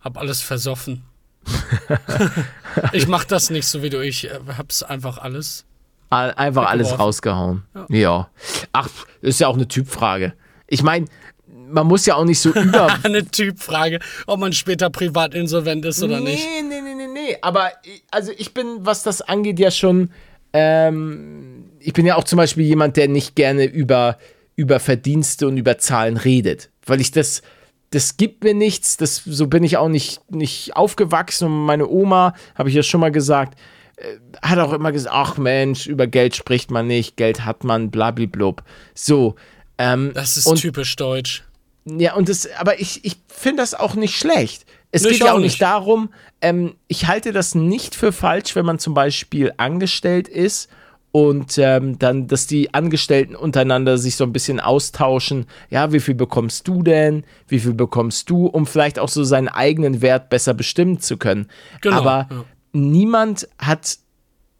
Hab 0.00 0.16
alles 0.16 0.40
versoffen. 0.40 1.02
ich 2.92 3.06
mach 3.08 3.24
das 3.24 3.50
nicht 3.50 3.66
so 3.66 3.82
wie 3.82 3.90
du. 3.90 4.00
Ich 4.00 4.24
äh, 4.30 4.38
hab's 4.56 4.82
einfach 4.82 5.18
alles. 5.18 5.64
All- 6.10 6.32
Einfach 6.34 6.66
alles 6.70 6.98
rausgehauen. 6.98 7.64
Ja. 7.90 8.30
Ach, 8.72 8.88
ist 9.20 9.40
ja 9.40 9.48
auch 9.48 9.54
eine 9.56 9.68
Typfrage. 9.68 10.32
Ich 10.66 10.82
meine, 10.82 11.06
man 11.46 11.86
muss 11.86 12.06
ja 12.06 12.14
auch 12.14 12.24
nicht 12.24 12.40
so 12.40 12.50
über. 12.54 12.88
Eine 13.02 13.26
Typfrage, 13.26 13.98
ob 14.26 14.40
man 14.40 14.52
später 14.54 14.88
privat 14.90 15.34
insolvent 15.34 15.84
ist 15.84 16.02
oder 16.02 16.18
nee, 16.20 16.30
nicht. 16.32 16.46
Nee, 16.62 16.80
nee, 16.80 16.94
nee, 16.94 17.06
nee. 17.06 17.36
Aber 17.42 17.72
ich- 17.82 18.02
also 18.10 18.32
ich 18.36 18.54
bin, 18.54 18.78
was 18.80 19.02
das 19.02 19.20
angeht, 19.22 19.58
ja 19.58 19.70
schon. 19.70 20.10
Ähm, 20.54 21.64
ich 21.78 21.92
bin 21.92 22.06
ja 22.06 22.16
auch 22.16 22.24
zum 22.24 22.38
Beispiel 22.38 22.64
jemand, 22.64 22.96
der 22.96 23.08
nicht 23.08 23.34
gerne 23.36 23.64
über, 23.64 24.16
über 24.56 24.80
Verdienste 24.80 25.46
und 25.46 25.58
über 25.58 25.76
Zahlen 25.78 26.16
redet. 26.16 26.70
Weil 26.86 27.00
ich 27.00 27.10
das. 27.10 27.42
Das 27.90 28.16
gibt 28.18 28.44
mir 28.44 28.54
nichts, 28.54 28.96
das, 28.98 29.22
so 29.24 29.46
bin 29.46 29.64
ich 29.64 29.76
auch 29.78 29.88
nicht, 29.88 30.20
nicht 30.30 30.76
aufgewachsen. 30.76 31.46
Und 31.46 31.64
meine 31.64 31.88
Oma, 31.88 32.34
habe 32.54 32.68
ich 32.68 32.74
ja 32.74 32.82
schon 32.82 33.00
mal 33.00 33.10
gesagt, 33.12 33.58
äh, 33.96 34.16
hat 34.42 34.58
auch 34.58 34.72
immer 34.72 34.92
gesagt, 34.92 35.14
ach 35.16 35.38
Mensch, 35.38 35.86
über 35.86 36.06
Geld 36.06 36.36
spricht 36.36 36.70
man 36.70 36.86
nicht, 36.86 37.16
Geld 37.16 37.44
hat 37.44 37.64
man, 37.64 37.90
blablablub. 37.90 38.62
So. 38.94 39.36
Ähm, 39.78 40.12
Das 40.14 40.36
ist 40.36 40.46
und 40.46 40.56
typisch 40.60 40.96
deutsch. 40.96 41.44
ja, 41.86 42.14
und 42.14 42.28
das, 42.28 42.48
aber 42.58 42.80
ich, 42.80 43.04
ich 43.04 43.16
finde 43.28 43.62
das 43.62 43.74
auch 43.74 43.94
nicht 43.94 44.16
schlecht. 44.18 44.66
Es 44.90 45.02
Nee, 45.02 45.10
geht 45.10 45.20
ja 45.20 45.26
auch 45.26 45.34
auch 45.36 45.38
nicht 45.38 45.52
nicht. 45.52 45.62
darum, 45.62 46.10
ähm, 46.40 46.74
ich 46.88 47.06
halte 47.06 47.32
das 47.32 47.54
nicht 47.54 47.94
für 47.94 48.12
falsch, 48.12 48.54
wenn 48.56 48.64
man 48.66 48.78
zum 48.78 48.94
Beispiel 48.94 49.52
angestellt 49.56 50.28
ist 50.28 50.68
und 51.10 51.56
ähm, 51.58 51.98
dann, 51.98 52.26
dass 52.26 52.46
die 52.46 52.74
Angestellten 52.74 53.34
untereinander 53.34 53.96
sich 53.96 54.16
so 54.16 54.24
ein 54.24 54.32
bisschen 54.32 54.60
austauschen. 54.60 55.46
Ja, 55.70 55.92
wie 55.92 56.00
viel 56.00 56.14
bekommst 56.14 56.68
du 56.68 56.82
denn? 56.82 57.24
Wie 57.46 57.58
viel 57.58 57.74
bekommst 57.74 58.28
du? 58.28 58.46
Um 58.46 58.66
vielleicht 58.66 58.98
auch 58.98 59.08
so 59.08 59.24
seinen 59.24 59.48
eigenen 59.48 60.02
Wert 60.02 60.28
besser 60.28 60.52
bestimmen 60.52 61.00
zu 61.00 61.16
können. 61.16 61.48
Genau, 61.80 61.96
Aber 61.96 62.28
ja. 62.30 62.44
niemand 62.72 63.48
hat 63.58 63.98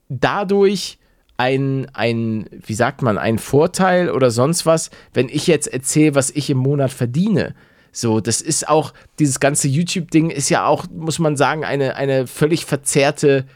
dadurch 0.08 0.98
ein, 1.36 1.86
ein, 1.92 2.48
wie 2.50 2.74
sagt 2.74 3.02
man, 3.02 3.18
ein 3.18 3.38
Vorteil 3.38 4.10
oder 4.10 4.30
sonst 4.30 4.66
was, 4.66 4.90
wenn 5.12 5.28
ich 5.28 5.46
jetzt 5.46 5.72
erzähle, 5.72 6.14
was 6.14 6.30
ich 6.30 6.50
im 6.50 6.58
Monat 6.58 6.90
verdiene. 6.92 7.54
So, 7.92 8.20
das 8.20 8.40
ist 8.40 8.68
auch, 8.68 8.92
dieses 9.18 9.38
ganze 9.38 9.68
YouTube-Ding 9.68 10.30
ist 10.30 10.48
ja 10.48 10.66
auch, 10.66 10.86
muss 10.90 11.18
man 11.18 11.36
sagen, 11.36 11.64
eine, 11.64 11.96
eine 11.96 12.26
völlig 12.26 12.64
verzerrte 12.64 13.46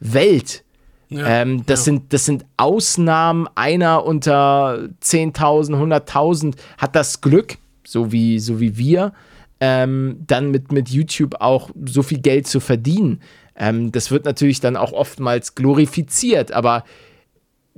Welt. 0.00 0.64
Ja, 1.10 1.26
ähm, 1.26 1.66
das, 1.66 1.80
ja. 1.80 1.84
sind, 1.84 2.12
das 2.12 2.24
sind 2.24 2.46
Ausnahmen. 2.56 3.48
Einer 3.54 4.04
unter 4.04 4.88
10.000, 5.02 5.74
100.000 5.74 6.54
hat 6.78 6.96
das 6.96 7.20
Glück, 7.20 7.58
so 7.84 8.12
wie, 8.12 8.38
so 8.38 8.60
wie 8.60 8.78
wir, 8.78 9.12
ähm, 9.60 10.22
dann 10.26 10.50
mit, 10.50 10.72
mit 10.72 10.88
YouTube 10.88 11.36
auch 11.40 11.70
so 11.84 12.02
viel 12.02 12.20
Geld 12.20 12.46
zu 12.46 12.60
verdienen. 12.60 13.20
Ähm, 13.56 13.92
das 13.92 14.10
wird 14.10 14.24
natürlich 14.24 14.60
dann 14.60 14.76
auch 14.76 14.92
oftmals 14.92 15.54
glorifiziert, 15.54 16.52
aber 16.52 16.84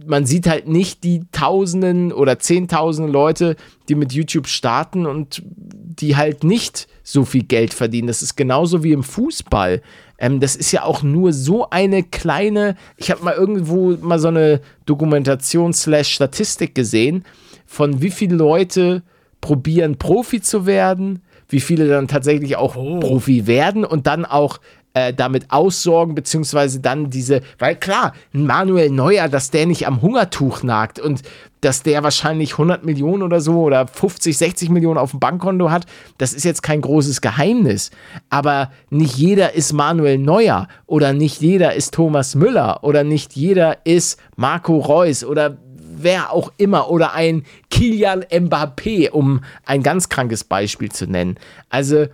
man 0.06 0.26
sieht 0.26 0.46
halt 0.46 0.68
nicht 0.68 1.04
die 1.04 1.22
Tausenden 1.32 2.12
oder 2.12 2.38
Zehntausende 2.38 3.10
Leute, 3.10 3.56
die 3.88 3.94
mit 3.94 4.12
YouTube 4.12 4.46
starten 4.46 5.06
und 5.06 5.42
die 5.44 6.16
halt 6.16 6.44
nicht 6.44 6.88
so 7.02 7.24
viel 7.24 7.42
Geld 7.42 7.74
verdienen. 7.74 8.08
Das 8.08 8.22
ist 8.22 8.36
genauso 8.36 8.82
wie 8.82 8.92
im 8.92 9.02
Fußball. 9.02 9.82
Ähm, 10.22 10.38
das 10.40 10.56
ist 10.56 10.72
ja 10.72 10.84
auch 10.84 11.02
nur 11.02 11.34
so 11.34 11.68
eine 11.68 12.04
kleine. 12.04 12.76
Ich 12.96 13.10
habe 13.10 13.24
mal 13.24 13.34
irgendwo 13.34 13.96
mal 14.00 14.20
so 14.20 14.28
eine 14.28 14.60
Dokumentation/Statistik 14.86 16.74
gesehen, 16.74 17.24
von 17.66 18.00
wie 18.00 18.10
viele 18.10 18.36
Leute 18.36 19.02
probieren 19.40 19.98
Profi 19.98 20.40
zu 20.40 20.64
werden, 20.64 21.22
wie 21.48 21.60
viele 21.60 21.88
dann 21.88 22.06
tatsächlich 22.06 22.56
auch 22.56 22.76
Oh. 22.76 23.00
Profi 23.00 23.46
werden 23.48 23.84
und 23.84 24.06
dann 24.06 24.24
auch 24.24 24.60
äh, 24.94 25.12
damit 25.14 25.50
aussorgen, 25.50 26.14
beziehungsweise 26.14 26.80
dann 26.80 27.10
diese, 27.10 27.40
weil 27.58 27.76
klar, 27.76 28.12
Manuel 28.32 28.90
Neuer, 28.90 29.28
dass 29.28 29.50
der 29.50 29.66
nicht 29.66 29.86
am 29.86 30.02
Hungertuch 30.02 30.62
nagt 30.62 30.98
und 31.00 31.22
dass 31.62 31.82
der 31.82 32.02
wahrscheinlich 32.02 32.52
100 32.52 32.84
Millionen 32.84 33.22
oder 33.22 33.40
so 33.40 33.60
oder 33.60 33.86
50, 33.86 34.36
60 34.36 34.68
Millionen 34.68 34.98
auf 34.98 35.12
dem 35.12 35.20
Bankkonto 35.20 35.70
hat, 35.70 35.86
das 36.18 36.32
ist 36.34 36.44
jetzt 36.44 36.62
kein 36.62 36.80
großes 36.80 37.20
Geheimnis. 37.20 37.92
Aber 38.30 38.70
nicht 38.90 39.16
jeder 39.16 39.54
ist 39.54 39.72
Manuel 39.72 40.18
Neuer 40.18 40.66
oder 40.86 41.12
nicht 41.12 41.40
jeder 41.40 41.74
ist 41.74 41.94
Thomas 41.94 42.34
Müller 42.34 42.82
oder 42.82 43.04
nicht 43.04 43.34
jeder 43.34 43.86
ist 43.86 44.18
Marco 44.36 44.78
Reus 44.78 45.24
oder 45.24 45.56
wer 46.02 46.32
auch 46.32 46.52
immer 46.56 46.90
oder 46.90 47.14
ein 47.14 47.44
Kilian 47.70 48.24
Mbappé, 48.24 49.10
um 49.10 49.42
ein 49.64 49.82
ganz 49.82 50.08
krankes 50.08 50.42
Beispiel 50.42 50.90
zu 50.90 51.06
nennen. 51.06 51.38
Also 51.70 52.06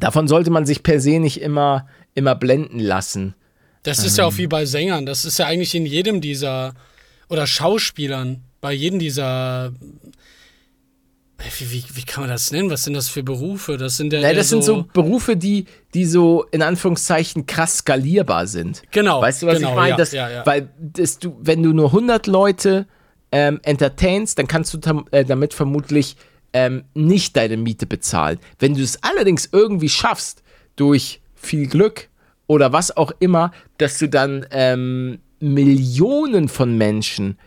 davon 0.00 0.28
sollte 0.28 0.50
man 0.50 0.66
sich 0.66 0.82
per 0.82 1.00
se 1.00 1.18
nicht 1.18 1.40
immer, 1.40 1.86
immer 2.14 2.34
blenden 2.34 2.78
lassen. 2.80 3.34
Das 3.82 4.04
ist 4.04 4.18
ja 4.18 4.24
auch 4.24 4.36
wie 4.36 4.48
bei 4.48 4.66
Sängern. 4.66 5.06
Das 5.06 5.24
ist 5.24 5.38
ja 5.38 5.46
eigentlich 5.46 5.74
in 5.74 5.86
jedem 5.86 6.20
dieser, 6.20 6.74
oder 7.28 7.46
Schauspielern, 7.46 8.42
bei 8.60 8.72
jedem 8.72 8.98
dieser, 8.98 9.72
wie, 11.38 11.70
wie, 11.70 11.84
wie 11.92 12.02
kann 12.02 12.22
man 12.24 12.30
das 12.30 12.50
nennen? 12.50 12.70
Was 12.70 12.84
sind 12.84 12.94
das 12.94 13.08
für 13.08 13.22
Berufe? 13.22 13.76
Das 13.76 13.96
sind 13.96 14.12
ja 14.12 14.20
Ja, 14.20 14.28
eher 14.28 14.34
das 14.34 14.48
sind 14.48 14.64
so 14.64 14.86
Berufe, 14.92 15.36
die, 15.36 15.66
die 15.94 16.04
so 16.06 16.44
in 16.50 16.62
Anführungszeichen 16.62 17.46
krass 17.46 17.78
skalierbar 17.78 18.46
sind. 18.46 18.82
Genau, 18.90 19.20
Weißt 19.20 19.42
du, 19.42 19.46
was 19.46 19.58
genau, 19.58 19.70
ich 19.70 19.76
meine? 19.76 19.90
ja, 19.90 19.96
Das, 19.96 20.12
ja, 20.12 20.30
ja. 20.30 20.46
Weil 20.46 20.70
das, 20.78 21.18
du, 21.18 21.36
wenn 21.40 21.62
du 21.62 21.72
nur 21.72 21.86
100 21.86 22.26
Leute 22.26 22.86
ähm, 23.30 23.60
entertainst, 23.62 24.38
dann 24.38 24.48
kannst 24.48 24.72
du 24.74 25.04
äh, 25.10 25.24
damit 25.24 25.52
vermutlich 25.52 26.16
ähm, 26.56 26.84
nicht 26.94 27.36
deine 27.36 27.58
Miete 27.58 27.84
bezahlen. 27.86 28.38
Wenn 28.58 28.74
du 28.74 28.82
es 28.82 29.02
allerdings 29.02 29.50
irgendwie 29.52 29.90
schaffst, 29.90 30.42
durch 30.74 31.20
viel 31.34 31.66
Glück 31.66 32.08
oder 32.46 32.72
was 32.72 32.96
auch 32.96 33.12
immer, 33.18 33.52
dass 33.76 33.98
du 33.98 34.08
dann 34.08 34.46
ähm, 34.50 35.18
Millionen 35.38 36.48
von 36.48 36.78
Menschen 36.78 37.38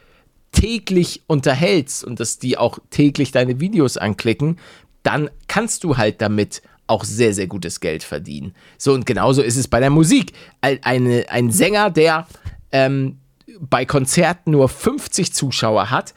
täglich 0.52 1.24
unterhältst 1.26 2.04
und 2.04 2.20
dass 2.20 2.38
die 2.38 2.60
auch 2.60 2.78
täglich 2.92 3.32
deine 3.32 3.60
Videos 3.60 3.98
anklicken, 3.98 4.60
dann 5.02 5.32
kannst 5.48 5.84
du 5.84 5.98
halt 5.98 6.22
damit 6.22 6.62
auch 6.86 7.04
sehr, 7.04 7.34
sehr 7.34 7.48
gutes 7.48 7.80
Geld 7.80 8.04
verdienen. 8.04 8.54
So, 8.78 8.94
und 8.94 9.08
genauso 9.08 9.42
ist 9.42 9.58
es 9.58 9.68
bei 9.68 9.80
der 9.80 9.90
Musik. 9.90 10.34
Ein, 10.62 10.84
eine, 10.84 11.26
ein 11.30 11.50
Sänger, 11.50 11.90
der 11.90 12.28
ähm, 12.72 13.18
bei 13.60 13.86
Konzerten 13.86 14.52
nur 14.52 14.70
50 14.70 15.34
Zuschauer 15.34 15.90
hat, 15.90 16.14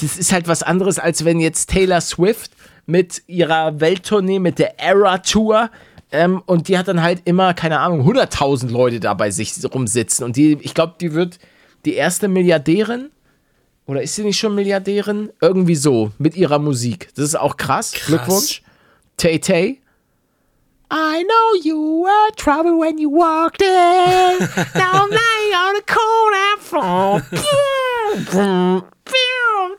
das 0.00 0.16
ist 0.16 0.32
halt 0.32 0.48
was 0.48 0.62
anderes, 0.62 0.98
als 0.98 1.24
wenn 1.24 1.40
jetzt 1.40 1.70
Taylor 1.70 2.00
Swift 2.00 2.52
mit 2.86 3.22
ihrer 3.26 3.80
Welttournee, 3.80 4.38
mit 4.38 4.58
der 4.58 4.78
Era 4.80 5.18
Tour, 5.18 5.70
ähm, 6.12 6.42
und 6.46 6.68
die 6.68 6.76
hat 6.76 6.88
dann 6.88 7.02
halt 7.02 7.22
immer, 7.24 7.54
keine 7.54 7.80
Ahnung, 7.80 8.06
100.000 8.08 8.70
Leute 8.70 9.00
da 9.00 9.14
bei 9.14 9.30
sich 9.30 9.54
rumsitzen. 9.72 10.24
Und 10.24 10.36
die, 10.36 10.58
ich 10.60 10.74
glaube, 10.74 10.94
die 11.00 11.14
wird 11.14 11.38
die 11.84 11.94
erste 11.94 12.28
Milliardärin. 12.28 13.10
Oder 13.86 14.02
ist 14.02 14.16
sie 14.16 14.24
nicht 14.24 14.38
schon 14.38 14.54
Milliardärin? 14.54 15.30
Irgendwie 15.40 15.76
so, 15.76 16.12
mit 16.18 16.36
ihrer 16.36 16.58
Musik. 16.58 17.08
Das 17.14 17.24
ist 17.24 17.36
auch 17.36 17.56
krass. 17.56 17.92
Glückwunsch. 18.06 18.62
Tay 19.16 19.38
Tay. 19.38 19.80
I 20.92 21.22
know 21.22 21.54
you 21.62 22.02
were 22.02 22.32
trouble 22.34 22.76
when 22.80 22.98
you 22.98 23.08
walked 23.10 23.62
in. 23.62 23.68
Now 24.74 25.04
I'm 25.04 25.10
laying 25.10 25.54
on 25.54 25.76
a 25.76 25.82
cold 25.86 26.34
and 26.34 26.60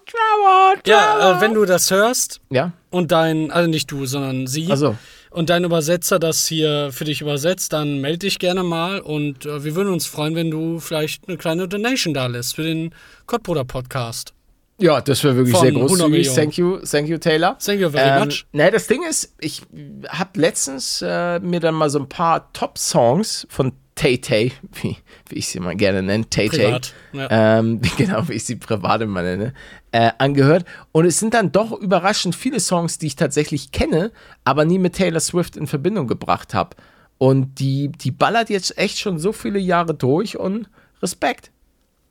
Trouble, 0.06 0.82
Ja, 0.86 1.38
äh, 1.38 1.42
wenn 1.42 1.54
du 1.54 1.66
das 1.66 1.92
hörst 1.92 2.42
Ja, 2.50 2.72
und 2.90 3.12
dein, 3.12 3.52
also 3.52 3.70
nicht 3.70 3.92
du, 3.92 4.06
sondern 4.06 4.48
sie. 4.48 4.70
also 4.70 4.96
und 5.32 5.50
dein 5.50 5.64
Übersetzer 5.64 6.20
das 6.20 6.46
hier 6.46 6.90
für 6.92 7.06
dich 7.06 7.22
übersetzt, 7.22 7.72
dann 7.72 8.02
melde 8.02 8.20
dich 8.20 8.38
gerne 8.38 8.64
mal 8.64 9.00
und 9.00 9.46
äh, 9.46 9.64
wir 9.64 9.76
würden 9.76 9.94
uns 9.94 10.06
freuen, 10.06 10.36
wenn 10.36 10.52
du 10.52 10.80
vielleicht 10.80 11.28
eine 11.28 11.38
kleine 11.38 11.68
Donation 11.70 12.14
da 12.14 12.28
lässt 12.28 12.56
für 12.56 12.64
den 12.64 12.94
Kottbruder 13.28 13.64
Podcast. 13.64 14.34
Ja, 14.78 15.00
das 15.00 15.24
wäre 15.24 15.36
wirklich 15.38 15.56
Von 15.56 15.62
sehr 15.62 15.76
100 15.76 15.98
großzügig. 16.00 16.34
Thank 16.34 16.58
you, 16.58 16.80
thank 16.80 17.08
you, 17.08 17.18
Taylor. 17.18 17.58
Thank 17.60 17.80
you 17.80 17.90
very 17.90 18.10
ähm, 18.10 18.28
much. 18.28 18.46
Ne, 18.52 18.72
das 18.72 18.88
Ding 18.88 19.04
ist, 19.08 19.34
ich 19.40 19.62
habe 20.10 20.40
letztens 20.40 21.02
äh, 21.02 21.40
mir 21.40 21.60
dann 21.60 21.76
mal 21.76 21.90
so 21.90 22.00
ein 22.00 22.10
paar 22.10 22.52
Top-Songs 22.54 23.48
von 23.50 23.74
Tay 24.02 24.18
Tay, 24.18 24.52
wie, 24.82 24.98
wie 25.30 25.36
ich 25.36 25.48
sie 25.50 25.60
mal 25.60 25.76
gerne 25.76 26.02
nenne, 26.02 26.28
Tay 26.28 26.50
Tay, 26.50 26.58
Privat, 26.58 26.94
ja. 27.14 27.60
ähm, 27.60 27.82
genau 27.98 28.28
wie 28.28 28.34
ich 28.34 28.46
sie 28.46 28.56
privat 28.56 29.02
immer 29.02 29.22
nenne, 29.22 29.54
äh, 29.92 30.10
angehört. 30.18 30.66
Und 30.92 31.06
es 31.06 31.20
sind 31.20 31.36
dann 31.36 31.52
doch 31.52 31.72
überraschend 31.72 32.36
viele 32.36 32.60
Songs, 32.60 32.98
die 32.98 33.06
ich 33.06 33.16
tatsächlich 33.16 33.72
kenne, 33.72 34.12
aber 34.44 34.66
nie 34.66 34.80
mit 34.80 34.96
Taylor 34.96 35.20
Swift 35.20 35.56
in 35.56 35.68
Verbindung 35.68 36.08
gebracht 36.08 36.56
habe. 36.56 36.76
Und 37.20 37.60
die, 37.60 37.90
die 37.90 38.10
ballert 38.10 38.50
jetzt 38.50 38.76
echt 38.76 38.98
schon 38.98 39.20
so 39.20 39.34
viele 39.34 39.60
Jahre 39.60 39.94
durch 39.94 40.36
und 40.36 40.68
Respekt. 41.04 41.52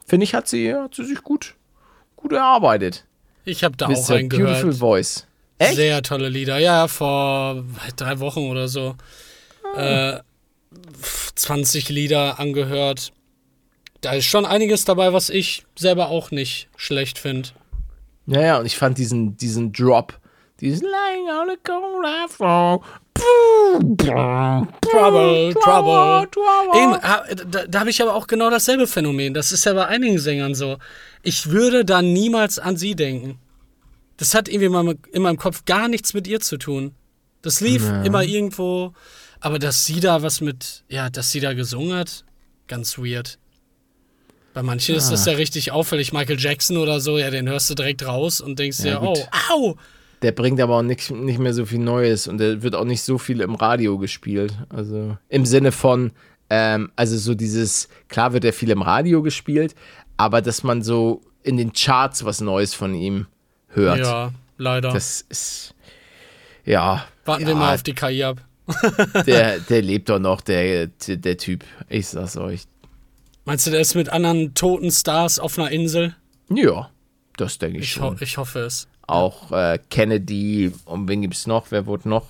Finde 0.07 0.23
ich, 0.23 0.33
hat 0.33 0.47
sie, 0.47 0.73
hat 0.73 0.95
sie 0.95 1.05
sich 1.05 1.25
gut, 1.25 1.57
gut 2.15 2.33
erarbeitet. 2.33 3.05
Ich 3.45 3.65
habe 3.65 3.77
da 3.77 3.89
With 3.89 3.99
auch 3.99 4.11
einen 4.11 4.29
beautiful 4.29 4.73
voice. 4.73 5.27
Echt? 5.59 5.75
Sehr 5.75 6.01
tolle 6.03 6.29
Lieder. 6.29 6.59
Ja, 6.59 6.87
vor 6.87 7.65
drei 7.97 8.21
Wochen 8.21 8.49
oder 8.49 8.69
so. 8.69 8.95
Äh, 9.77 10.21
20 11.35 11.89
Lieder 11.89 12.39
angehört. 12.39 13.13
Da 14.01 14.13
ist 14.13 14.27
schon 14.27 14.47
einiges 14.47 14.85
dabei, 14.85 15.13
was 15.13 15.29
ich 15.29 15.65
selber 15.77 16.09
auch 16.09 16.31
nicht 16.31 16.69
schlecht 16.77 17.19
finde. 17.19 17.51
Ja, 18.27 18.41
ja, 18.41 18.59
und 18.59 18.67
ich 18.67 18.77
fand 18.77 18.99
diesen, 18.99 19.37
diesen 19.37 19.73
Drop, 19.73 20.19
diesen 20.61 20.87
Lying 20.87 21.29
on 21.29 21.51
a 21.51 21.57
cold 21.65 22.07
afro. 22.07 22.83
Trouble, 23.99 25.55
Trouble. 25.55 26.29
trouble. 26.31 26.81
Eben, 26.81 27.51
da, 27.51 27.67
da 27.67 27.81
habe 27.81 27.91
ich 27.91 28.01
aber 28.01 28.15
auch 28.15 28.27
genau 28.27 28.49
dasselbe 28.51 28.87
Phänomen. 28.87 29.35
Das 29.35 29.53
ist 29.53 29.65
ja 29.67 29.75
bei 29.75 29.87
einigen 29.87 30.19
Sängern 30.19 30.55
so. 30.55 30.79
Ich 31.23 31.51
würde 31.51 31.85
da 31.85 32.01
niemals 32.01 32.59
an 32.59 32.77
sie 32.77 32.95
denken. 32.95 33.39
Das 34.17 34.35
hat 34.35 34.49
irgendwie 34.49 34.97
in 35.13 35.23
meinem 35.23 35.37
Kopf 35.37 35.65
gar 35.65 35.89
nichts 35.89 36.15
mit 36.15 36.27
ihr 36.27 36.41
zu 36.41 36.57
tun. 36.57 36.95
Das 37.43 37.61
lief 37.61 37.91
immer 38.05 38.23
irgendwo, 38.23 38.93
aber 39.41 39.59
dass 39.59 39.85
sie 39.85 40.01
da 40.01 40.23
was 40.23 40.41
mit, 40.41 40.85
ja, 40.89 41.11
dass 41.11 41.33
sie 41.33 41.41
da 41.41 41.53
gesungen 41.55 41.97
hat, 41.97 42.25
ganz 42.69 42.99
weird. 42.99 43.39
Bei 44.53 44.63
manchen 44.63 44.97
ist 44.97 45.11
das 45.11 45.27
ja 45.27 45.35
richtig 45.35 45.71
auffällig. 45.71 46.13
Michael 46.13 46.39
Jackson 46.39 46.77
oder 46.77 47.01
so, 47.01 47.19
ja, 47.19 47.31
den 47.31 47.49
hörst 47.49 47.71
du 47.71 47.75
direkt 47.75 48.05
raus 48.05 48.41
und 48.41 48.59
denkst 48.59 48.81
Ja, 48.81 48.99
dir, 48.99 49.03
oh, 49.03 49.15
gut. 49.15 49.29
au! 49.51 49.77
Der 50.23 50.33
bringt 50.33 50.61
aber 50.61 50.79
auch 50.79 50.83
nicht, 50.83 51.11
nicht 51.11 51.39
mehr 51.39 51.55
so 51.55 51.65
viel 51.65 51.79
Neues 51.79 52.27
und 52.27 52.39
der 52.39 52.63
wird 52.63 52.75
auch 52.75 52.85
nicht 52.85 53.03
so 53.03 53.17
viel 53.17 53.41
im 53.41 53.55
Radio 53.55 53.97
gespielt. 53.97 54.53
Also 54.69 55.17
im 55.29 55.47
Sinne 55.47 55.73
von, 55.73 56.11
ähm, 56.51 56.91
also 56.97 57.17
so 57.17 57.35
dieses, 57.35 57.89
klar 58.09 58.33
wird 58.33 58.45
er 58.45 58.53
viel 58.53 58.71
im 58.71 58.83
Radio 58.83 59.23
gespielt, 59.23 59.75
aber 60.17 60.43
dass 60.43 60.63
man 60.63 60.83
so 60.83 61.23
in 61.43 61.57
den 61.57 61.73
Charts 61.73 62.25
was 62.25 62.41
Neues 62.41 62.75
von 62.75 62.95
ihm 62.95 63.29
hört. 63.69 64.01
Ja, 64.01 64.33
leider. 64.59 64.93
Das 64.93 65.25
ist, 65.29 65.75
ja. 66.65 67.07
Warten 67.25 67.43
ja, 67.43 67.49
wir 67.49 67.55
mal 67.55 67.75
auf 67.75 67.83
die 67.83 67.95
KI 67.95 68.25
ab. 68.25 68.39
Der, 69.27 69.59
der 69.61 69.83
lebt 69.83 70.09
doch 70.09 70.19
noch, 70.19 70.41
der, 70.41 70.87
der 70.87 71.37
Typ. 71.37 71.65
Ich 71.89 72.09
sag's 72.09 72.37
euch. 72.37 72.63
Meinst 73.45 73.67
du, 73.67 73.71
der 73.71 73.81
ist 73.81 73.95
mit 73.95 74.09
anderen 74.11 74.55
toten 74.55 74.91
Stars 74.91 75.39
auf 75.39 75.59
einer 75.59 75.71
Insel? 75.71 76.15
Ja, 76.49 76.91
das 77.37 77.59
denke 77.59 77.79
ich, 77.79 77.85
Ich, 77.85 77.91
schon. 77.93 78.15
ho 78.15 78.17
ich 78.21 78.37
hoffe 78.39 78.61
es. 78.61 78.87
Auch 79.07 79.51
äh, 79.53 79.79
Kennedy, 79.91 80.73
und 80.85 81.09
wen 81.09 81.23
gibt's 81.23 81.47
noch? 81.47 81.67
Wer 81.71 81.87
wurde 81.87 82.09
noch? 82.09 82.27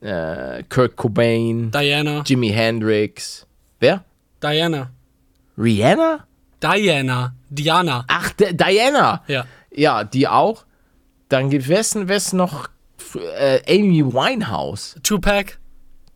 Äh, 0.00 0.62
Kurt 0.68 0.96
Cobain, 0.96 1.70
Diana. 1.70 2.22
Jimi 2.26 2.48
Hendrix. 2.48 3.46
Wer? 3.80 4.04
Diana. 4.42 4.90
Rihanna? 5.58 6.26
Diana. 6.62 7.34
Diana. 7.48 8.04
Ach, 8.08 8.30
D 8.32 8.52
Diana. 8.52 9.22
Ja. 9.28 9.46
Ja, 9.74 10.04
die 10.04 10.28
auch. 10.28 10.64
Dann 11.28 11.50
gibt 11.50 11.68
es 11.68 11.94
es 11.94 12.32
noch 12.32 12.68
äh, 13.18 13.60
Amy 13.68 14.04
Winehouse. 14.04 14.96
Tupac. 15.02 15.58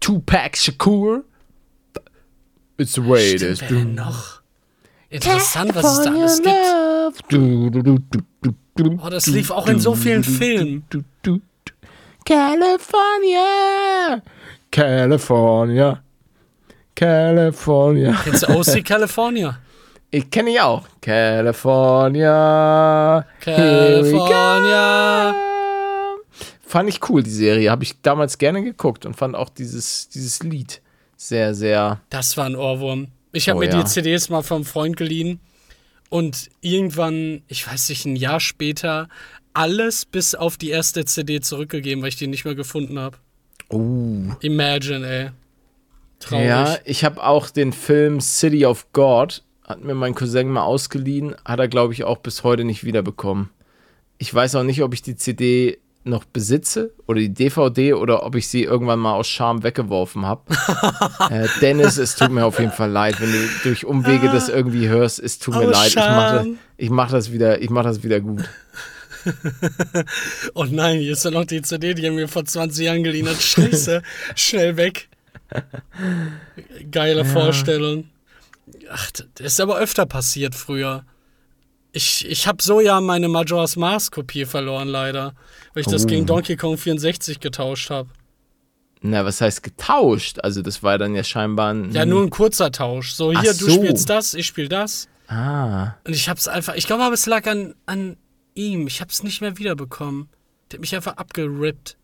Tupac 0.01 0.57
Shakur. 0.57 1.24
It's 2.78 2.94
the 2.94 3.03
way 3.07 3.34
it 3.34 3.42
is. 3.42 3.61
Noch? 3.70 4.40
Interessant, 5.11 5.74
was 5.74 5.98
es 5.98 6.05
da 6.05 6.11
alles 6.12 6.40
gibt. 6.40 7.28
gibt. 7.28 9.01
Oh, 9.03 9.09
das 9.11 9.26
lief 9.26 9.51
auch 9.51 9.66
in 9.66 9.78
so 9.80 9.94
vielen 9.94 10.24
Filmen. 10.24 10.84
California. 12.24 14.22
California. 14.70 16.01
California. 16.94 18.14
Kennst 18.24 18.42
du 18.44 18.48
OC 18.57 18.84
California? 18.88 19.59
Ich 20.11 20.30
kenne 20.30 20.51
ich 20.51 20.61
auch. 20.61 20.84
California. 21.01 22.24
Here 23.44 24.03
we 24.03 24.12
go. 24.12 24.26
California. 24.26 25.49
Fand 26.70 26.88
ich 26.88 27.00
cool, 27.08 27.24
die 27.24 27.30
Serie. 27.30 27.68
Habe 27.68 27.82
ich 27.82 28.00
damals 28.00 28.38
gerne 28.38 28.62
geguckt 28.62 29.04
und 29.04 29.14
fand 29.16 29.34
auch 29.34 29.48
dieses, 29.48 30.08
dieses 30.08 30.40
Lied 30.44 30.80
sehr, 31.16 31.52
sehr. 31.52 32.00
Das 32.10 32.36
war 32.36 32.46
ein 32.46 32.54
Ohrwurm. 32.54 33.08
Ich 33.32 33.48
habe 33.48 33.56
Oh, 33.56 33.60
mir 33.60 33.70
ja. 33.70 33.82
die 33.82 33.88
CDs 33.88 34.28
mal 34.28 34.42
vom 34.42 34.64
Freund 34.64 34.96
geliehen 34.96 35.40
und 36.10 36.48
irgendwann, 36.60 37.42
ich 37.48 37.66
weiß 37.66 37.88
nicht, 37.88 38.06
ein 38.06 38.14
Jahr 38.14 38.38
später, 38.38 39.08
alles 39.52 40.04
bis 40.04 40.36
auf 40.36 40.56
die 40.58 40.70
erste 40.70 41.04
CD 41.04 41.40
zurückgegeben, 41.40 42.02
weil 42.02 42.10
ich 42.10 42.16
die 42.16 42.28
nicht 42.28 42.44
mehr 42.44 42.54
gefunden 42.54 43.00
habe. 43.00 43.16
Uh. 43.72 44.32
Imagine, 44.40 45.08
ey. 45.08 45.30
Traurig. 46.20 46.46
Ja, 46.46 46.78
ich 46.84 47.04
habe 47.04 47.20
auch 47.20 47.50
den 47.50 47.72
Film 47.72 48.20
City 48.20 48.64
of 48.64 48.92
God, 48.92 49.42
hat 49.66 49.82
mir 49.82 49.94
mein 49.96 50.14
Cousin 50.14 50.48
mal 50.50 50.62
ausgeliehen, 50.62 51.34
hat 51.44 51.58
er, 51.58 51.66
glaube 51.66 51.94
ich, 51.94 52.04
auch 52.04 52.18
bis 52.18 52.44
heute 52.44 52.62
nicht 52.62 52.84
wiederbekommen. 52.84 53.50
Ich 54.18 54.32
weiß 54.32 54.54
auch 54.54 54.62
nicht, 54.62 54.84
ob 54.84 54.94
ich 54.94 55.02
die 55.02 55.16
CD 55.16 55.80
noch 56.05 56.24
besitze 56.24 56.92
oder 57.07 57.20
die 57.20 57.32
DVD 57.32 57.94
oder 57.94 58.24
ob 58.24 58.34
ich 58.34 58.48
sie 58.48 58.64
irgendwann 58.64 58.98
mal 58.98 59.12
aus 59.12 59.28
Scham 59.28 59.62
weggeworfen 59.62 60.24
habe. 60.24 60.42
äh, 61.30 61.46
Dennis, 61.61 61.98
es 61.98 62.16
tut 62.16 62.30
mir 62.30 62.44
auf 62.44 62.59
jeden 62.59 62.72
Fall 62.72 62.90
leid, 62.90 63.20
wenn 63.20 63.30
du 63.30 63.38
durch 63.64 63.84
Umwege 63.84 64.28
das 64.28 64.48
irgendwie 64.48 64.88
hörst. 64.88 65.18
Es 65.18 65.38
tut 65.38 65.55
mir 65.55 65.68
Aus 65.68 65.74
leid. 65.74 65.88
Ich 65.88 65.96
mache 65.96 66.34
das, 66.34 66.44
Scham. 66.44 66.59
ich 66.76 66.90
mach 66.90 67.11
das 67.11 67.32
wieder, 67.32 67.61
ich 67.61 67.70
mach 67.70 67.84
das 67.84 68.03
wieder 68.03 68.20
gut. 68.20 68.48
Oh 70.55 70.64
nein, 70.64 70.98
hier 70.98 71.12
ist 71.12 71.26
ja 71.26 71.30
noch 71.30 71.44
die 71.44 71.61
CD, 71.61 71.92
die 71.92 72.07
er 72.07 72.11
mir 72.11 72.26
vor 72.26 72.44
20 72.44 72.86
Jahren 72.86 73.03
geliehen 73.03 73.28
hat. 73.28 73.40
Scheiße, 73.40 74.03
schnell 74.34 74.78
weg. 74.78 75.11
Geile 76.90 77.26
Vorstellung. 77.26 78.09
Ach, 78.90 79.11
das 79.11 79.26
ist 79.38 79.61
aber 79.61 79.78
öfter 79.78 80.07
passiert 80.07 80.55
früher. 80.55 81.05
Ich, 81.93 82.24
ich 82.28 82.47
habe 82.47 82.62
so 82.62 82.80
ja 82.80 83.01
meine 83.01 83.28
Majora's 83.28 83.76
Mask 83.76 84.14
Kopie 84.14 84.45
verloren, 84.45 84.88
leider. 84.88 85.34
Weil 85.74 85.80
ich 85.82 85.86
das 85.86 86.05
Oh. 86.05 86.07
gegen 86.07 86.26
Donkey 86.26 86.57
Kong 86.57 86.76
64 86.78 87.41
getauscht 87.41 87.91
habe. 87.91 88.09
Na, 89.03 89.24
was 89.24 89.41
heißt 89.41 89.62
getauscht? 89.62 90.38
Also, 90.43 90.61
das 90.62 90.82
war 90.82 90.99
dann 90.99 91.14
ja 91.14 91.24
scheinbar 91.24 91.72
ein. 91.72 91.91
Ja, 91.93 92.05
nur 92.05 92.22
ein 92.22 92.30
kurzer 92.30 92.70
Tausch. 92.70 93.12
So, 93.12 93.32
hier, 93.32 93.53
du 93.55 93.64
so. 93.64 93.70
spielst 93.70 94.11
das, 94.11 94.34
ich 94.34 94.47
spiel 94.47 94.68
das. 94.68 95.09
Ah. 95.26 95.95
Und 96.05 96.14
ich 96.14 96.28
hab's 96.28 96.49
einfach, 96.49 96.74
ich 96.74 96.86
glaube 96.86 97.03
aber, 97.05 97.14
es 97.14 97.26
lag 97.26 97.47
an, 97.47 97.74
an 97.86 98.16
ihm. 98.55 98.86
Ich 98.86 99.01
hab's 99.01 99.22
nicht 99.22 99.41
mehr 99.41 99.57
wiederbekommen. 99.59 100.28
Der 100.70 100.76
hat 100.76 100.80
mich 100.82 100.95
einfach 100.95 101.16
abgerippt. 101.16 101.97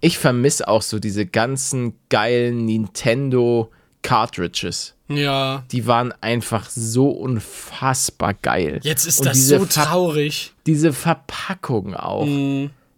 Ich 0.00 0.18
vermisse 0.18 0.68
auch 0.68 0.82
so 0.82 0.98
diese 0.98 1.24
ganzen 1.26 1.94
geilen 2.10 2.66
Nintendo 2.66 3.70
Cartridges. 4.06 4.94
Ja. 5.08 5.64
Die 5.70 5.86
waren 5.86 6.12
einfach 6.20 6.68
so 6.70 7.10
unfassbar 7.10 8.34
geil. 8.34 8.80
Jetzt 8.82 9.06
ist 9.06 9.20
Und 9.20 9.26
das 9.26 9.38
so 9.46 9.58
Ver- 9.64 9.84
traurig. 9.84 10.52
Diese 10.66 10.92
Verpackung 10.92 11.94
auch. 11.94 12.26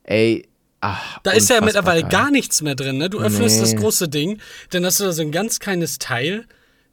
Ey, 0.05 0.49
ach. 0.81 1.19
Da 1.23 1.33
ist 1.33 1.51
ja 1.51 1.61
mittlerweile 1.61 2.03
geil. 2.03 2.11
gar 2.11 2.31
nichts 2.31 2.63
mehr 2.63 2.75
drin, 2.75 2.99
ne? 2.99 3.11
Du 3.11 3.19
öffnest 3.21 3.57
Nee. 3.57 3.61
das 3.63 3.77
große 3.77 4.09
Ding, 4.09 4.39
dann 4.71 4.85
hast 4.87 5.01
du 5.01 5.05
da 5.05 5.13
so 5.13 5.23
ein 5.23 5.33
ganz 5.33 5.61
kleines 5.61 5.99
Teil, 5.99 6.47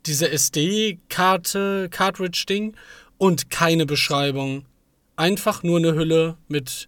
diese 0.05 0.29
SD-Karte, 0.29 1.89
Cartridge-Ding 1.89 2.75
und 3.17 3.49
keine 3.49 3.85
Beschreibung. 3.85 4.65
Einfach 5.15 5.63
nur 5.63 5.77
eine 5.77 5.93
Hülle 5.93 6.37
mit 6.47 6.87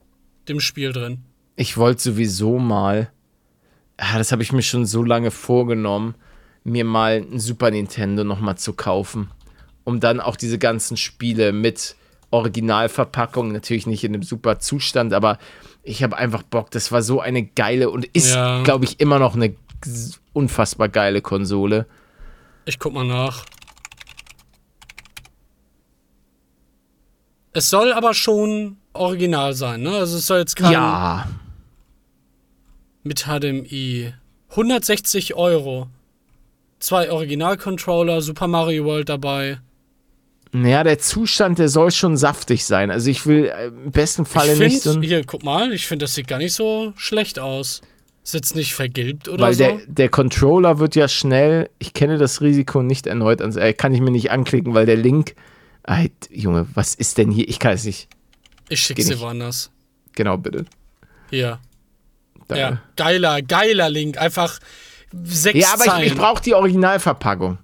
dem 0.49 0.59
Spiel 0.59 0.91
drin. 0.91 1.23
Ich 1.55 1.77
wollte 1.77 2.01
sowieso 2.01 2.59
mal, 2.59 3.09
ah, 3.97 4.17
das 4.17 4.31
habe 4.31 4.43
ich 4.43 4.51
mir 4.51 4.61
schon 4.61 4.85
so 4.85 5.03
lange 5.03 5.31
vorgenommen, 5.31 6.15
mir 6.67 6.83
mal 6.85 7.25
ein 7.31 7.39
Super 7.39 7.71
Nintendo 7.71 8.23
nochmal 8.23 8.57
zu 8.57 8.73
kaufen. 8.73 9.31
Um 9.83 9.99
dann 9.99 10.19
auch 10.19 10.35
diese 10.35 10.57
ganzen 10.59 10.97
Spiele 10.97 11.53
mit 11.53 11.95
Originalverpackung, 12.29 13.53
natürlich 13.53 13.87
nicht 13.87 14.03
in 14.03 14.13
einem 14.13 14.23
super 14.23 14.59
Zustand, 14.59 15.13
aber 15.13 15.37
ich 15.83 16.03
habe 16.03 16.17
einfach 16.17 16.43
Bock. 16.43 16.69
Das 16.71 16.91
war 16.91 17.01
so 17.01 17.21
eine 17.21 17.43
geile 17.43 17.89
und 17.89 18.05
ist, 18.07 18.35
Ja. 18.35 18.63
glaube 18.63 18.83
ich, 18.83 18.99
immer 18.99 19.17
noch 19.17 19.35
eine 19.35 19.55
unfassbar 20.33 20.89
geile 20.89 21.21
Konsole. 21.21 21.85
Ich 22.65 22.79
guck 22.79 22.93
mal 22.93 23.05
nach. 23.07 23.45
Es 27.53 27.69
soll 27.69 27.93
aber 27.93 28.13
schon 28.13 28.77
original 28.93 29.53
sein, 29.53 29.81
ne? 29.81 29.91
Also 29.91 30.17
es 30.17 30.25
soll 30.27 30.39
jetzt 30.39 30.55
kein 30.57 30.73
Ja, 30.73 31.27
mit 33.03 33.25
HDMI. 33.25 34.13
160 34.49 35.35
Euro. 35.35 35.87
Zwei 36.79 37.11
Original-Controller, 37.11 38.21
Super 38.21 38.47
Mario 38.47 38.85
World 38.85 39.09
dabei. 39.09 39.59
naja, 40.51 40.83
der 40.83 40.99
Zustand, 40.99 41.59
der 41.59 41.69
soll 41.69 41.91
schon 41.91 42.17
saftig 42.17 42.65
sein. 42.65 42.91
Also 42.91 43.09
ich 43.09 43.25
will 43.25 43.45
äh, 43.45 43.67
im 43.67 43.91
besten 43.91 44.25
Falle 44.25 44.53
ich 44.53 44.59
nicht 44.59 44.81
so 44.81 45.01
hier, 45.01 45.23
guck 45.25 45.43
mal, 45.43 45.73
ich 45.73 45.87
finde, 45.87 46.03
das 46.05 46.15
sieht 46.15 46.27
gar 46.27 46.37
nicht 46.37 46.53
so 46.53 46.93
schlecht 46.95 47.39
aus. 47.39 47.81
Ist 48.23 48.33
jetzt 48.33 48.55
nicht 48.55 48.73
vergilbt 48.73 49.27
oder 49.29 49.45
Weil 49.45 49.53
so? 49.53 49.63
der, 49.63 49.79
der 49.87 50.09
Controller 50.09 50.79
wird 50.79 50.95
ja 50.95 51.07
schnell, 51.07 51.69
ich 51.79 51.93
kenne 51.93 52.17
das 52.17 52.41
Risiko 52.41 52.83
nicht 52.83 53.07
erneut, 53.07 53.41
ans, 53.41 53.55
äh, 53.55 53.73
kann 53.73 53.93
ich 53.93 54.01
mir 54.01 54.11
nicht 54.11 54.31
anklicken, 54.31 54.73
weil 54.73 54.85
der 54.85 54.97
Link, 54.97 55.35
Ey, 55.83 56.11
Junge, 56.29 56.67
was 56.73 56.93
ist 56.95 57.17
denn 57.17 57.31
hier? 57.31 57.47
Ich 57.47 57.59
kann 57.59 57.73
es 57.73 57.85
nicht. 57.85 58.09
ich 58.67 58.81
schick's 58.81 59.05
dir 59.07 59.19
woanders. 59.21 59.71
Genau, 60.13 60.37
bitte. 60.37 60.65
Hier. 61.29 61.59
Danke. 62.49 62.61
Ja, 62.61 62.81
geiler, 62.97 63.41
geiler 63.41 63.89
Link. 63.89 64.17
Einfach 64.17 64.59
sechs 65.23 65.59
Ja, 65.59 65.73
aber 65.73 65.85
ich, 65.85 65.85
ich 65.85 65.91
Zeilen. 66.09 66.17
brauche 66.17 66.41
die 66.41 66.53
Originalverpackung. 66.53 67.57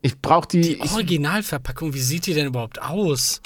Ich 0.00 0.20
brauche 0.20 0.48
die, 0.48 0.60
Die 0.62 0.72
ich, 0.82 0.92
Originalverpackung, 0.92 1.94
wie 1.94 2.00
sieht 2.00 2.26
die 2.26 2.34
denn 2.34 2.46
überhaupt 2.46 2.82
aus? 2.82 3.40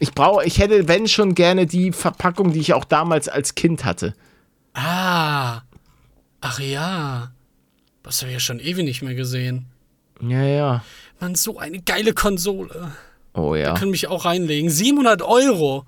ich 0.00 0.12
brauche, 0.14 0.44
ich 0.44 0.58
hätte, 0.60 0.86
wenn 0.86 1.08
schon 1.08 1.34
gerne 1.34 1.66
die 1.66 1.90
Verpackung, 1.90 2.52
die 2.52 2.60
ich 2.60 2.72
auch 2.72 2.84
damals 2.84 3.28
als 3.28 3.56
Kind 3.56 3.84
hatte. 3.84 4.14
Ah. 4.74 5.62
Ach 6.40 6.60
ja. 6.60 7.32
Das 8.04 8.20
habe 8.20 8.28
ich 8.30 8.34
ja 8.34 8.40
schon 8.40 8.60
ewig 8.60 8.84
nicht 8.84 9.02
mehr 9.02 9.16
gesehen. 9.16 9.66
Ja, 10.20 10.42
ja. 10.44 10.84
Mann, 11.18 11.34
so 11.34 11.58
eine 11.58 11.80
geile 11.82 12.12
Konsole. 12.12 12.92
Oh 13.34 13.56
ja. 13.56 13.74
Können 13.74 13.90
mich 13.90 14.06
auch 14.06 14.24
reinlegen. 14.24 14.70
700 14.70 15.20
Euro. 15.22 15.84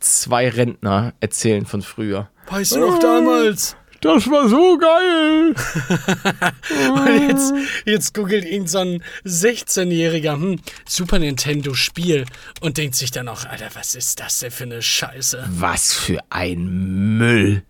Zwei 0.00 0.48
Rentner 0.48 1.12
erzählen 1.20 1.66
von 1.66 1.82
früher. 1.82 2.30
Weißt 2.48 2.76
du 2.76 2.80
noch 2.80 2.98
damals? 2.98 3.76
Das 4.00 4.30
war 4.30 4.48
so 4.48 4.78
geil. 4.78 5.54
Und 6.92 7.28
jetzt, 7.28 7.52
jetzt 7.84 8.14
googelt 8.14 8.44
irgend 8.44 8.68
so 8.68 8.78
ein 8.78 9.02
16-Jähriger, 9.24 10.34
hm, 10.34 10.60
Super 10.86 11.18
Nintendo 11.18 11.74
Spiel 11.74 12.24
und 12.60 12.76
denkt 12.78 12.94
sich 12.94 13.10
dann 13.10 13.28
auch, 13.28 13.44
Alter, 13.46 13.68
was 13.74 13.94
ist 13.94 14.20
das 14.20 14.38
denn 14.40 14.50
für 14.50 14.64
eine 14.64 14.82
Scheiße? 14.82 15.44
Was 15.48 15.92
für 15.94 16.20
ein 16.30 17.16
Müll. 17.18 17.62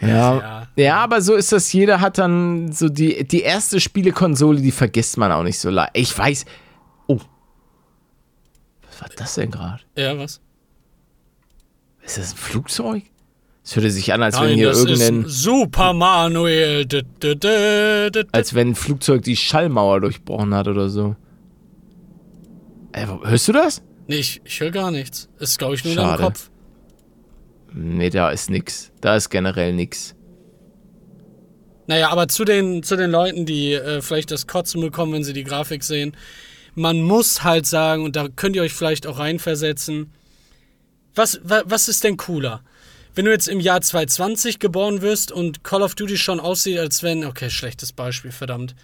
Ja, 0.00 0.08
Ja. 0.08 0.68
ja, 0.76 0.96
aber 0.96 1.20
so 1.22 1.34
ist 1.34 1.52
das. 1.52 1.72
Jeder 1.72 2.00
hat 2.00 2.18
dann 2.18 2.72
so 2.72 2.88
die, 2.88 3.22
die 3.24 3.42
erste 3.42 3.78
Spielekonsole, 3.78 4.60
die 4.60 4.72
vergisst 4.72 5.16
man 5.16 5.30
auch 5.30 5.44
nicht 5.44 5.58
so 5.60 5.70
leicht. 5.70 5.92
Ich 5.94 6.16
weiß. 6.18 6.44
Oh. 7.06 7.20
Was 8.90 9.00
war 9.00 9.08
das 9.16 9.34
denn 9.34 9.50
gerade? 9.50 9.82
Ja, 9.96 10.18
was? 10.18 10.40
Ist 12.02 12.18
das 12.18 12.32
ein 12.32 12.36
Flugzeug? 12.36 13.04
Es 13.64 13.76
hörte 13.76 13.90
sich 13.90 14.12
an, 14.12 14.22
als 14.22 14.36
wenn 14.40 14.48
Nein, 14.48 14.54
hier 14.56 14.68
das 14.68 14.84
irgendein. 14.84 15.24
Super 15.28 15.92
Manuel. 15.92 16.84
Dü, 16.84 17.02
dü, 17.22 17.36
dü. 17.36 18.22
Als 18.32 18.54
wenn 18.54 18.70
ein 18.70 18.74
Flugzeug 18.74 19.22
die 19.22 19.36
Schallmauer 19.36 20.00
durchbrochen 20.00 20.52
hat 20.54 20.66
oder 20.66 20.88
so. 20.88 21.14
Äh, 22.92 23.06
wo- 23.08 23.24
hörst 23.24 23.46
du 23.48 23.52
das? 23.52 23.82
Nee, 24.08 24.16
ich, 24.16 24.40
ich 24.44 24.60
höre 24.60 24.72
gar 24.72 24.90
nichts. 24.90 25.28
Ist, 25.38 25.58
glaube 25.58 25.76
ich, 25.76 25.84
nur 25.84 25.92
in 25.94 25.98
Schade. 26.00 26.22
Kopf. 26.24 26.50
Nee, 27.72 28.10
da 28.10 28.30
ist 28.30 28.50
nix. 28.50 28.90
Da 29.00 29.14
ist 29.16 29.30
generell 29.30 29.72
nix. 29.72 30.14
Naja, 31.86 32.10
aber 32.10 32.28
zu 32.28 32.44
den, 32.44 32.82
zu 32.82 32.96
den 32.96 33.10
Leuten, 33.10 33.46
die 33.46 33.72
äh, 33.74 34.02
vielleicht 34.02 34.30
das 34.30 34.46
Kotzen 34.46 34.80
bekommen, 34.80 35.12
wenn 35.12 35.24
sie 35.24 35.32
die 35.32 35.44
Grafik 35.44 35.84
sehen, 35.84 36.16
man 36.74 37.00
muss 37.02 37.44
halt 37.44 37.66
sagen, 37.66 38.04
und 38.04 38.16
da 38.16 38.28
könnt 38.28 38.56
ihr 38.56 38.62
euch 38.62 38.72
vielleicht 38.72 39.06
auch 39.06 39.18
reinversetzen, 39.18 40.12
was, 41.14 41.40
wa, 41.44 41.62
was 41.64 41.88
ist 41.88 42.04
denn 42.04 42.16
cooler? 42.16 42.62
Wenn 43.14 43.26
du 43.26 43.30
jetzt 43.30 43.48
im 43.48 43.60
Jahr 43.60 43.82
2020 43.82 44.58
geboren 44.58 45.02
wirst 45.02 45.32
und 45.32 45.64
Call 45.64 45.82
of 45.82 45.94
Duty 45.94 46.16
schon 46.16 46.40
aussieht, 46.40 46.78
als 46.78 47.02
wenn, 47.02 47.26
okay, 47.26 47.50
schlechtes 47.50 47.92
Beispiel, 47.92 48.32
verdammt. 48.32 48.74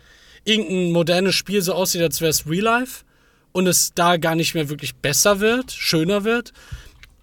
irgendein 0.45 0.93
modernes 0.93 1.35
Spiel 1.35 1.63
so 1.63 1.73
aussieht, 1.73 2.03
als 2.03 2.21
wäre 2.21 2.31
es 2.31 2.47
Real 2.47 2.65
Life 2.65 3.05
und 3.53 3.67
es 3.67 3.95
da 3.95 4.19
gar 4.19 4.35
nicht 4.35 4.55
mehr 4.55 4.69
wirklich 4.69 4.95
besser 4.97 5.41
wird, 5.41 5.73
schöner 5.73 6.25
wird. 6.25 6.53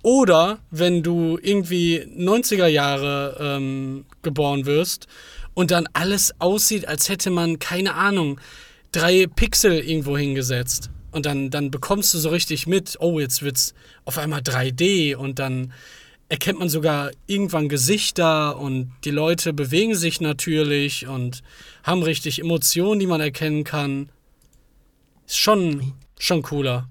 Oder 0.01 0.59
wenn 0.71 1.03
du 1.03 1.37
irgendwie 1.41 2.01
90er 2.01 2.67
Jahre 2.67 3.37
ähm, 3.39 4.05
geboren 4.23 4.65
wirst 4.65 5.05
und 5.53 5.69
dann 5.69 5.87
alles 5.93 6.33
aussieht, 6.39 6.87
als 6.87 7.09
hätte 7.09 7.29
man, 7.29 7.59
keine 7.59 7.93
Ahnung, 7.93 8.39
drei 8.91 9.27
Pixel 9.27 9.73
irgendwo 9.73 10.17
hingesetzt. 10.17 10.89
Und 11.11 11.27
dann, 11.27 11.51
dann 11.51 11.69
bekommst 11.69 12.13
du 12.15 12.17
so 12.17 12.29
richtig 12.29 12.65
mit, 12.65 12.97
oh, 12.99 13.19
jetzt 13.19 13.43
wird's 13.43 13.75
auf 14.05 14.17
einmal 14.17 14.41
3D 14.41 15.15
und 15.15 15.37
dann 15.37 15.71
erkennt 16.29 16.59
man 16.59 16.69
sogar 16.69 17.11
irgendwann 17.27 17.69
Gesichter 17.69 18.57
und 18.57 18.91
die 19.03 19.11
Leute 19.11 19.53
bewegen 19.53 19.95
sich 19.95 20.21
natürlich 20.21 21.07
und 21.07 21.43
haben 21.83 22.03
richtig 22.03 22.39
Emotionen, 22.39 22.99
die 22.99 23.07
man 23.07 23.21
erkennen 23.21 23.63
kann. 23.63 24.09
Ist 25.27 25.37
schon, 25.37 25.93
schon 26.17 26.41
cooler. 26.41 26.89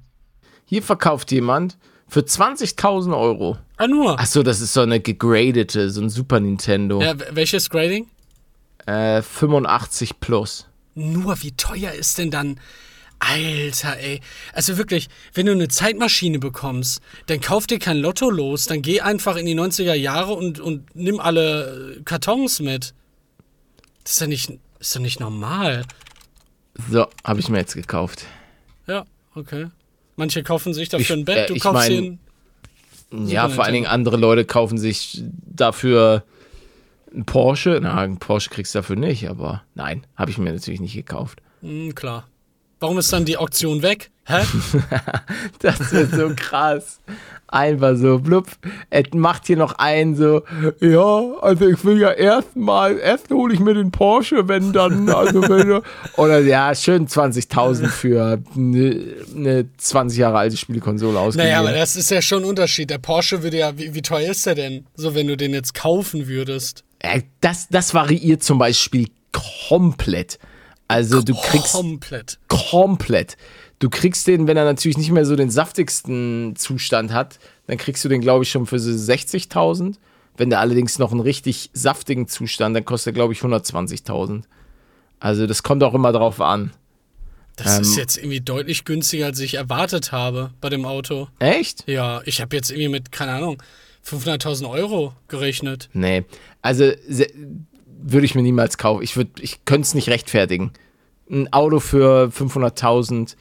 Hier 0.67 0.83
verkauft 0.83 1.33
jemand 1.33 1.79
für 2.09 2.21
20.000 2.21 3.17
Euro. 3.17 3.59
Ah, 3.77 3.89
nur. 3.89 4.19
Achso, 4.19 4.43
das 4.43 4.61
ist 4.61 4.73
so 4.73 4.83
eine 4.83 5.01
gegradete, 5.01 5.91
so 5.91 6.01
ein 6.01 6.11
Super 6.11 6.41
Nintendo. 6.41 7.01
Ja, 7.03 7.15
welches 7.33 7.71
Grading? 7.71 8.07
Äh, 8.87 9.23
85 9.23 10.21
plus. 10.21 10.69
Nur, 10.95 11.43
wie 11.43 11.53
teuer 11.53 11.93
ist 11.93 12.19
denn 12.19 12.31
dann. 12.31 12.61
Alter, 13.31 13.99
ey. 13.99 14.21
Also 14.53 14.77
wirklich, 14.77 15.09
wenn 15.35 15.47
du 15.47 15.53
eine 15.53 15.69
Zeitmaschine 15.69 16.39
bekommst, 16.39 17.01
dann 17.27 17.41
kauf 17.41 17.67
dir 17.67 17.79
kein 17.79 17.99
Lotto 17.99 18.31
los, 18.31 18.65
dann 18.67 18.83
geh 18.83 19.01
einfach 19.01 19.37
in 19.37 19.47
die 19.47 19.55
90er 19.55 19.95
Jahre 19.95 20.35
und, 20.35 20.61
und 20.61 20.95
nimm 20.95 21.21
alle 21.21 22.01
Kartons 22.05 22.61
mit. 22.61 22.95
Das 24.03 24.13
ist 24.15 24.23
doch 24.23 24.27
nicht, 24.27 24.51
ist 24.81 24.95
doch 24.97 25.01
nicht 25.01 25.21
normal. 25.21 25.85
So, 26.91 27.07
habe 27.25 27.41
ich 27.41 27.49
mir 27.49 27.59
jetzt 27.59 27.75
gekauft. 27.75 28.27
Ja, 28.87 29.05
okay. 29.35 29.69
Manche 30.17 30.43
kaufen 30.43 30.75
sich 30.75 30.89
dafür 30.89 31.03
Ich- 31.05 31.13
ein 31.21 31.25
Bett, 31.25 31.37
äh, 31.39 31.47
du 31.47 31.55
ich 31.55 31.63
kaufst 31.63 31.89
mein- 31.91 32.19
den. 33.11 33.29
Ja, 33.29 33.49
vor 33.49 33.63
allen 33.65 33.75
Dingen 33.75 33.87
andere 33.87 34.17
Leute 34.17 34.45
kaufen 34.45 34.77
sich 34.77 35.23
dafür 35.47 36.25
einen 37.13 37.25
Porsche. 37.25 37.79
Na, 37.81 37.97
einen 37.99 38.19
Porsche 38.19 38.51
kriegst 38.51 38.75
du 38.75 38.81
dafür 38.81 38.97
nicht, 38.97 39.29
aber 39.29 39.63
nein, 39.77 40.05
habe 40.17 40.33
ich 40.33 40.39
mir 40.39 40.53
natürlich 40.53 40.81
nicht 40.81 40.95
gekauft. 40.95 41.41
Hm, 41.61 41.95
klar. 41.95 42.27
Warum 42.85 42.99
ist 42.99 43.11
dann 43.15 43.25
die 43.25 43.39
Auktion 43.39 43.81
weg? 43.81 44.11
Hä? 44.27 44.43
Das 45.61 45.91
ist 45.91 46.15
so 46.15 46.33
krass. 46.37 47.01
Einfach 47.49 47.97
so, 47.97 48.19
blub. 48.19 48.47
Er 48.91 49.05
macht 49.15 49.47
hier 49.47 49.57
noch 49.57 49.79
einen 49.79 50.17
so, 50.17 50.43
ja, 50.81 51.23
also 51.41 51.67
ich 51.67 51.83
will 51.83 51.99
ja 51.99 52.11
erstmal, 52.11 52.99
erst 52.99 53.31
hole 53.31 53.55
ich 53.55 53.61
mir 53.61 53.73
den 53.73 53.91
Porsche, 53.91 54.49
wenn 54.49 54.75
dann, 54.75 55.09
also 55.09 55.41
wenn, 55.49 55.81
oder 56.19 56.41
ja, 56.41 56.75
schön 56.75 57.09
20.000 57.09 57.89
für 57.89 58.39
eine, 58.55 59.03
eine 59.35 59.67
20 59.79 60.19
Jahre 60.19 60.37
alte 60.37 60.59
Spielkonsole 60.59 61.19
ausgegeben. 61.19 61.49
Naja, 61.49 61.61
aber 61.61 61.73
das 61.73 61.97
ist 61.97 62.11
ja 62.11 62.21
schon 62.21 62.43
ein 62.43 62.49
Unterschied. 62.51 62.91
Der 62.91 62.99
Porsche 62.99 63.43
würde 63.43 63.57
ja, 63.57 63.79
wie, 63.79 63.95
wie 63.95 64.03
teuer 64.03 64.33
ist 64.33 64.45
der 64.45 64.57
denn? 64.57 64.85
So, 64.95 65.15
wenn 65.15 65.27
du 65.27 65.39
den 65.39 65.55
jetzt 65.55 65.73
kaufen 65.73 66.29
würdest. 66.29 66.85
Äh, 66.99 67.23
das, 67.41 67.67
das 67.71 67.95
variiert 67.95 68.43
zum 68.43 68.59
Beispiel 68.59 69.09
komplett. 69.33 70.39
Also 70.89 71.23
du 71.23 71.35
kriegst 71.35 71.73
Komplett. 71.73 72.39
komplett. 72.49 73.37
Du 73.79 73.91
kriegst 73.91 74.27
den, 74.27 74.47
wenn 74.47 74.57
er 74.57 74.65
natürlich 74.65 74.99
nicht 74.99 75.11
mehr 75.11 75.25
so 75.25 75.35
den 75.37 75.51
saftigsten 75.51 76.55
Zustand 76.57 77.13
hat, 77.13 77.39
dann 77.67 77.77
kriegst 77.79 78.05
du 78.05 78.09
den, 78.09 78.21
glaube 78.21 78.45
ich, 78.45 78.51
schon 78.51 78.67
für 78.67 78.79
so 78.79 78.91
60.000. 78.91 79.97
Wenn 80.37 80.51
der 80.51 80.61
allerdings 80.61 80.99
noch 80.99 81.11
einen 81.13 81.21
richtig 81.21 81.71
saftigen 81.75 82.29
Zustand, 82.29 82.75
dann 82.77 82.85
kostet 82.85 83.13
er, 83.13 83.15
glaube 83.15 83.33
ich, 83.33 83.41
120.000. 83.41 84.43
Also 85.21 85.47
das 85.47 85.63
kommt 85.63 85.83
auch 85.83 85.95
immer 85.95 86.13
drauf 86.13 86.41
an. 86.41 86.73
Das 87.57 87.79
ist 87.79 87.93
Ähm, 87.93 87.99
jetzt 87.99 88.17
irgendwie 88.17 88.41
deutlich 88.41 88.85
günstiger, 88.85 89.27
als 89.27 89.39
ich 89.39 89.55
erwartet 89.55 90.13
habe 90.13 90.51
bei 90.61 90.69
dem 90.71 90.85
Auto. 90.85 91.29
Echt? 91.39 91.89
Ja, 91.89 92.21
ich 92.25 92.41
habe 92.41 92.57
jetzt 92.57 92.71
irgendwie 92.71 92.89
mit, 92.89 93.13
keine 93.13 93.33
Ahnung, 93.33 93.63
500.000 94.07 94.69
Euro 94.69 95.15
gerechnet. 95.29 95.89
Nee. 95.93 96.25
Also 96.63 96.93
würde 98.07 98.27
ich 98.27 98.35
mir 98.35 98.43
niemals 98.43 98.77
kaufen. 98.79 99.03
Ich, 99.03 99.15
würd- 99.15 99.41
ich 99.41 99.65
könnte 99.65 99.83
es 99.87 99.95
nicht 99.95 100.09
rechtfertigen. 100.09 100.73
Ein 101.31 101.51
Auto 101.53 101.81
für 101.81 102.27
500.000, 102.37 103.35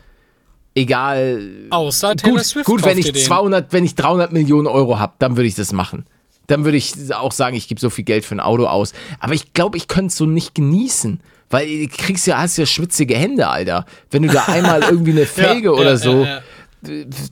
egal. 0.75 1.41
Außer 1.69 2.15
Taylor 2.15 2.37
gut, 2.37 2.45
Swift 2.45 2.65
gut 2.65 2.85
wenn 2.85 2.97
ich 2.97 3.11
den. 3.11 3.15
200, 3.23 3.73
wenn 3.73 3.83
ich 3.85 3.95
300 3.95 4.31
Millionen 4.31 4.67
Euro 4.67 4.99
habe, 4.99 5.13
dann 5.19 5.35
würde 5.37 5.47
ich 5.47 5.55
das 5.55 5.71
machen. 5.73 6.05
Dann 6.47 6.65
würde 6.65 6.77
ich 6.77 6.93
auch 7.13 7.31
sagen, 7.31 7.55
ich 7.55 7.67
gebe 7.67 7.79
so 7.79 7.89
viel 7.89 8.03
Geld 8.03 8.25
für 8.25 8.35
ein 8.35 8.39
Auto 8.41 8.65
aus. 8.65 8.93
Aber 9.19 9.33
ich 9.33 9.53
glaube, 9.53 9.77
ich 9.77 9.87
könnte 9.87 10.07
es 10.07 10.17
so 10.17 10.25
nicht 10.25 10.55
genießen. 10.55 11.21
Weil 11.49 11.67
du 11.67 11.87
kriegst 11.87 12.25
ja, 12.27 12.37
hast 12.39 12.57
ja 12.57 12.65
schwitzige 12.65 13.15
Hände, 13.15 13.47
Alter. 13.47 13.85
Wenn 14.11 14.23
du 14.23 14.29
da 14.29 14.43
einmal 14.47 14.81
irgendwie 14.83 15.11
eine 15.11 15.25
Felge 15.25 15.67
Ja, 15.67 15.71
oder 15.71 15.91
ja, 15.91 15.97
so, 15.97 16.23
ja, 16.23 16.41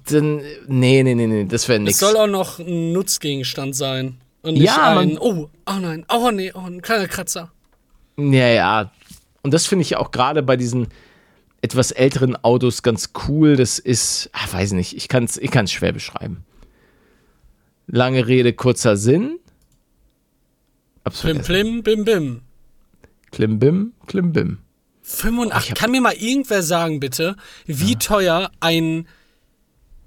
dann, 0.10 0.38
nee, 0.68 1.04
nee, 1.04 1.14
nee, 1.16 1.28
nee, 1.28 1.46
das 1.46 1.68
wäre 1.68 1.80
Es 1.80 1.86
nix. 1.86 2.00
soll 2.00 2.16
auch 2.16 2.28
noch 2.28 2.60
ein 2.60 2.94
Nutzgegenstand 2.94 3.76
sein. 3.76 4.18
Und 4.42 4.54
nicht 4.54 4.66
Ja, 4.66 4.98
ein, 4.98 5.18
oh, 5.20 5.50
oh 5.68 5.74
nein, 5.80 6.06
oh 6.10 6.32
nee, 6.32 6.52
oh, 6.54 6.62
ein 6.62 6.82
kleiner 6.82 7.08
Kratzer. 7.08 7.52
Ja, 8.18 8.48
ja. 8.48 8.92
Und 9.44 9.54
das 9.54 9.66
finde 9.68 9.84
ich 9.84 9.96
auch 9.96 10.12
gerade 10.12 10.44
bei 10.44 10.58
diesen 10.58 10.88
etwas 11.62 11.92
älteren 11.92 12.36
Autos 12.44 12.82
ganz 12.84 13.12
cool. 13.28 13.56
Das 13.56 13.80
ist, 13.80 14.30
ach, 14.34 14.52
weiß 14.54 14.72
nicht, 14.74 14.96
ich 14.96 15.08
kann 15.08 15.24
es 15.26 15.38
ich 15.38 15.52
kann's 15.52 15.72
schwer 15.72 15.94
beschreiben. 15.94 16.44
Lange 17.88 18.28
Rede, 18.28 18.54
kurzer 18.54 18.98
Sinn. 18.98 19.38
Hab's 21.06 21.22
Plim, 21.22 21.44
vergessen. 21.44 21.84
plim, 21.84 22.06
bim, 22.06 22.06
bim. 22.06 22.42
Klimbim, 23.32 23.94
klimbim. 24.08 24.60
85. 25.04 25.74
Kann 25.76 25.92
mir 25.92 26.02
mal 26.02 26.14
irgendwer 26.14 26.64
sagen, 26.64 27.00
bitte, 27.00 27.36
wie 27.66 27.96
teuer 27.96 28.52
ein 28.60 29.08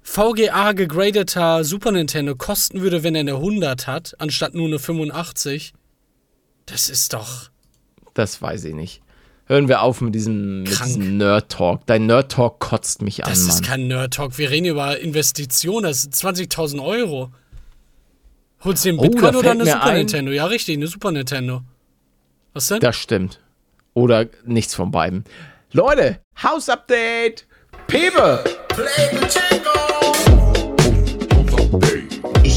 VGA 0.07 0.73
gegradeter 0.73 1.63
Super 1.63 1.91
Nintendo 1.91 2.35
kosten 2.35 2.81
würde, 2.81 3.01
wenn 3.03 3.15
er 3.15 3.21
eine 3.21 3.33
100 3.33 3.87
hat, 3.87 4.15
anstatt 4.19 4.53
nur 4.53 4.67
eine 4.67 4.77
85? 4.77 5.73
Das 6.67 6.89
ist 6.89 7.13
doch. 7.13 7.49
Das 8.13 8.39
weiß 8.41 8.65
ich 8.65 8.75
nicht. 8.75 9.01
Hören 9.47 9.67
wir 9.67 9.81
auf 9.81 10.01
mit 10.01 10.13
diesem, 10.15 10.61
mit 10.63 10.69
diesem 10.79 11.17
Nerd-Talk. 11.17 11.85
Dein 11.87 12.05
Nerd-Talk 12.05 12.59
kotzt 12.59 13.01
mich 13.01 13.23
an, 13.23 13.29
Das 13.31 13.39
ist 13.39 13.47
Mann. 13.47 13.63
kein 13.63 13.87
Nerd-Talk. 13.87 14.37
Wir 14.37 14.51
reden 14.51 14.65
über 14.67 14.99
Investitionen. 14.99 15.83
Das 15.83 16.03
sind 16.03 16.15
20.000 16.15 16.83
Euro. 16.83 17.31
Holst 18.63 18.85
du 18.85 18.89
den 18.89 18.99
Oh, 18.99 19.03
Bitcoin 19.03 19.35
oder 19.35 19.39
fällt 19.49 19.61
eine 19.61 19.65
Super 19.65 19.83
ein- 19.83 19.95
Nintendo? 19.97 20.31
Ja, 20.31 20.45
richtig, 20.45 20.77
eine 20.77 20.87
Super 20.87 21.11
Nintendo. 21.11 21.61
Was 22.53 22.67
denn? 22.67 22.79
Das 22.79 22.95
stimmt. 22.95 23.39
Oder 23.95 24.27
nichts 24.45 24.75
von 24.75 24.91
beiden. 24.91 25.25
Leute, 25.71 26.21
House-Update! 26.41 27.45
Pepe! 27.87 28.43
Ich 29.21 29.29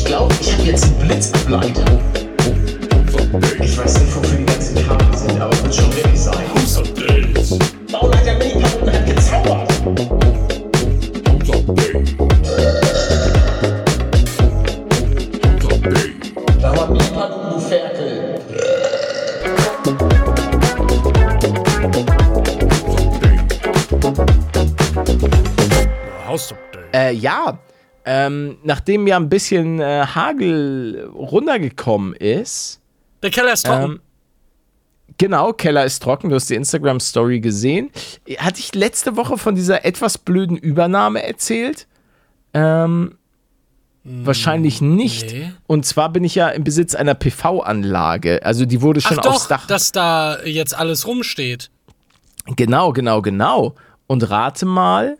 glaube, 0.09 0.35
ich 0.41 0.53
habe 0.55 0.63
jetzt 0.63 0.85
einen 0.85 0.99
Blitzableiter. 1.07 1.85
Ich 3.61 3.79
weiß 3.79 4.01
nicht, 4.01 4.17
wofür 4.17 4.39
die 4.39 4.45
ganzen 4.47 4.89
Kabel 4.89 5.19
sind, 5.19 5.39
aber 5.41 5.63
wird 5.63 5.75
schon 5.75 5.95
wirklich 5.95 6.19
sein. 6.19 6.39
Bauleiter 7.93 8.39
Mini-Pappen 8.39 8.91
hat 8.91 9.07
gezaubert. 9.07 9.71
Dauert 16.63 16.91
Mini-Pappen, 16.91 17.53
du 17.53 17.61
Ferkel. 17.61 18.41
Äh, 26.95 27.13
ja, 27.13 27.59
ähm, 28.11 28.57
nachdem 28.65 29.07
ja 29.07 29.17
ein 29.17 29.29
bisschen 29.29 29.81
äh, 29.81 30.07
Hagel 30.07 31.11
runtergekommen 31.15 32.15
ist, 32.15 32.81
Der 33.23 33.31
Keller 33.31 33.53
ist 33.53 33.67
trocken. 33.67 33.93
ähm, 33.93 34.01
genau, 35.19 35.53
Keller 35.53 35.85
ist 35.85 36.03
trocken, 36.03 36.31
du 36.31 36.37
hast 36.37 36.49
die 36.49 36.55
Instagram-Story 36.55 37.41
gesehen, 37.41 37.91
hatte 38.39 38.61
ich 38.61 38.75
letzte 38.75 39.17
Woche 39.17 39.37
von 39.37 39.55
dieser 39.55 39.85
etwas 39.85 40.17
blöden 40.17 40.57
Übernahme 40.57 41.23
erzählt? 41.23 41.87
Ähm, 42.55 43.19
wahrscheinlich 44.05 44.81
nicht. 44.81 45.31
nee. 45.33 45.53
Und 45.67 45.85
zwar 45.85 46.11
bin 46.11 46.25
ich 46.25 46.35
ja 46.35 46.49
im 46.49 46.65
Besitz 46.65 46.95
einer 46.95 47.15
PV-Anlage, 47.15 48.43
also 48.43 48.65
die 48.65 48.81
wurde 48.81 49.01
Ach 49.05 49.09
schon 49.09 49.19
aufs 49.19 49.43
doch, 49.43 49.49
Dach. 49.49 49.67
dass 49.67 49.93
da 49.93 50.43
jetzt 50.45 50.75
alles 50.75 51.07
rumsteht. 51.07 51.71
Genau, 52.57 52.95
genau, 52.95 53.21
genau. 53.21 53.75
Und 54.07 54.31
rate 54.31 54.65
mal, 54.65 55.19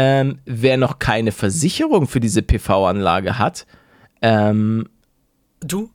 ähm, 0.00 0.38
wer 0.44 0.76
noch 0.76 1.00
keine 1.00 1.32
Versicherung 1.32 2.06
für 2.06 2.20
diese 2.20 2.40
PV-Anlage 2.42 3.36
hat, 3.36 3.66
ähm, 4.22 4.88
Du? 5.60 5.90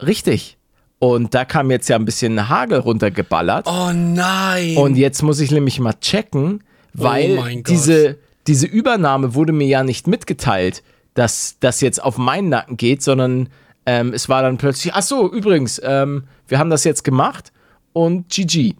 Richtig. 0.00 0.56
Und 0.98 1.34
da 1.34 1.44
kam 1.44 1.70
jetzt 1.70 1.88
ja 1.88 1.96
ein 1.96 2.06
bisschen 2.06 2.48
Hagel 2.48 2.78
runtergeballert. 2.78 3.66
Oh 3.66 3.92
nein. 3.92 4.78
Und 4.78 4.96
jetzt 4.96 5.22
muss 5.22 5.40
ich 5.40 5.50
nämlich 5.50 5.78
mal 5.78 5.92
checken, 6.00 6.64
weil 6.94 7.36
Oh 7.38 7.42
mein 7.42 7.58
Gott. 7.62 7.68
diese, 7.68 8.16
diese 8.46 8.66
Übernahme 8.66 9.34
wurde 9.34 9.52
mir 9.52 9.66
ja 9.66 9.82
nicht 9.84 10.06
mitgeteilt, 10.06 10.82
dass 11.12 11.58
das 11.60 11.82
jetzt 11.82 12.02
auf 12.02 12.16
meinen 12.16 12.48
Nacken 12.48 12.78
geht, 12.78 13.02
sondern 13.02 13.50
ähm, 13.84 14.14
es 14.14 14.30
war 14.30 14.40
dann 14.40 14.56
plötzlich, 14.56 14.94
ach 14.94 15.02
so, 15.02 15.30
übrigens, 15.30 15.78
ähm, 15.84 16.24
wir 16.48 16.58
haben 16.58 16.70
das 16.70 16.84
jetzt 16.84 17.04
gemacht 17.04 17.52
und 17.92 18.30
GG. 18.30 18.74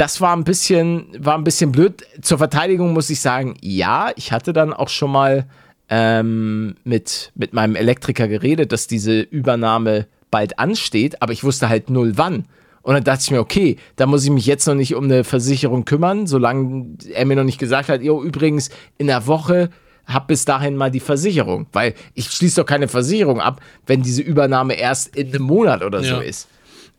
Das 0.00 0.22
war 0.22 0.34
ein 0.34 0.44
bisschen, 0.44 1.08
war 1.18 1.36
ein 1.36 1.44
bisschen 1.44 1.72
blöd. 1.72 2.06
Zur 2.22 2.38
Verteidigung 2.38 2.94
muss 2.94 3.10
ich 3.10 3.20
sagen, 3.20 3.56
ja, 3.60 4.12
ich 4.16 4.32
hatte 4.32 4.54
dann 4.54 4.72
auch 4.72 4.88
schon 4.88 5.12
mal 5.12 5.44
ähm, 5.90 6.76
mit, 6.84 7.32
mit 7.34 7.52
meinem 7.52 7.76
Elektriker 7.76 8.26
geredet, 8.26 8.72
dass 8.72 8.86
diese 8.86 9.20
Übernahme 9.20 10.06
bald 10.30 10.58
ansteht, 10.58 11.20
aber 11.20 11.34
ich 11.34 11.44
wusste 11.44 11.68
halt 11.68 11.90
null 11.90 12.12
wann. 12.16 12.46
Und 12.80 12.94
dann 12.94 13.04
dachte 13.04 13.24
ich 13.24 13.30
mir, 13.30 13.40
okay, 13.40 13.76
da 13.96 14.06
muss 14.06 14.24
ich 14.24 14.30
mich 14.30 14.46
jetzt 14.46 14.66
noch 14.66 14.74
nicht 14.74 14.94
um 14.94 15.04
eine 15.04 15.22
Versicherung 15.22 15.84
kümmern, 15.84 16.26
solange 16.26 16.96
er 17.12 17.26
mir 17.26 17.36
noch 17.36 17.44
nicht 17.44 17.58
gesagt 17.58 17.90
hat, 17.90 18.00
jo, 18.00 18.22
übrigens, 18.22 18.70
in 18.96 19.08
der 19.08 19.26
Woche 19.26 19.68
hab 20.06 20.28
bis 20.28 20.46
dahin 20.46 20.76
mal 20.76 20.90
die 20.90 21.00
Versicherung. 21.00 21.66
Weil 21.72 21.92
ich 22.14 22.30
schließe 22.30 22.62
doch 22.62 22.66
keine 22.66 22.88
Versicherung 22.88 23.38
ab, 23.42 23.60
wenn 23.86 24.00
diese 24.00 24.22
Übernahme 24.22 24.74
erst 24.74 25.14
in 25.14 25.28
einem 25.28 25.42
Monat 25.42 25.82
oder 25.82 26.02
so 26.02 26.14
Ja. 26.14 26.20
ist. 26.20 26.48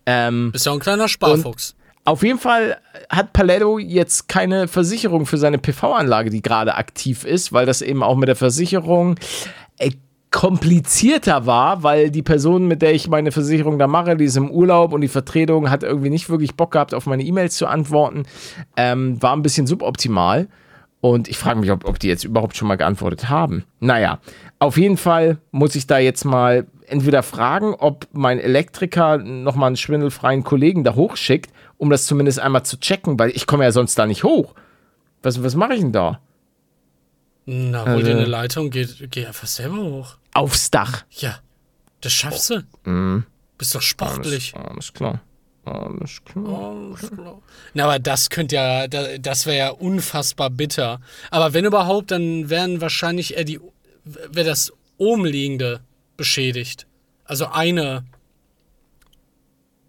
Ähm, 0.06 0.52
Bist 0.52 0.68
ja 0.68 0.72
auch 0.72 0.76
ein 0.76 0.82
kleiner 0.82 1.08
Sparfuchs. 1.08 1.76
Auf 2.06 2.24
jeden 2.24 2.40
Fall 2.40 2.78
hat 3.10 3.34
Paletto 3.34 3.78
jetzt 3.78 4.28
keine 4.28 4.68
Versicherung 4.68 5.26
für 5.26 5.38
seine 5.38 5.58
PV-Anlage, 5.58 6.30
die 6.30 6.42
gerade 6.42 6.76
aktiv 6.76 7.24
ist, 7.24 7.54
weil 7.54 7.66
das 7.66 7.82
eben 7.82 8.04
auch 8.04 8.16
mit 8.16 8.28
der 8.28 8.36
Versicherung 8.36 9.16
äh, 9.78 9.92
komplizierter 10.32 11.46
war, 11.46 11.84
weil 11.84 12.10
die 12.10 12.24
Person, 12.24 12.68
mit 12.68 12.82
der 12.82 12.94
ich 12.94 13.08
meine 13.10 13.32
Versicherung 13.32 13.78
da 13.78 13.88
mache, 13.88 14.16
die 14.16 14.26
ist 14.26 14.38
im 14.38 14.50
Urlaub 14.50 14.94
und 14.94 15.02
die 15.02 15.10
Vertretung 15.10 15.70
hat 15.70 15.84
irgendwie 15.84 16.10
nicht 16.10 16.30
wirklich 16.30 16.56
Bock 16.56 16.72
gehabt, 16.72 16.94
auf 16.94 17.06
meine 17.06 17.24
E-Mails 17.24 17.56
zu 17.56 17.68
antworten, 17.68 18.24
ähm, 18.78 19.22
war 19.22 19.36
ein 19.36 19.44
bisschen 19.44 19.68
suboptimal. 19.68 20.48
Und 21.02 21.28
ich 21.28 21.38
frage 21.38 21.60
mich, 21.60 21.72
ob, 21.72 21.86
ob 21.86 22.00
die 22.00 22.08
jetzt 22.08 22.24
überhaupt 22.24 22.56
schon 22.56 22.68
mal 22.68 22.76
geantwortet 22.76 23.28
haben. 23.28 23.64
Naja, 23.80 24.20
auf 24.60 24.78
jeden 24.78 24.98
Fall 24.98 25.40
muss 25.50 25.76
ich 25.76 25.88
da 25.88 25.98
jetzt 25.98 26.26
mal 26.26 26.68
entweder 26.88 27.24
fragen, 27.24 27.74
ob 27.74 28.08
mein 28.14 28.40
Elektriker 28.40 29.18
nochmal 29.18 29.68
einen 29.68 29.78
schwindelfreien 29.78 30.44
Kollegen 30.44 30.84
da 30.84 30.94
hochschickt, 30.94 31.52
um 31.82 31.90
das 31.90 32.06
zumindest 32.06 32.40
einmal 32.40 32.64
zu 32.64 32.80
checken, 32.80 33.18
weil 33.18 33.32
ich 33.32 33.48
komme 33.48 33.64
ja 33.64 33.72
sonst 33.72 33.98
da 33.98 34.06
nicht 34.06 34.24
hoch. 34.24 34.54
Was, 35.24 35.42
was 35.44 35.56
mache 35.56 35.74
ich 35.74 35.80
denn 35.82 35.92
da? 35.92 36.22
Na, 37.48 37.82
hol 37.82 37.90
Also- 37.94 38.06
dir 38.06 38.12
eine 38.18 38.26
Leitung, 38.26 38.70
geh, 38.70 38.86
geh 39.10 39.26
einfach 39.26 39.48
selber 39.48 39.78
hoch. 39.78 40.18
Aufs 40.36 40.70
Dach. 40.70 41.04
Ja, 41.10 41.40
das 42.02 42.14
schaffst 42.14 42.52
du. 42.52 42.64
Mhm. 42.84 43.26
Bist 43.58 43.74
doch 43.74 43.82
sportlich. 43.82 44.54
Alles 44.56 44.94
klar. 44.94 45.22
Alles 45.66 46.22
klar. 46.24 47.42
Na, 47.74 47.84
aber 47.86 47.98
das 48.00 48.30
könnte 48.30 48.56
ja, 48.56 48.88
da- 48.88 49.18
das 49.18 49.48
wäre 49.48 49.58
ja 49.58 49.70
unfassbar 49.72 50.52
bitter. 50.52 51.02
Aber 51.32 51.54
wenn 51.54 51.66
überhaupt, 51.66 52.12
dann 52.12 52.50
wären 52.52 52.80
wahrscheinlich 52.80 53.36
eher 53.38 53.44
die, 53.44 53.60
wäre 54.04 54.46
das 54.48 54.72
Obenliegende 54.98 55.82
beschädigt. 56.16 56.86
Also 57.26 57.48
eine, 57.48 58.06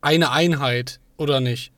eine 0.00 0.30
Einheit, 0.30 1.00
oder 1.16 1.40
nicht? 1.40 1.71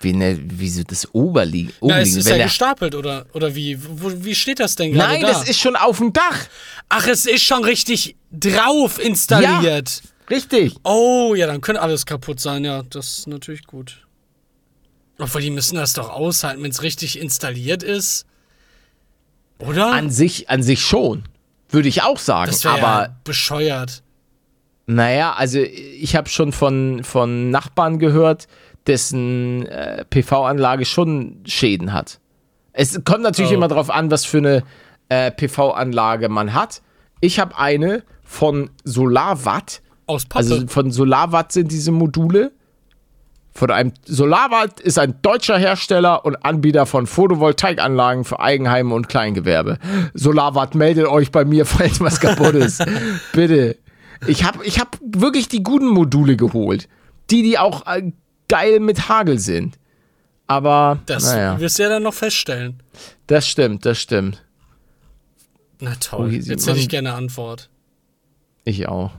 Wie, 0.00 0.12
ne, 0.12 0.38
wieso 0.40 0.82
das 0.82 1.12
Oberliegen? 1.14 1.72
Na, 1.80 2.00
es 2.00 2.14
ist 2.14 2.28
wenn 2.28 2.38
ja 2.38 2.44
gestapelt, 2.44 2.94
oder, 2.94 3.26
oder 3.32 3.54
wie? 3.54 3.78
Wo, 3.80 4.12
wie 4.24 4.34
steht 4.34 4.60
das 4.60 4.76
denn 4.76 4.92
gerade 4.92 5.14
Nein, 5.14 5.22
da? 5.22 5.28
das 5.28 5.48
ist 5.48 5.58
schon 5.58 5.76
auf 5.76 5.98
dem 5.98 6.12
Dach. 6.12 6.46
Ach, 6.88 7.06
es 7.06 7.26
ist 7.26 7.42
schon 7.42 7.64
richtig 7.64 8.16
drauf 8.30 8.98
installiert. 9.02 10.02
Richtig. 10.30 10.76
Oh, 10.84 11.34
ja, 11.34 11.46
dann 11.46 11.60
könnte 11.60 11.80
alles 11.80 12.06
kaputt 12.06 12.40
sein. 12.40 12.64
Ja, 12.64 12.82
das 12.82 13.18
ist 13.18 13.26
natürlich 13.26 13.66
gut. 13.66 14.06
Obwohl, 15.18 15.40
die 15.40 15.50
müssen 15.50 15.76
das 15.76 15.94
doch 15.94 16.10
aushalten, 16.10 16.62
wenn 16.62 16.70
es 16.70 16.82
richtig 16.82 17.18
installiert 17.18 17.82
ist. 17.82 18.26
Oder? 19.58 19.92
An 19.92 20.10
sich, 20.10 20.48
an 20.48 20.62
sich 20.62 20.80
schon. 20.80 21.24
Würde 21.70 21.88
ich 21.88 22.02
auch 22.02 22.18
sagen. 22.18 22.50
das 22.50 22.64
aber 22.64 22.80
ja 22.80 23.16
bescheuert. 23.24 24.02
Naja, 24.86 25.34
also 25.34 25.58
ich 25.58 26.16
habe 26.16 26.30
schon 26.30 26.52
von, 26.52 27.04
von 27.04 27.50
Nachbarn 27.50 27.98
gehört, 27.98 28.46
dessen 28.88 29.66
äh, 29.66 30.04
PV-Anlage 30.06 30.84
schon 30.84 31.40
Schäden 31.46 31.92
hat. 31.92 32.18
Es 32.72 33.04
kommt 33.04 33.22
natürlich 33.22 33.52
Oh. 33.52 33.54
immer 33.54 33.68
darauf 33.68 33.90
an, 33.90 34.10
was 34.10 34.24
für 34.24 34.38
eine 34.38 34.62
äh, 35.08 35.30
PV-Anlage 35.30 36.28
man 36.28 36.54
hat. 36.54 36.82
Ich 37.20 37.38
habe 37.38 37.56
eine 37.58 38.02
von 38.24 38.70
Solarwatt. 38.84 39.82
Aus 40.06 40.24
Pappe. 40.26 40.38
Also 40.44 40.66
von 40.68 40.90
Solarwatt 40.90 41.52
sind 41.52 41.70
diese 41.72 41.92
Module. 41.92 42.52
Von 43.52 43.70
einem 43.72 43.92
Solarwatt 44.04 44.78
ist 44.80 44.98
ein 45.00 45.16
deutscher 45.22 45.58
Hersteller 45.58 46.24
und 46.24 46.36
Anbieter 46.44 46.86
von 46.86 47.06
Photovoltaikanlagen 47.06 48.24
für 48.24 48.38
Eigenheime 48.38 48.94
und 48.94 49.08
Kleingewerbe. 49.08 49.78
Solarwatt 50.14 50.74
meldet 50.76 51.06
euch 51.08 51.32
bei 51.32 51.44
mir, 51.44 51.66
falls 51.66 52.00
was 52.00 52.20
kaputt 52.20 52.54
ist. 52.54 52.84
Bitte. 53.32 53.76
Ich 54.26 54.44
habe 54.44 54.64
ich 54.64 54.78
hab 54.78 54.96
wirklich 55.02 55.48
die 55.48 55.62
guten 55.64 55.88
Module 55.88 56.36
geholt. 56.36 56.88
Die, 57.30 57.42
die 57.42 57.58
auch 57.58 57.86
äh, 57.86 58.12
geil 58.48 58.80
mit 58.80 59.08
Hagel 59.08 59.38
sind. 59.38 59.78
Aber, 60.46 60.98
das 61.06 61.24
naja, 61.24 61.60
wirst 61.60 61.78
du 61.78 61.82
ja 61.82 61.88
dann 61.90 62.02
noch 62.02 62.14
feststellen. 62.14 62.82
das 63.26 63.46
stimmt, 63.46 63.84
das 63.84 64.00
stimmt. 64.00 64.44
Na 65.80 65.94
toll. 66.00 66.32
Jetzt 66.34 66.66
hätte 66.66 66.78
ich 66.78 66.88
gerne 66.88 67.10
eine 67.10 67.18
Antwort. 67.18 67.68
Ich 68.64 68.88
auch. 68.88 69.12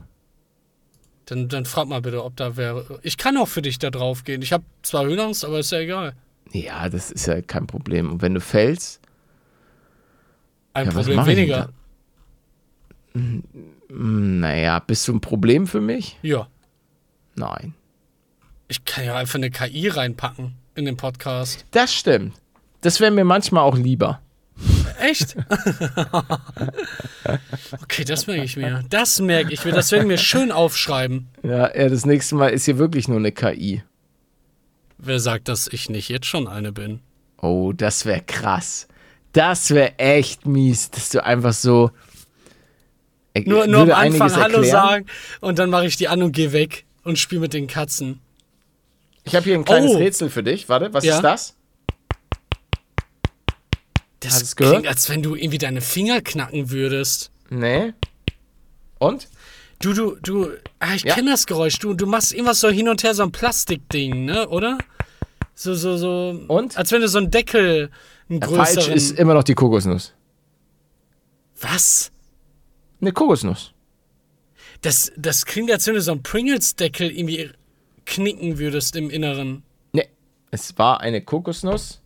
Dann, 1.26 1.48
dann 1.48 1.64
frag 1.64 1.86
mal 1.86 2.02
bitte, 2.02 2.24
ob 2.24 2.36
da 2.36 2.56
wäre. 2.56 2.98
Ich 3.02 3.16
kann 3.16 3.36
auch 3.36 3.46
für 3.48 3.62
dich 3.62 3.78
da 3.78 3.90
drauf 3.90 4.24
gehen. 4.24 4.42
Ich 4.42 4.52
habe 4.52 4.64
zwar 4.82 5.04
Höhenangst, 5.04 5.44
aber 5.44 5.60
ist 5.60 5.70
ja 5.70 5.78
egal. 5.78 6.14
Ja, 6.52 6.88
das 6.88 7.12
ist 7.12 7.26
ja 7.26 7.40
kein 7.40 7.66
Problem. 7.68 8.10
Und 8.10 8.22
wenn 8.22 8.34
du 8.34 8.40
fällst, 8.40 9.00
Ein 10.72 10.86
Ja, 10.86 10.92
Problem 10.92 11.16
mach 11.16 11.26
ich 11.28 11.34
denn 11.36 11.48
weniger. 11.48 11.68
naja, 13.88 14.78
bist 14.80 15.06
du 15.08 15.12
ein 15.14 15.20
Problem 15.20 15.66
für 15.66 15.80
mich? 15.80 16.18
Ja. 16.22 16.48
Nein. 17.36 17.74
Ich 18.70 18.84
kann 18.84 19.04
ja 19.04 19.16
einfach 19.16 19.34
eine 19.34 19.50
KI 19.50 19.88
reinpacken 19.88 20.54
in 20.76 20.84
den 20.84 20.96
Podcast. 20.96 21.64
Das 21.72 21.92
stimmt. 21.92 22.34
Das 22.82 23.00
wäre 23.00 23.10
mir 23.10 23.24
manchmal 23.24 23.64
auch 23.64 23.76
lieber. 23.76 24.20
Echt? 25.00 25.34
okay, 27.82 28.04
das 28.04 28.28
merke 28.28 28.44
ich 28.44 28.56
mir. 28.56 28.84
Das 28.88 29.18
merke 29.18 29.52
ich 29.52 29.64
mir. 29.64 29.72
Das 29.72 29.90
werde 29.90 30.04
ich 30.04 30.08
mir 30.08 30.18
schön 30.18 30.52
aufschreiben. 30.52 31.26
Ja, 31.42 31.76
ja, 31.76 31.88
das 31.88 32.06
nächste 32.06 32.36
Mal 32.36 32.50
ist 32.50 32.66
hier 32.66 32.78
wirklich 32.78 33.08
nur 33.08 33.16
eine 33.16 33.32
KI. 33.32 33.82
Wer 34.98 35.18
sagt, 35.18 35.48
dass 35.48 35.66
ich 35.66 35.90
nicht 35.90 36.08
jetzt 36.08 36.26
schon 36.26 36.46
eine 36.46 36.70
bin? 36.70 37.00
Oh, 37.42 37.72
das 37.72 38.06
wäre 38.06 38.20
krass. 38.20 38.86
Das 39.32 39.70
wäre 39.72 39.98
echt 39.98 40.46
mies, 40.46 40.92
dass 40.92 41.08
du 41.08 41.24
einfach 41.24 41.54
so. 41.54 41.90
Ich 43.34 43.46
Nur, 43.46 43.66
nur 43.66 43.82
am 43.82 43.90
Anfang 43.90 44.32
Hallo 44.36 44.62
sagen 44.62 45.06
und 45.40 45.58
dann 45.58 45.70
mache 45.70 45.86
ich 45.86 45.96
die 45.96 46.06
an 46.06 46.22
und 46.22 46.30
gehe 46.30 46.52
weg 46.52 46.84
und 47.02 47.18
spiele 47.18 47.40
mit 47.40 47.52
den 47.52 47.66
Katzen. 47.66 48.20
Ich 49.30 49.36
habe 49.36 49.44
hier 49.44 49.54
ein 49.54 49.64
kleines 49.64 49.92
Oh. 49.92 49.96
Rätsel 49.98 50.28
für 50.28 50.42
dich. 50.42 50.68
Warte, 50.68 50.92
was 50.92 51.04
Ja. 51.04 51.14
ist 51.16 51.22
das? 51.22 51.54
Das 54.18 54.32
Hast 54.34 54.42
du's 54.42 54.56
gehört? 54.56 54.74
klingt, 54.74 54.88
als 54.88 55.08
wenn 55.08 55.22
du 55.22 55.36
irgendwie 55.36 55.58
deine 55.58 55.80
Finger 55.80 56.20
knacken 56.20 56.70
würdest. 56.70 57.30
Nee. 57.48 57.92
Und? 58.98 59.28
Du, 59.78 59.92
du, 59.94 60.16
du, 60.20 60.50
ah, 60.80 60.94
ich 60.96 61.04
Ja. 61.04 61.14
kenne 61.14 61.30
das 61.30 61.46
Geräusch. 61.46 61.78
Du, 61.78 61.94
du 61.94 62.06
machst 62.06 62.32
irgendwas 62.32 62.58
so 62.58 62.70
hin 62.70 62.88
und 62.88 63.04
her, 63.04 63.14
so 63.14 63.22
ein 63.22 63.30
Plastikding, 63.30 64.24
ne, 64.24 64.48
oder? 64.48 64.78
So, 65.54 65.74
so, 65.74 65.96
so. 65.96 66.38
Und? 66.48 66.76
Als 66.76 66.90
wenn 66.90 67.00
du 67.00 67.06
so 67.08 67.18
einen 67.18 67.30
Deckel, 67.30 67.90
einen 68.28 68.42
Falsch 68.42 68.74
größeren. 68.74 68.94
ist 68.94 69.12
immer 69.16 69.34
noch 69.34 69.44
die 69.44 69.54
Kokosnuss. 69.54 70.12
Was? 71.60 72.10
Eine 73.00 73.12
Kokosnuss. 73.12 73.72
Das, 74.82 75.12
das 75.16 75.46
klingt, 75.46 75.70
als 75.70 75.86
wenn 75.86 75.94
du 75.94 76.00
so 76.02 76.10
einen 76.10 76.22
Pringles-Deckel 76.24 77.10
irgendwie 77.12 77.50
knicken 78.10 78.58
würdest 78.58 78.96
im 78.96 79.08
Inneren. 79.08 79.62
Nee. 79.92 80.08
Es 80.50 80.76
war 80.76 81.00
eine 81.00 81.22
Kokosnuss. 81.22 82.00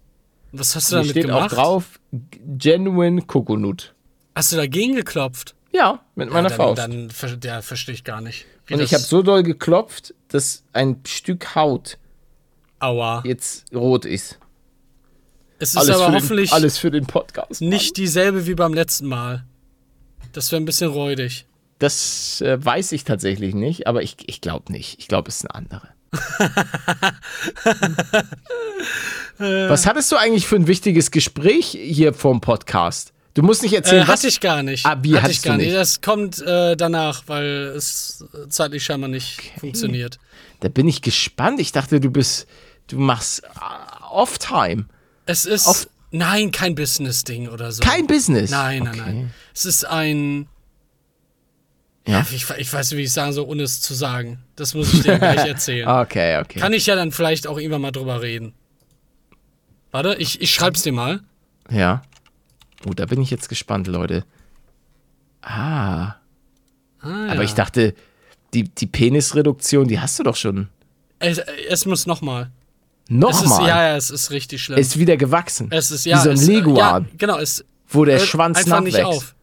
Was 0.52 0.76
hast 0.76 0.92
du 0.92 0.96
damit 0.96 1.10
steht 1.10 1.26
gemacht? 1.26 1.52
auch 1.52 1.56
drauf: 1.56 2.00
Genuine 2.12 3.22
Coconut. 3.22 3.94
Hast 4.36 4.52
du 4.52 4.56
dagegen 4.56 4.94
geklopft? 4.94 5.54
Ja, 5.72 6.04
mit 6.14 6.30
meiner 6.30 6.50
ja, 6.50 6.56
dann, 6.76 7.10
Faust. 7.10 7.32
Dann, 7.32 7.40
der 7.40 7.62
verstehe 7.62 7.94
ich 7.94 8.04
gar 8.04 8.20
nicht. 8.20 8.46
Und 8.70 8.80
ich 8.80 8.94
habe 8.94 9.02
so 9.02 9.22
doll 9.22 9.42
geklopft, 9.42 10.14
dass 10.28 10.62
ein 10.72 11.00
Stück 11.06 11.56
Haut 11.56 11.98
Aua. 12.78 13.22
jetzt 13.24 13.64
rot 13.74 14.04
ist. 14.04 14.38
Es 15.58 15.70
ist 15.70 15.76
aber 15.76 16.06
für 16.06 16.12
hoffentlich 16.12 16.50
den, 16.50 16.56
alles 16.56 16.78
für 16.78 16.90
den 16.90 17.06
Podcast. 17.06 17.60
nicht 17.60 17.96
dieselbe 17.96 18.46
wie 18.46 18.54
beim 18.54 18.74
letzten 18.74 19.06
Mal. 19.06 19.44
Das 20.32 20.52
wäre 20.52 20.60
ein 20.60 20.64
bisschen 20.64 20.90
räudig. 20.90 21.46
Das 21.78 22.40
äh, 22.40 22.64
weiß 22.64 22.92
ich 22.92 23.04
tatsächlich 23.04 23.54
nicht, 23.54 23.86
aber 23.86 24.02
ich, 24.02 24.16
ich 24.26 24.40
glaube 24.40 24.72
nicht. 24.72 24.98
Ich 24.98 25.08
glaube, 25.08 25.28
es 25.28 25.36
ist 25.36 25.50
eine 25.50 25.54
andere. 25.54 25.93
Was 29.38 29.86
hattest 29.86 30.10
du 30.12 30.16
eigentlich 30.16 30.46
für 30.46 30.56
ein 30.56 30.66
wichtiges 30.66 31.10
Gespräch 31.10 31.66
hier 31.80 32.14
vom 32.14 32.40
Podcast? 32.40 33.12
Du 33.34 33.42
musst 33.42 33.62
nicht 33.62 33.74
erzählen, 33.74 34.04
Äh, 34.04 34.08
was. 34.08 34.20
hatte 34.20 34.28
ich 34.28 34.40
gar 34.40 34.62
nicht. 34.62 34.86
Ah, 34.86 34.96
wie, 35.02 35.18
hatte 35.18 35.32
ich 35.32 35.42
gar 35.42 35.54
du 35.54 35.58
nicht. 35.58 35.66
nicht? 35.68 35.76
Das 35.76 36.00
kommt 36.00 36.40
äh, 36.40 36.76
danach, 36.76 37.24
weil 37.26 37.72
es 37.76 38.24
zeitlich 38.48 38.84
scheinbar 38.84 39.08
nicht 39.10 39.52
funktioniert. 39.58 40.18
Da 40.60 40.68
bin 40.68 40.86
ich 40.86 41.02
gespannt. 41.02 41.58
Ich 41.58 41.72
dachte, 41.72 41.98
du 42.00 42.10
bist, 42.10 42.46
du 42.86 42.98
machst 42.98 43.42
äh, 43.42 43.48
Off-Time. 44.12 44.84
Es 45.26 45.46
ist. 45.46 45.66
Auf- 45.66 45.88
nein, 46.12 46.52
kein 46.52 46.76
Business-Ding 46.76 47.48
oder 47.48 47.72
so. 47.72 47.82
Kein 47.82 48.06
Business. 48.06 48.50
Nein, 48.52 48.84
nein, 48.84 49.00
Okay. 49.00 49.02
nein. 49.04 49.34
Es 49.52 49.64
ist 49.64 49.84
ein. 49.84 50.46
Ja. 52.06 52.24
Ich, 52.30 52.48
ich 52.58 52.72
weiß 52.72 52.90
nicht, 52.90 52.98
wie 52.98 53.04
ich 53.04 53.12
sagen 53.12 53.32
soll, 53.32 53.46
ohne 53.46 53.62
es 53.62 53.80
zu 53.80 53.94
sagen. 53.94 54.38
Das 54.56 54.74
muss 54.74 54.92
ich 54.92 55.02
dir 55.02 55.18
gleich 55.18 55.38
erzählen. 55.48 55.88
Okay, 55.88 56.38
okay. 56.38 56.58
Kann 56.60 56.72
ich 56.74 56.84
ja 56.86 56.96
dann 56.96 57.12
vielleicht 57.12 57.46
auch 57.46 57.56
irgendwann 57.58 57.80
mal 57.80 57.92
drüber 57.92 58.20
reden. 58.20 58.52
Warte, 59.90 60.14
ich, 60.16 60.40
ich 60.42 60.52
schreib's 60.52 60.82
dir 60.82 60.92
mal. 60.92 61.20
Ja. 61.70 62.02
Oh, 62.86 62.92
da 62.92 63.06
bin 63.06 63.22
ich 63.22 63.30
jetzt 63.30 63.48
gespannt, 63.48 63.86
Leute. 63.86 64.24
Ah. 65.40 66.16
Ah, 67.00 67.26
Aber 67.26 67.34
ja. 67.36 67.42
ich 67.42 67.54
dachte, 67.54 67.94
die, 68.52 68.64
die 68.64 68.86
Penisreduktion, 68.86 69.88
die 69.88 70.00
hast 70.00 70.18
du 70.18 70.22
doch 70.22 70.36
schon. 70.36 70.68
Es, 71.18 71.38
es 71.38 71.86
muss 71.86 72.06
nochmal. 72.06 72.50
Es 73.04 73.10
Nochmal. 73.10 73.68
ja, 73.68 73.82
ja, 73.88 73.96
es 73.96 74.10
ist 74.10 74.30
richtig 74.30 74.62
schlimm. 74.62 74.78
Ist 74.78 74.98
wieder 74.98 75.16
gewachsen. 75.16 75.68
es 75.70 75.90
ist, 75.90 76.06
ja, 76.06 76.18
Wie 76.18 76.22
so 76.22 76.30
ein 76.30 76.36
es, 76.36 76.46
Leguan, 76.46 76.76
Ja, 76.76 77.04
genau, 77.18 77.38
es 77.38 77.64
wo 77.88 78.04
der 78.04 78.18
Schwanz 78.18 78.58
einfach 78.58 78.80
nicht 78.80 78.98
nachwächst. 78.98 79.18
auf. 79.22 79.34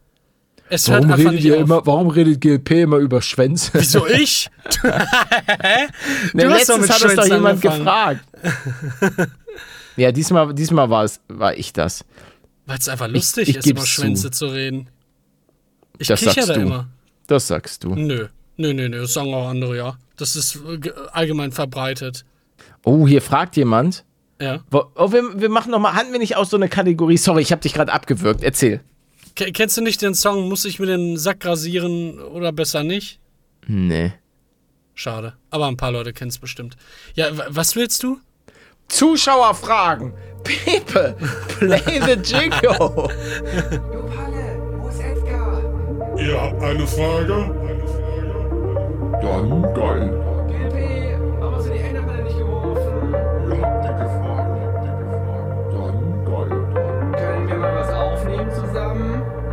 Es 0.73 0.89
hört 0.89 1.03
einfach 1.03 1.31
nicht 1.31 1.51
auf. 1.51 1.69
warum 1.85 2.07
redet 2.09 2.39
GLP 2.41 2.71
immer 2.83 2.97
über 2.97 3.21
Schwänze? 3.21 3.71
Wieso 3.73 4.07
ich? 4.07 4.49
Ne, 6.33 6.49
hast 6.49 6.69
doch 6.69 6.77
letztens 6.79 6.89
hat 6.89 7.03
es 7.03 7.15
doch 7.15 7.25
jemand 7.25 7.65
angefangen. 7.65 7.83
gefragt. 7.85 8.25
ja, 9.97 10.11
diesmal, 10.11 10.53
diesmal 10.53 10.89
war, 10.89 11.03
es, 11.03 11.19
war 11.27 11.55
ich 11.57 11.73
das. 11.73 12.05
Weil 12.65 12.77
es 12.77 12.87
einfach 12.89 13.07
lustig 13.07 13.49
ich 13.49 13.57
ist, 13.57 13.67
über 13.67 13.85
Schwänze 13.85 14.31
zu 14.31 14.47
reden. 14.47 14.87
Ich 15.97 16.07
Das 16.07 16.19
kicher 16.19 16.31
sagst 16.33 16.49
da 16.49 16.53
du. 16.53 16.61
immer. 16.61 16.87
Das 17.27 17.47
sagst 17.47 17.83
du. 17.83 17.95
Nö. 17.95 18.27
Nö, 18.57 18.73
nö, 18.73 18.89
nö, 18.89 19.01
das 19.01 19.13
sagen 19.13 19.33
auch 19.33 19.47
andere, 19.49 19.75
ja. 19.75 19.97
Das 20.17 20.35
ist 20.35 20.55
äh, 20.67 20.77
ge- 20.77 20.93
allgemein 21.11 21.51
verbreitet. 21.51 22.25
Oh, 22.85 23.07
hier 23.07 23.21
fragt 23.21 23.55
jemand. 23.57 24.05
Ja. 24.39 24.59
Oh, 24.71 25.11
wir, 25.11 25.39
wir 25.41 25.49
machen 25.49 25.71
noch 25.71 25.79
mal, 25.79 25.93
hatten 25.93 26.11
wir 26.11 26.19
nicht 26.19 26.35
auch 26.37 26.45
so 26.45 26.57
eine 26.57 26.69
Kategorie? 26.69 27.17
Sorry, 27.17 27.41
ich 27.41 27.51
habe 27.51 27.61
dich 27.61 27.73
gerade 27.73 27.91
abgewürgt. 27.91 28.43
Erzähl. 28.43 28.81
Ke- 29.35 29.51
Kennst 29.51 29.77
du 29.77 29.81
nicht 29.81 30.01
den 30.01 30.13
Song 30.15 30.47
Muss 30.49 30.65
ich 30.65 30.79
mir 30.79 30.85
den 30.87 31.17
Sack 31.17 31.45
rasieren 31.45 32.19
oder 32.19 32.51
besser 32.51 32.83
nicht? 32.83 33.19
Nee. 33.67 34.13
Schade. 34.93 35.33
Aber 35.49 35.67
ein 35.67 35.77
paar 35.77 35.91
Leute 35.91 36.13
kennen 36.13 36.29
es 36.29 36.37
bestimmt. 36.39 36.75
Ja, 37.15 37.27
was 37.49 37.75
willst 37.75 38.03
du? 38.03 38.19
Zuschauerfragen. 38.87 40.13
Pepe, 40.43 41.15
play 41.59 42.01
the 42.01 42.13
jingle. 42.23 42.73
Jo 43.93 44.03
Palle, 44.07 44.59
wo 44.79 44.89
ist 44.89 44.99
Edgar? 44.99 46.17
Ihr 46.17 46.41
habt 46.41 46.61
eine 46.63 46.87
Frage? 46.87 47.55
Dann 49.21 49.61
geil. 49.73 50.30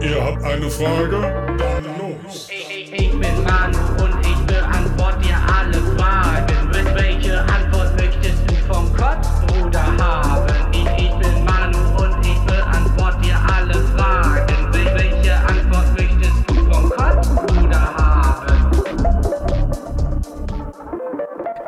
Ihr 0.01 0.25
habt 0.25 0.43
eine 0.45 0.71
Frage? 0.71 1.21
Dann 1.59 1.85
los. 1.99 2.49
Ich, 2.51 2.71
ich, 2.71 2.93
ich 2.93 3.11
bin 3.11 3.43
Manu 3.45 3.79
und 4.03 4.15
ich 4.27 4.39
beantworte 4.47 5.19
dir 5.21 5.37
alle 5.59 5.79
Fragen. 5.97 6.71
Wel- 6.73 6.95
Welche 6.95 7.41
Antwort 7.41 7.97
möchtest 7.97 8.39
du 8.49 8.55
vom 8.73 8.93
Kotzbruder 8.95 9.97
haben? 9.99 10.47
Ich, 10.73 10.87
ich 11.05 11.11
bin 11.17 11.45
Manu 11.45 11.79
und 12.03 12.25
ich 12.25 12.39
beantworte 12.47 13.21
dir 13.23 13.39
alle 13.57 13.75
Fragen. 13.75 14.73
Wel- 14.73 14.95
Welche 14.95 15.35
Antwort 15.37 15.93
möchtest 15.99 16.49
du 16.49 16.55
vom 16.73 16.91
Kotzbruder 16.91 17.95
haben? 17.97 18.47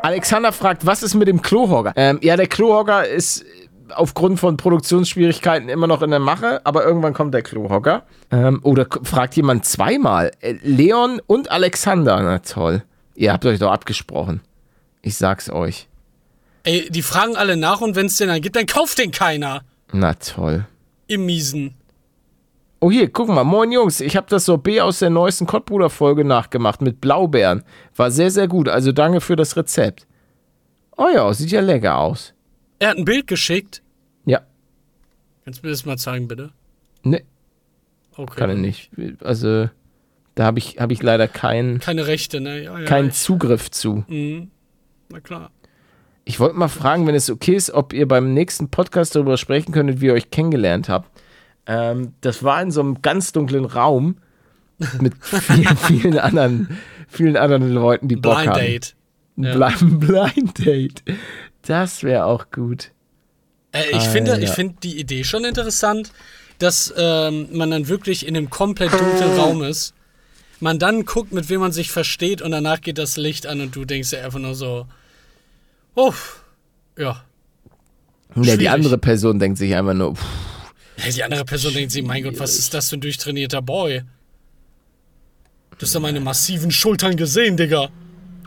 Alexander 0.03 0.53
fragt, 0.53 0.87
was 0.87 1.03
ist 1.03 1.14
mit 1.14 1.28
dem 1.28 1.43
Klohogger? 1.43 1.93
Ähm, 1.97 2.18
ja, 2.22 2.37
der 2.37 2.47
Klohogger 2.47 3.07
ist 3.07 3.45
aufgrund 3.93 4.41
von 4.41 4.57
Produktionsschwierigkeiten 4.57 5.68
immer 5.68 5.86
noch 5.86 6.03
in 6.03 6.11
der 6.11 6.18
Mache, 6.18 6.61
aber 6.64 6.84
irgendwann 6.84 7.14
kommt 7.14 7.34
der 7.34 7.43
Klohogger. 7.43 8.05
Ähm, 8.30 8.61
oder 8.62 8.86
fragt 9.03 9.36
jemand 9.36 9.64
zweimal. 9.64 10.32
Äh, 10.41 10.57
Leon 10.62 11.20
und 11.26 11.51
Alexander. 11.51 12.20
Na 12.22 12.38
toll. 12.38 12.82
Ihr 13.14 13.32
habt 13.32 13.45
euch 13.47 13.59
doch 13.59 13.70
abgesprochen. 13.70 14.41
Ich 15.03 15.16
sag's 15.16 15.51
euch. 15.51 15.88
Ey, 16.62 16.91
die 16.91 17.03
fragen 17.03 17.36
alle 17.36 17.57
nach 17.57 17.80
und 17.80 17.97
wenn 17.97 18.07
es 18.07 18.16
den 18.16 18.28
dann 18.28 18.43
gibt, 18.43 18.57
dann 18.57 18.66
kauft 18.66 18.99
den 18.99 19.11
keiner. 19.11 19.62
Na 19.93 20.14
toll. 20.14 20.66
Im 21.07 21.26
Miesen. 21.26 21.74
Oh 22.82 22.91
hier, 22.91 23.11
guck 23.11 23.28
mal, 23.28 23.45
moin 23.45 23.72
Jungs, 23.72 24.01
ich 24.01 24.16
habe 24.16 24.26
das 24.30 24.47
Sorbet 24.47 24.80
aus 24.80 25.01
der 25.01 25.11
neuesten 25.11 25.47
Kottbruder-Folge 25.47 26.24
nachgemacht 26.24 26.80
mit 26.80 27.01
Blaubeeren. 27.01 27.62
War 27.95 28.11
sehr, 28.11 28.30
sehr 28.30 28.49
gut, 28.49 28.68
also 28.68 28.93
danke 28.93 29.20
für 29.20 29.36
das 29.36 29.55
Rezept. 29.57 30.07
Oh 30.97 31.09
ja, 31.12 31.32
sieht 31.34 31.51
ja 31.51 31.61
lecker 31.61 31.99
aus. 31.99 32.32
Er 32.81 32.89
hat 32.91 32.97
ein 32.99 33.05
Bild 33.05 33.26
geschickt. 33.28 33.83
Ja, 34.24 34.41
Kannst 35.45 35.62
du 35.62 35.66
mir 35.66 35.70
das 35.70 35.85
mal 35.87 35.97
zeigen, 35.97 36.26
bitte? 36.28 36.51
ne, 37.03 37.22
Okay. 38.16 38.35
kann 38.37 38.51
er 38.51 38.57
nicht. 38.57 38.91
Also, 39.22 39.70
da 40.35 40.45
habe 40.45 40.59
ich, 40.59 40.78
hab 40.78 40.91
ich 40.93 41.03
leider 41.03 41.26
keinen 41.28 41.78
Keine 41.78 42.07
Rechte, 42.07 42.41
ne? 42.41 42.62
Ja, 42.64 42.78
ja, 42.78 42.85
keinen 42.85 43.12
Zugriff 43.12 43.70
zu. 43.70 44.05
Na 45.09 45.20
klar. 45.20 45.51
Ich 46.24 46.39
wollte 46.39 46.57
mal 46.57 46.68
fragen, 46.68 47.07
wenn 47.07 47.14
es 47.14 47.31
okay 47.31 47.55
ist, 47.55 47.70
ob 47.70 47.93
ihr 47.93 48.07
beim 48.07 48.35
nächsten 48.35 48.68
Podcast 48.68 49.14
darüber 49.16 49.37
sprechen 49.37 49.72
könntet, 49.72 50.01
wie 50.01 50.07
ihr 50.07 50.12
euch 50.12 50.31
kennengelernt 50.31 50.89
habt. 50.89 51.11
Ähm, 51.66 52.12
das 52.20 52.43
war 52.45 52.61
in 52.62 52.70
so 52.70 52.81
einem 52.81 53.01
ganz 53.03 53.33
dunklen 53.33 53.64
Raum 53.64 54.16
mit 55.01 55.14
vielen, 55.24 55.76
vielen 55.76 56.18
anderen, 56.18 56.78
vielen 57.09 57.37
anderen 57.37 57.72
Leuten, 57.72 58.09
die 58.09 58.16
Bock 58.16 58.37
Blind 58.37 58.49
haben. 58.51 58.59
Date. 58.61 58.97
Ja. 59.37 59.55
Bli- 59.55 59.99
Blind 59.99 60.66
Date. 60.66 61.03
Das 61.62 62.02
wäre 62.02 62.24
auch 62.24 62.50
gut. 62.50 62.92
Äh, 63.72 63.96
ich 63.96 64.04
finde, 64.04 64.32
Alter. 64.32 64.44
ich 64.44 64.50
finde 64.50 64.76
die 64.82 64.98
Idee 64.98 65.24
schon 65.24 65.44
interessant, 65.44 66.12
dass 66.58 66.92
ähm, 66.96 67.48
man 67.52 67.70
dann 67.70 67.88
wirklich 67.88 68.26
in 68.26 68.36
einem 68.36 68.50
komplett 68.50 68.92
dunklen 68.92 69.38
Raum 69.38 69.62
ist. 69.64 69.94
Man 70.58 70.78
dann 70.78 71.04
guckt, 71.06 71.32
mit 71.32 71.48
wem 71.48 71.61
man 71.61 71.72
sich 71.72 71.90
versteht 71.90 72.42
und 72.42 72.50
danach 72.50 72.80
geht 72.80 72.98
das 72.98 73.16
Licht 73.16 73.46
an 73.46 73.61
und 73.61 73.74
du 73.74 73.84
denkst 73.84 74.11
dir 74.11 74.24
einfach 74.24 74.38
nur 74.38 74.54
so, 74.54 74.86
oh, 75.94 76.12
ja. 76.98 77.24
Ja, 78.36 78.56
die 78.56 78.68
andere 78.68 78.98
Person 78.98 79.38
denkt 79.38 79.58
sich 79.58 79.74
einfach 79.74 79.94
nur, 79.94 80.14
pff, 80.14 80.24
Hey, 81.00 81.12
die 81.12 81.24
andere 81.24 81.46
Person 81.46 81.72
denkt 81.72 81.92
sich, 81.92 82.04
mein 82.04 82.22
Gott, 82.22 82.38
was 82.38 82.58
ist 82.58 82.74
das 82.74 82.90
für 82.90 82.96
ein 82.98 83.00
durchtrainierter 83.00 83.62
Boy? 83.62 84.02
Du 85.78 85.86
hast 85.86 85.94
ja 85.94 86.00
meine 86.00 86.20
massiven 86.20 86.70
Schultern 86.70 87.16
gesehen, 87.16 87.56
Digga. 87.56 87.88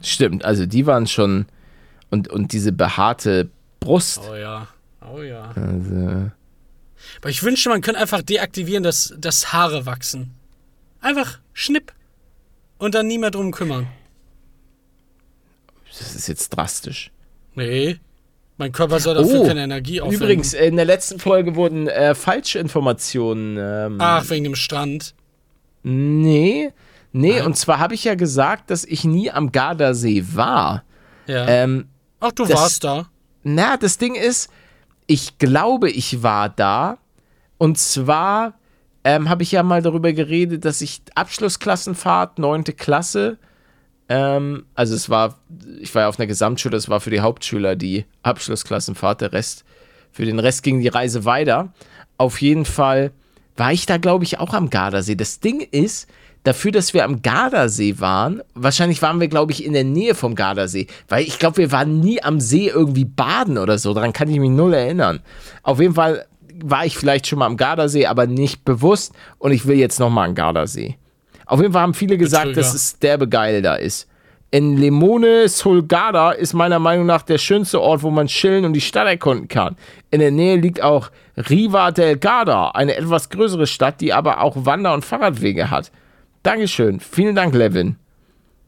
stimmt, 0.04 0.46
also 0.46 0.68
die 0.68 0.86
waren 0.86 1.08
schon 1.08 1.48
und, 2.14 2.28
und 2.30 2.54
diese 2.54 2.72
behaarte 2.72 3.50
Brust. 3.80 4.22
Oh 4.32 4.36
ja, 4.36 4.68
oh 5.12 5.22
ja. 5.22 5.52
Also, 5.56 6.32
Aber 7.22 7.30
ich 7.30 7.44
wünschte, 7.44 7.70
man 7.70 7.82
könnte 7.82 8.00
einfach 8.00 8.22
deaktivieren, 8.22 8.84
dass, 8.84 9.14
dass 9.18 9.52
Haare 9.52 9.86
wachsen. 9.86 10.32
Einfach 11.02 11.40
schnipp. 11.54 11.92
Und 12.78 12.96
dann 12.96 13.08
nie 13.08 13.18
mehr 13.18 13.32
drum 13.32 13.52
kümmern. 13.52 13.88
das 16.00 16.16
ist 16.16 16.28
jetzt 16.28 16.50
drastisch. 16.50 17.12
Nee. 17.56 17.98
Mein 18.58 18.72
Körper 18.72 19.00
soll 19.00 19.16
dafür 19.16 19.42
Oh, 19.42 19.48
keine 19.48 19.64
Energie 19.64 20.00
aufwenden. 20.02 20.22
Übrigens, 20.24 20.54
in 20.54 20.76
der 20.76 20.86
letzten 20.86 21.20
Folge 21.20 21.56
wurden 21.56 21.88
äh, 21.88 22.14
falsche 22.16 22.60
Informationen. 22.60 23.58
Ähm, 23.60 23.98
Ach, 24.00 24.30
wegen 24.30 24.44
dem 24.44 24.56
Strand. 24.56 25.16
Nee, 25.84 26.72
nee, 27.12 27.40
Ah. 27.42 27.46
und 27.46 27.58
zwar 27.58 27.80
habe 27.80 27.94
ich 27.96 28.04
ja 28.04 28.16
gesagt, 28.16 28.70
dass 28.70 28.86
ich 28.86 29.04
nie 29.04 29.32
am 29.32 29.52
Gardasee 29.52 30.24
war. 30.34 30.84
Ja. 31.28 31.48
Ähm, 31.48 31.88
Ach, 32.24 32.32
du 32.32 32.46
das- 32.46 32.60
warst 32.60 32.84
da. 32.84 33.08
na, 33.44 33.76
das 33.78 33.98
Ding 33.98 34.16
ist, 34.16 34.50
ich 35.08 35.38
glaube, 35.38 35.90
ich 35.90 36.24
war 36.24 36.48
da. 36.50 36.98
Und 37.58 37.78
zwar 37.78 38.54
ähm, 39.04 39.28
habe 39.30 39.44
ich 39.44 39.52
ja 39.52 39.64
mal 39.64 39.82
darüber 39.82 40.14
geredet, 40.14 40.64
dass 40.66 40.80
ich 40.82 41.02
Abschlussklassenfahrt, 41.16 42.40
neunte 42.40 42.72
Klasse, 42.74 43.38
ähm, 44.10 44.66
also 44.76 44.96
es 44.96 45.10
war, 45.10 45.38
ich 45.80 45.94
war 45.96 46.04
ja 46.04 46.08
auf 46.08 46.20
einer 46.20 46.28
Gesamtschule, 46.28 46.72
das 46.76 46.90
war 46.90 47.00
für 47.02 47.10
die 47.10 47.20
Hauptschüler 47.22 47.76
die 47.76 48.06
Abschlussklassenfahrt, 48.22 49.22
der 49.22 49.34
Rest, 49.34 49.66
für 50.12 50.26
den 50.26 50.40
Rest 50.40 50.64
ging 50.64 50.80
die 50.82 50.88
Reise 50.88 51.26
weiter. 51.26 51.74
Auf 52.18 52.42
jeden 52.42 52.66
Fall 52.66 53.12
war 53.58 53.72
ich 53.74 53.86
da, 53.86 53.98
glaube 53.98 54.24
ich, 54.24 54.40
auch 54.40 54.54
am 54.54 54.70
Gardasee. 54.70 55.16
Das 55.16 55.40
Ding 55.40 55.60
ist, 55.62 56.08
dafür, 56.44 56.72
dass 56.72 56.94
wir 56.94 57.06
am 57.06 57.22
Gardasee 57.22 58.00
waren, 58.00 58.42
wahrscheinlich 58.54 59.02
waren 59.02 59.20
wir, 59.20 59.28
glaube 59.28 59.52
ich, 59.52 59.66
in 59.66 59.74
der 59.74 59.84
Nähe 59.84 60.16
vom 60.16 60.36
Gardasee, 60.36 60.88
weil 61.08 61.24
ich 61.24 61.40
glaube, 61.40 61.58
wir 61.58 61.72
waren 61.72 62.00
nie 62.00 62.22
am 62.22 62.40
See 62.40 62.68
irgendwie 62.68 63.06
baden 63.06 63.58
oder 63.58 63.78
so. 63.78 63.94
Daran 63.94 64.14
kann 64.14 64.30
ich 64.30 64.40
mich 64.40 64.50
null 64.50 64.74
erinnern. 64.74 65.22
Auf 65.64 65.80
jeden 65.80 65.96
Fall 65.96 66.26
war 66.64 66.86
ich 66.86 66.98
vielleicht 66.98 67.28
schon 67.28 67.40
mal 67.40 67.48
am 67.48 67.58
Gardasee, 67.58 68.06
aber 68.06 68.28
nicht 68.28 68.64
bewusst 68.66 69.14
und 69.40 69.52
ich 69.52 69.66
will 69.66 69.78
jetzt 69.78 70.00
nochmal 70.00 70.30
am 70.30 70.36
Gardasee. 70.36 70.98
Auf 71.46 71.60
jeden 71.60 71.74
Fall 71.74 71.82
haben 71.82 71.94
viele 71.94 72.18
gesagt, 72.18 72.46
Betrüger. 72.46 72.62
dass 72.62 72.74
es 72.74 73.00
derbe 73.00 73.28
geil 73.28 73.62
da 73.62 73.76
ist. 73.76 74.08
In 74.52 74.78
Limone 74.78 75.50
Solgada 75.50 76.32
ist 76.32 76.54
meiner 76.54 76.78
Meinung 76.78 77.08
nach 77.08 77.24
der 77.24 77.40
schönste 77.40 77.82
Ort, 77.82 78.04
wo 78.04 78.12
man 78.12 78.28
chillen 78.28 78.66
und 78.66 78.74
die 78.74 78.82
Stadt 78.82 79.08
erkunden 79.08 79.48
kann. 79.48 79.76
In 80.12 80.20
der 80.20 80.30
Nähe 80.30 80.58
liegt 80.58 80.82
auch 80.82 81.10
Riva 81.36 81.90
del 81.90 82.18
Garda, 82.18 82.70
eine 82.70 82.96
etwas 82.96 83.30
größere 83.30 83.66
Stadt, 83.66 84.00
die 84.00 84.14
aber 84.14 84.42
auch 84.42 84.56
Wander- 84.58 84.94
und 84.94 85.04
Fahrradwege 85.04 85.72
hat. 85.72 85.92
Dankeschön. 86.44 87.00
Vielen 87.00 87.36
Dank, 87.36 87.54
Levin. 87.56 87.96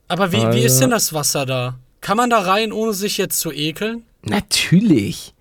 Aber 0.07 0.31
wie, 0.31 0.37
wie 0.53 0.59
ist 0.63 0.73
Also- 0.73 0.81
denn 0.81 0.89
das 0.91 1.13
Wasser 1.13 1.45
da? 1.45 1.77
Kann 2.01 2.17
man 2.17 2.29
da 2.29 2.39
rein, 2.39 2.71
ohne 2.71 2.93
sich 2.93 3.17
jetzt 3.17 3.39
zu 3.39 3.51
ekeln? 3.51 4.03
Natürlich. 4.23 5.33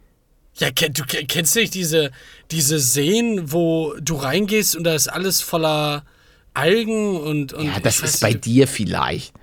Ja, 0.56 0.70
du 0.70 1.02
kenn- 1.04 1.26
kennst 1.26 1.54
nicht 1.56 1.74
diese, 1.74 2.10
diese 2.50 2.78
Seen, 2.78 3.52
wo 3.52 3.94
du 4.00 4.14
reingehst 4.16 4.76
und 4.76 4.84
da 4.84 4.94
ist 4.94 5.08
alles 5.08 5.40
voller 5.40 6.04
Algen 6.54 7.16
und. 7.20 7.52
und 7.52 7.66
Ja, 7.66 7.80
das 7.80 8.00
ist 8.00 8.20
bei 8.20 8.30
nicht, 8.30 8.44
dir 8.46 8.68
vielleicht. 8.68 9.34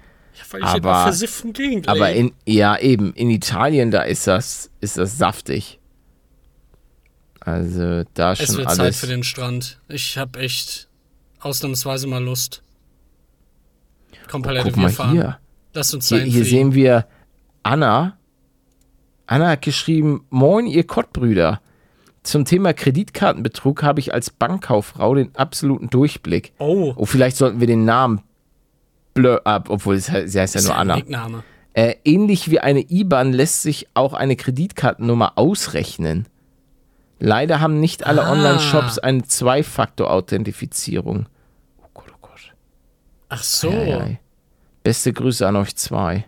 Weil 0.50 0.62
ich 0.62 0.68
in 0.68 0.74
aber- 0.74 0.94
einer 0.96 1.04
versifften 1.04 1.54
Gegend 1.54 1.88
Aber 1.88 2.12
in, 2.12 2.34
ja, 2.46 2.78
eben, 2.78 3.14
in 3.14 3.30
Italien, 3.30 3.90
da 3.92 4.02
ist 4.02 4.28
das, 4.28 4.70
ist 4.82 4.98
das 4.98 5.18
saftig. 5.18 5.80
Also 7.40 8.04
da 8.14 8.34
Es 8.34 8.46
schon 8.48 8.58
wird 8.58 8.70
Zeit 8.70 8.80
alles. 8.80 9.00
für 9.00 9.08
den 9.08 9.24
Strand. 9.24 9.80
Ich 9.88 10.18
habe 10.18 10.40
echt 10.40 10.88
ausnahmsweise 11.40 12.08
mal 12.08 12.24
Lust. 12.24 12.62
Komm, 14.32 14.42
Palette, 14.42 14.72
Guck 14.72 14.82
wir 14.82 14.90
fahren. 14.90 15.12
hier. 15.12 15.38
Lass 15.74 15.94
uns 15.94 16.08
Hier, 16.10 16.22
hier 16.22 16.46
sehen 16.46 16.74
wir 16.74 17.06
Anna. 17.64 18.18
Anna 19.28 19.50
hat 19.50 19.62
geschrieben, 19.62 20.26
Moin, 20.30 20.66
ihr 20.68 20.86
Kottbrüder. 20.86 21.62
Zum 22.24 22.46
Thema 22.46 22.74
Kreditkartenbetrug 22.74 23.82
habe 23.84 24.00
ich 24.00 24.14
als 24.14 24.30
Bankkauffrau 24.30 25.16
den 25.16 25.36
absoluten 25.36 25.90
Durchblick. 25.90 26.54
Oh, 26.60 26.94
Oh, 26.96 27.06
vielleicht 27.06 27.36
sollten 27.38 27.60
wir 27.60 27.68
den 27.68 27.84
Namen 27.86 28.22
blur 29.14 29.46
ab, 29.46 29.70
obwohl 29.70 29.96
es 29.96 30.10
heißt, 30.10 30.32
sie 30.32 30.40
heißt 30.40 30.56
ja 30.56 30.62
nur 30.62 30.76
Anna. 30.76 30.96
Nickname. 30.96 31.44
Äh, 31.74 31.96
ähnlich 32.04 32.52
wie 32.52 32.60
eine 32.60 32.82
IBAN 32.82 33.32
lässt 33.34 33.62
sich 33.62 33.88
auch 33.94 34.14
eine 34.14 34.36
Kreditkartennummer 34.36 35.38
ausrechnen. 35.38 36.28
Leider 37.20 37.60
haben 37.62 37.80
nicht 37.80 38.06
alle 38.06 38.26
Ah. 38.26 38.32
Online-Shops 38.34 39.00
eine 39.00 39.24
Zwei-Faktor-Authentifizierung. 39.24 41.28
Oh 41.82 41.86
Gott, 41.94 42.08
oh 42.14 42.18
Gott. 42.22 42.54
Ach 43.30 43.44
so. 43.44 43.70
Ei, 43.70 43.96
ei. 44.02 44.20
Beste 44.84 45.14
Grüße 45.14 45.48
an 45.48 45.56
euch 45.56 45.76
zwei. 45.76 46.26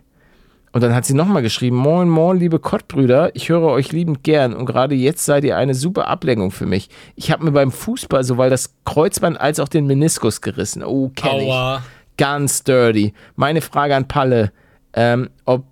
Und 0.74 0.82
dann 0.82 0.94
hat 0.94 1.04
sie 1.04 1.14
nochmal 1.14 1.42
geschrieben: 1.42 1.76
Moin, 1.76 2.08
moin, 2.08 2.36
liebe 2.36 2.58
Kottbrüder, 2.58 3.34
ich 3.36 3.48
höre 3.48 3.62
euch 3.62 3.92
liebend 3.92 4.24
gern 4.24 4.54
und 4.54 4.66
gerade 4.66 4.96
jetzt 4.96 5.24
seid 5.24 5.44
ihr 5.44 5.56
eine 5.56 5.74
super 5.74 6.08
Ablenkung 6.08 6.50
für 6.50 6.66
mich. 6.66 6.90
Ich 7.14 7.30
habe 7.30 7.44
mir 7.44 7.52
beim 7.52 7.70
Fußball 7.70 8.24
sowohl 8.24 8.50
das 8.50 8.74
Kreuzband 8.84 9.40
als 9.40 9.60
auch 9.60 9.68
den 9.68 9.86
Meniskus 9.86 10.40
gerissen. 10.40 10.82
Oh, 10.82 11.12
kenn 11.14 11.42
ich. 11.42 11.48
Aua. 11.48 11.82
Ganz 12.16 12.64
dirty. 12.64 13.14
Meine 13.36 13.60
Frage 13.60 13.94
an 13.94 14.08
Palle, 14.08 14.52
ähm, 14.94 15.30
ob, 15.44 15.64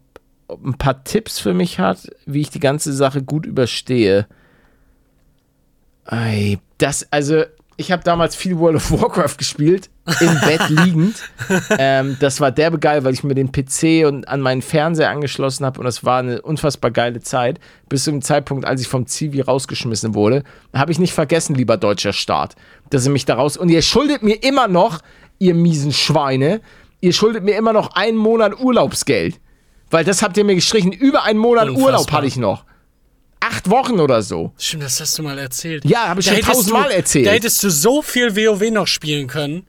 ob 0.47 0.64
ein 0.64 0.74
paar 0.74 1.03
Tipps 1.03 1.41
für 1.41 1.53
mich 1.53 1.80
hat, 1.80 2.09
wie 2.26 2.41
ich 2.41 2.51
die 2.51 2.61
ganze 2.61 2.93
Sache 2.93 3.22
gut 3.22 3.45
überstehe. 3.45 4.26
Ei, 6.05 6.59
das, 6.78 7.07
also, 7.11 7.43
ich 7.83 7.93
habe 7.93 8.03
damals 8.05 8.37
viel 8.37 8.59
World 8.59 8.76
of 8.76 8.91
Warcraft 8.93 9.37
gespielt, 9.37 9.91
im 10.20 10.41
Bett 10.41 10.68
liegend. 10.68 11.16
Ähm, 11.78 12.16
das 12.20 12.41
war 12.41 12.51
derbe 12.51 12.78
geil, 12.78 13.05
weil 13.05 13.14
ich 13.14 13.24
mir 13.24 13.35
den 13.35 13.51
PC 13.51 14.07
und 14.07 14.28
an 14.28 14.41
meinen 14.41 14.62
Fernseher 14.62 15.11
angeschlossen 15.11 15.64
habe 15.64 15.80
und 15.80 15.85
das 15.85 16.05
war 16.05 16.18
eine 16.18 16.41
unfassbar 16.43 16.91
geile 16.91 17.20
Zeit. 17.20 17.59
Bis 17.89 18.05
zum 18.05 18.22
Zeitpunkt, 18.22 18.64
als 18.64 18.80
ich 18.80 18.89
vom 18.89 19.07
Zivi 19.07 19.41
rausgeschmissen 19.41 20.14
wurde, 20.14 20.45
habe 20.72 20.93
ich 20.93 20.99
nicht 20.99 21.12
vergessen, 21.12 21.55
lieber 21.55 21.76
deutscher 21.76 22.12
Staat, 22.12 22.55
dass 22.91 23.07
ihr 23.07 23.11
mich 23.11 23.24
da 23.24 23.35
raus. 23.35 23.57
Und 23.57 23.68
ihr 23.70 23.83
schuldet 23.83 24.22
mir 24.22 24.43
immer 24.43 24.68
noch, 24.68 25.01
ihr 25.39 25.55
miesen 25.55 25.93
Schweine, 25.93 26.61
ihr 27.01 27.12
schuldet 27.12 27.45
mir 27.45 27.57
immer 27.57 27.72
noch 27.72 27.95
einen 27.95 28.16
Monat 28.16 28.59
Urlaubsgeld. 28.61 29.41
Weil 29.91 30.05
das 30.05 30.22
habt 30.22 30.37
ihr 30.37 30.45
mir 30.45 30.55
gestrichen. 30.55 30.93
Über 30.93 31.24
einen 31.24 31.39
Monat 31.39 31.68
Unfassbar. 31.68 31.93
Urlaub 31.93 32.12
hatte 32.12 32.26
ich 32.26 32.37
noch. 32.37 32.64
Acht 33.45 33.68
Wochen 33.68 33.99
oder 33.99 34.22
so. 34.22 34.53
Stimmt, 34.57 34.84
das 34.84 35.01
hast 35.01 35.18
du 35.18 35.22
mal 35.24 35.38
erzählt. 35.38 35.84
Ja, 35.84 36.09
habe 36.09 36.20
ich 36.20 36.26
Da 36.26 36.34
schon 36.34 36.43
tausendmal 36.43 36.90
erzählt. 36.93 37.26
Da 37.26 37.32
hättest 37.32 37.62
du 37.64 37.70
so 37.70 38.01
viel 38.01 38.36
WoW 38.36 38.70
noch 38.70 38.86
spielen 38.86 39.26
können. 39.26 39.66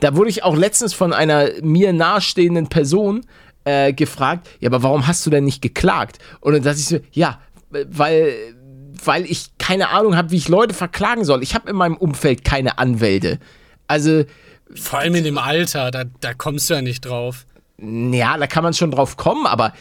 Da 0.00 0.16
wurde 0.16 0.30
ich 0.30 0.42
auch 0.44 0.56
letztens 0.56 0.94
von 0.94 1.12
einer 1.12 1.50
mir 1.62 1.92
nahestehenden 1.92 2.68
Person 2.68 3.26
äh, 3.64 3.92
gefragt, 3.92 4.48
ja, 4.60 4.70
aber 4.70 4.82
warum 4.82 5.06
hast 5.06 5.26
du 5.26 5.30
denn 5.30 5.44
nicht 5.44 5.60
geklagt? 5.60 6.18
Und 6.40 6.54
dann 6.54 6.62
dachte 6.62 6.78
ich 6.78 6.86
so, 6.86 7.00
ja, 7.12 7.38
weil, 7.68 8.34
weil 9.04 9.26
ich 9.26 9.50
keine 9.58 9.90
Ahnung 9.90 10.16
habe, 10.16 10.30
wie 10.30 10.38
ich 10.38 10.48
Leute 10.48 10.72
verklagen 10.72 11.24
soll. 11.24 11.42
Ich 11.42 11.54
habe 11.54 11.68
in 11.68 11.76
meinem 11.76 11.96
Umfeld 11.98 12.44
keine 12.44 12.78
Anwälte. 12.78 13.38
Also, 13.88 14.24
Vor 14.74 15.00
allem 15.00 15.16
in 15.16 15.24
dem 15.24 15.36
Alter, 15.36 15.90
da, 15.90 16.04
da 16.20 16.32
kommst 16.32 16.70
du 16.70 16.74
ja 16.74 16.80
nicht 16.82 17.02
drauf. 17.04 17.44
Ja, 17.82 18.36
da 18.36 18.46
kann 18.46 18.62
man 18.62 18.74
schon 18.74 18.90
drauf 18.90 19.16
kommen, 19.16 19.46
aber 19.46 19.72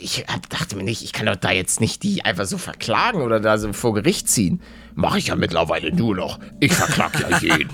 ich 0.00 0.24
hab- 0.28 0.48
dachte 0.48 0.76
mir 0.76 0.82
nicht, 0.84 1.02
ich 1.02 1.12
kann 1.12 1.26
doch 1.26 1.36
da 1.36 1.50
jetzt 1.50 1.80
nicht 1.80 2.02
die 2.02 2.24
einfach 2.24 2.46
so 2.46 2.56
verklagen 2.58 3.20
oder 3.22 3.40
da 3.40 3.58
so 3.58 3.72
vor 3.72 3.94
Gericht 3.94 4.28
ziehen. 4.28 4.60
Mache 4.94 5.18
ich 5.18 5.26
ja 5.26 5.36
mittlerweile 5.36 5.94
nur 5.94 6.16
noch. 6.16 6.38
Ich 6.60 6.72
verklag 6.72 7.12
ja 7.20 7.38
jeden. 7.40 7.70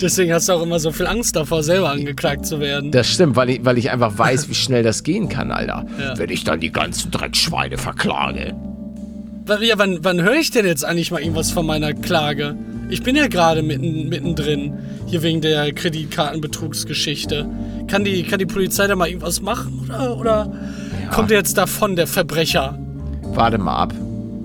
Deswegen 0.00 0.32
hast 0.32 0.48
du 0.48 0.52
auch 0.52 0.62
immer 0.62 0.78
so 0.78 0.92
viel 0.92 1.06
Angst 1.06 1.36
davor, 1.36 1.62
selber 1.62 1.90
angeklagt 1.90 2.46
zu 2.46 2.60
werden. 2.60 2.90
Das 2.92 3.08
stimmt, 3.08 3.36
weil 3.36 3.50
ich, 3.50 3.64
weil 3.64 3.78
ich 3.78 3.90
einfach 3.90 4.16
weiß, 4.18 4.48
wie 4.48 4.54
schnell 4.54 4.82
das 4.82 5.02
gehen 5.02 5.28
kann, 5.28 5.50
Alter. 5.50 5.86
Ja. 5.98 6.18
Wenn 6.18 6.30
ich 6.30 6.44
dann 6.44 6.60
die 6.60 6.72
ganzen 6.72 7.10
Dreckschweine 7.10 7.78
verklage. 7.78 8.54
Ja, 9.62 9.78
wann, 9.78 10.04
wann 10.04 10.20
höre 10.22 10.34
ich 10.36 10.50
denn 10.50 10.66
jetzt 10.66 10.84
eigentlich 10.84 11.10
mal 11.10 11.20
irgendwas 11.20 11.50
von 11.50 11.66
meiner 11.66 11.92
Klage? 11.94 12.56
Ich 12.90 13.04
bin 13.04 13.14
ja 13.14 13.28
gerade 13.28 13.62
mitten, 13.62 14.08
mittendrin, 14.08 14.72
hier 15.06 15.22
wegen 15.22 15.40
der 15.40 15.72
Kreditkartenbetrugsgeschichte. 15.72 17.48
Kann 17.86 18.02
die, 18.04 18.24
kann 18.24 18.40
die 18.40 18.46
Polizei 18.46 18.88
da 18.88 18.96
mal 18.96 19.06
irgendwas 19.06 19.40
machen 19.40 19.80
oder, 19.84 20.16
oder 20.18 20.52
kommt 21.12 21.30
jetzt 21.30 21.56
davon 21.56 21.94
der 21.94 22.08
Verbrecher? 22.08 22.76
Warte 23.22 23.58
mal 23.58 23.76
ab. 23.76 23.94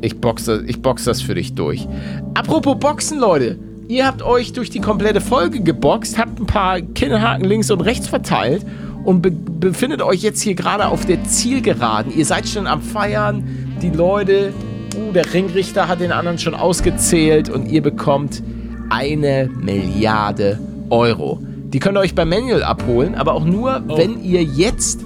Ich 0.01 0.21
box, 0.21 0.45
das, 0.45 0.61
ich 0.67 0.79
box 0.79 1.05
das 1.05 1.23
für 1.23 1.33
dich 1.33 1.55
durch. 1.55 1.87
Apropos 2.35 2.77
Boxen, 2.79 3.19
Leute. 3.19 3.57
Ihr 3.87 4.05
habt 4.05 4.21
euch 4.21 4.53
durch 4.53 4.69
die 4.69 4.79
komplette 4.79 5.21
Folge 5.21 5.61
geboxt, 5.61 6.19
habt 6.19 6.39
ein 6.39 6.45
paar 6.45 6.81
Kinnhaken 6.81 7.45
links 7.45 7.71
und 7.71 7.81
rechts 7.81 8.07
verteilt 8.07 8.63
und 9.03 9.21
be 9.21 9.31
befindet 9.31 10.03
euch 10.03 10.21
jetzt 10.21 10.41
hier 10.41 10.53
gerade 10.53 10.87
auf 10.87 11.05
der 11.05 11.23
Zielgeraden. 11.23 12.15
Ihr 12.15 12.25
seid 12.25 12.47
schon 12.47 12.67
am 12.67 12.81
Feiern. 12.83 13.43
Die 13.81 13.89
Leute, 13.89 14.53
uh, 14.97 15.11
der 15.11 15.31
Ringrichter 15.33 15.87
hat 15.87 15.99
den 15.99 16.11
anderen 16.11 16.37
schon 16.37 16.55
ausgezählt 16.55 17.49
und 17.49 17.67
ihr 17.67 17.81
bekommt 17.81 18.41
eine 18.89 19.49
Milliarde 19.61 20.59
Euro. 20.89 21.39
Die 21.69 21.79
könnt 21.79 21.97
ihr 21.97 22.01
euch 22.01 22.15
beim 22.15 22.29
Manual 22.29 22.63
abholen, 22.63 23.15
aber 23.15 23.33
auch 23.33 23.43
nur, 23.45 23.83
Oh. 23.87 23.97
wenn 23.97 24.23
ihr 24.23 24.43
jetzt 24.43 25.01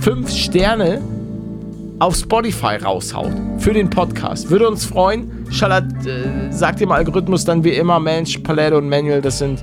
fünf 0.00 0.30
Sterne 0.30 1.00
auf 1.98 2.16
Spotify 2.16 2.76
raushaut 2.82 3.32
für 3.58 3.72
den 3.72 3.90
Podcast. 3.90 4.50
Würde 4.50 4.68
uns 4.68 4.84
freuen. 4.84 5.46
Schallert, 5.50 5.84
äh, 6.06 6.50
sagt 6.50 6.80
dem 6.80 6.92
Algorithmus 6.92 7.44
dann 7.44 7.62
wie 7.62 7.70
immer, 7.70 8.00
Mensch, 8.00 8.38
Palette 8.38 8.76
und 8.76 8.88
Manuel, 8.88 9.20
das 9.20 9.38
sind 9.38 9.62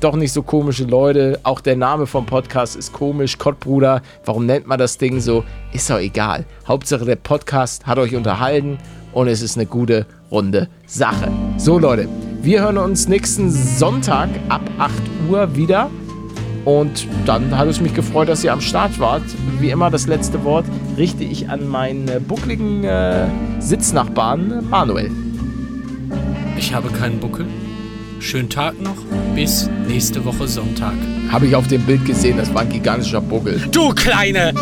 doch 0.00 0.14
nicht 0.14 0.32
so 0.32 0.42
komische 0.42 0.84
Leute. 0.84 1.40
Auch 1.42 1.60
der 1.60 1.76
Name 1.76 2.06
vom 2.06 2.24
Podcast 2.26 2.76
ist 2.76 2.92
komisch. 2.92 3.36
Kottbruder, 3.38 4.02
warum 4.24 4.46
nennt 4.46 4.66
man 4.66 4.78
das 4.78 4.98
Ding 4.98 5.20
so? 5.20 5.44
Ist 5.72 5.90
doch 5.90 5.98
egal. 5.98 6.44
Hauptsache 6.66 7.04
der 7.04 7.16
Podcast 7.16 7.86
hat 7.86 7.98
euch 7.98 8.14
unterhalten 8.14 8.78
und 9.12 9.28
es 9.28 9.42
ist 9.42 9.56
eine 9.56 9.66
gute, 9.66 10.06
runde 10.30 10.68
Sache. 10.86 11.30
So 11.56 11.78
Leute, 11.78 12.08
wir 12.42 12.62
hören 12.62 12.78
uns 12.78 13.08
nächsten 13.08 13.50
Sonntag 13.50 14.28
ab 14.48 14.62
8 14.78 14.92
Uhr 15.30 15.56
wieder. 15.56 15.90
Und 16.64 17.06
dann 17.24 17.56
hat 17.56 17.68
es 17.68 17.80
mich 17.80 17.94
gefreut, 17.94 18.28
dass 18.28 18.44
ihr 18.44 18.52
am 18.52 18.60
Start 18.60 18.98
wart. 19.00 19.22
Wie 19.58 19.70
immer 19.70 19.90
das 19.90 20.06
letzte 20.06 20.44
Wort 20.44 20.66
richte 20.96 21.24
ich 21.24 21.48
an 21.48 21.66
meinen 21.66 22.22
buckligen 22.24 22.84
äh, 22.84 23.26
Sitznachbarn 23.58 24.68
Manuel. 24.68 25.10
Ich 26.56 26.74
habe 26.74 26.88
keinen 26.90 27.20
Buckel. 27.20 27.46
Schönen 28.20 28.50
Tag 28.50 28.80
noch. 28.80 28.96
Bis 29.34 29.70
nächste 29.86 30.24
Woche 30.24 30.46
Sonntag. 30.48 30.94
Habe 31.30 31.46
ich 31.46 31.54
auf 31.54 31.68
dem 31.68 31.82
Bild 31.82 32.04
gesehen, 32.04 32.36
das 32.36 32.52
war 32.52 32.62
ein 32.62 32.68
gigantischer 32.68 33.20
Buckel. 33.20 33.60
Du 33.70 33.90
Kleine! 33.90 34.52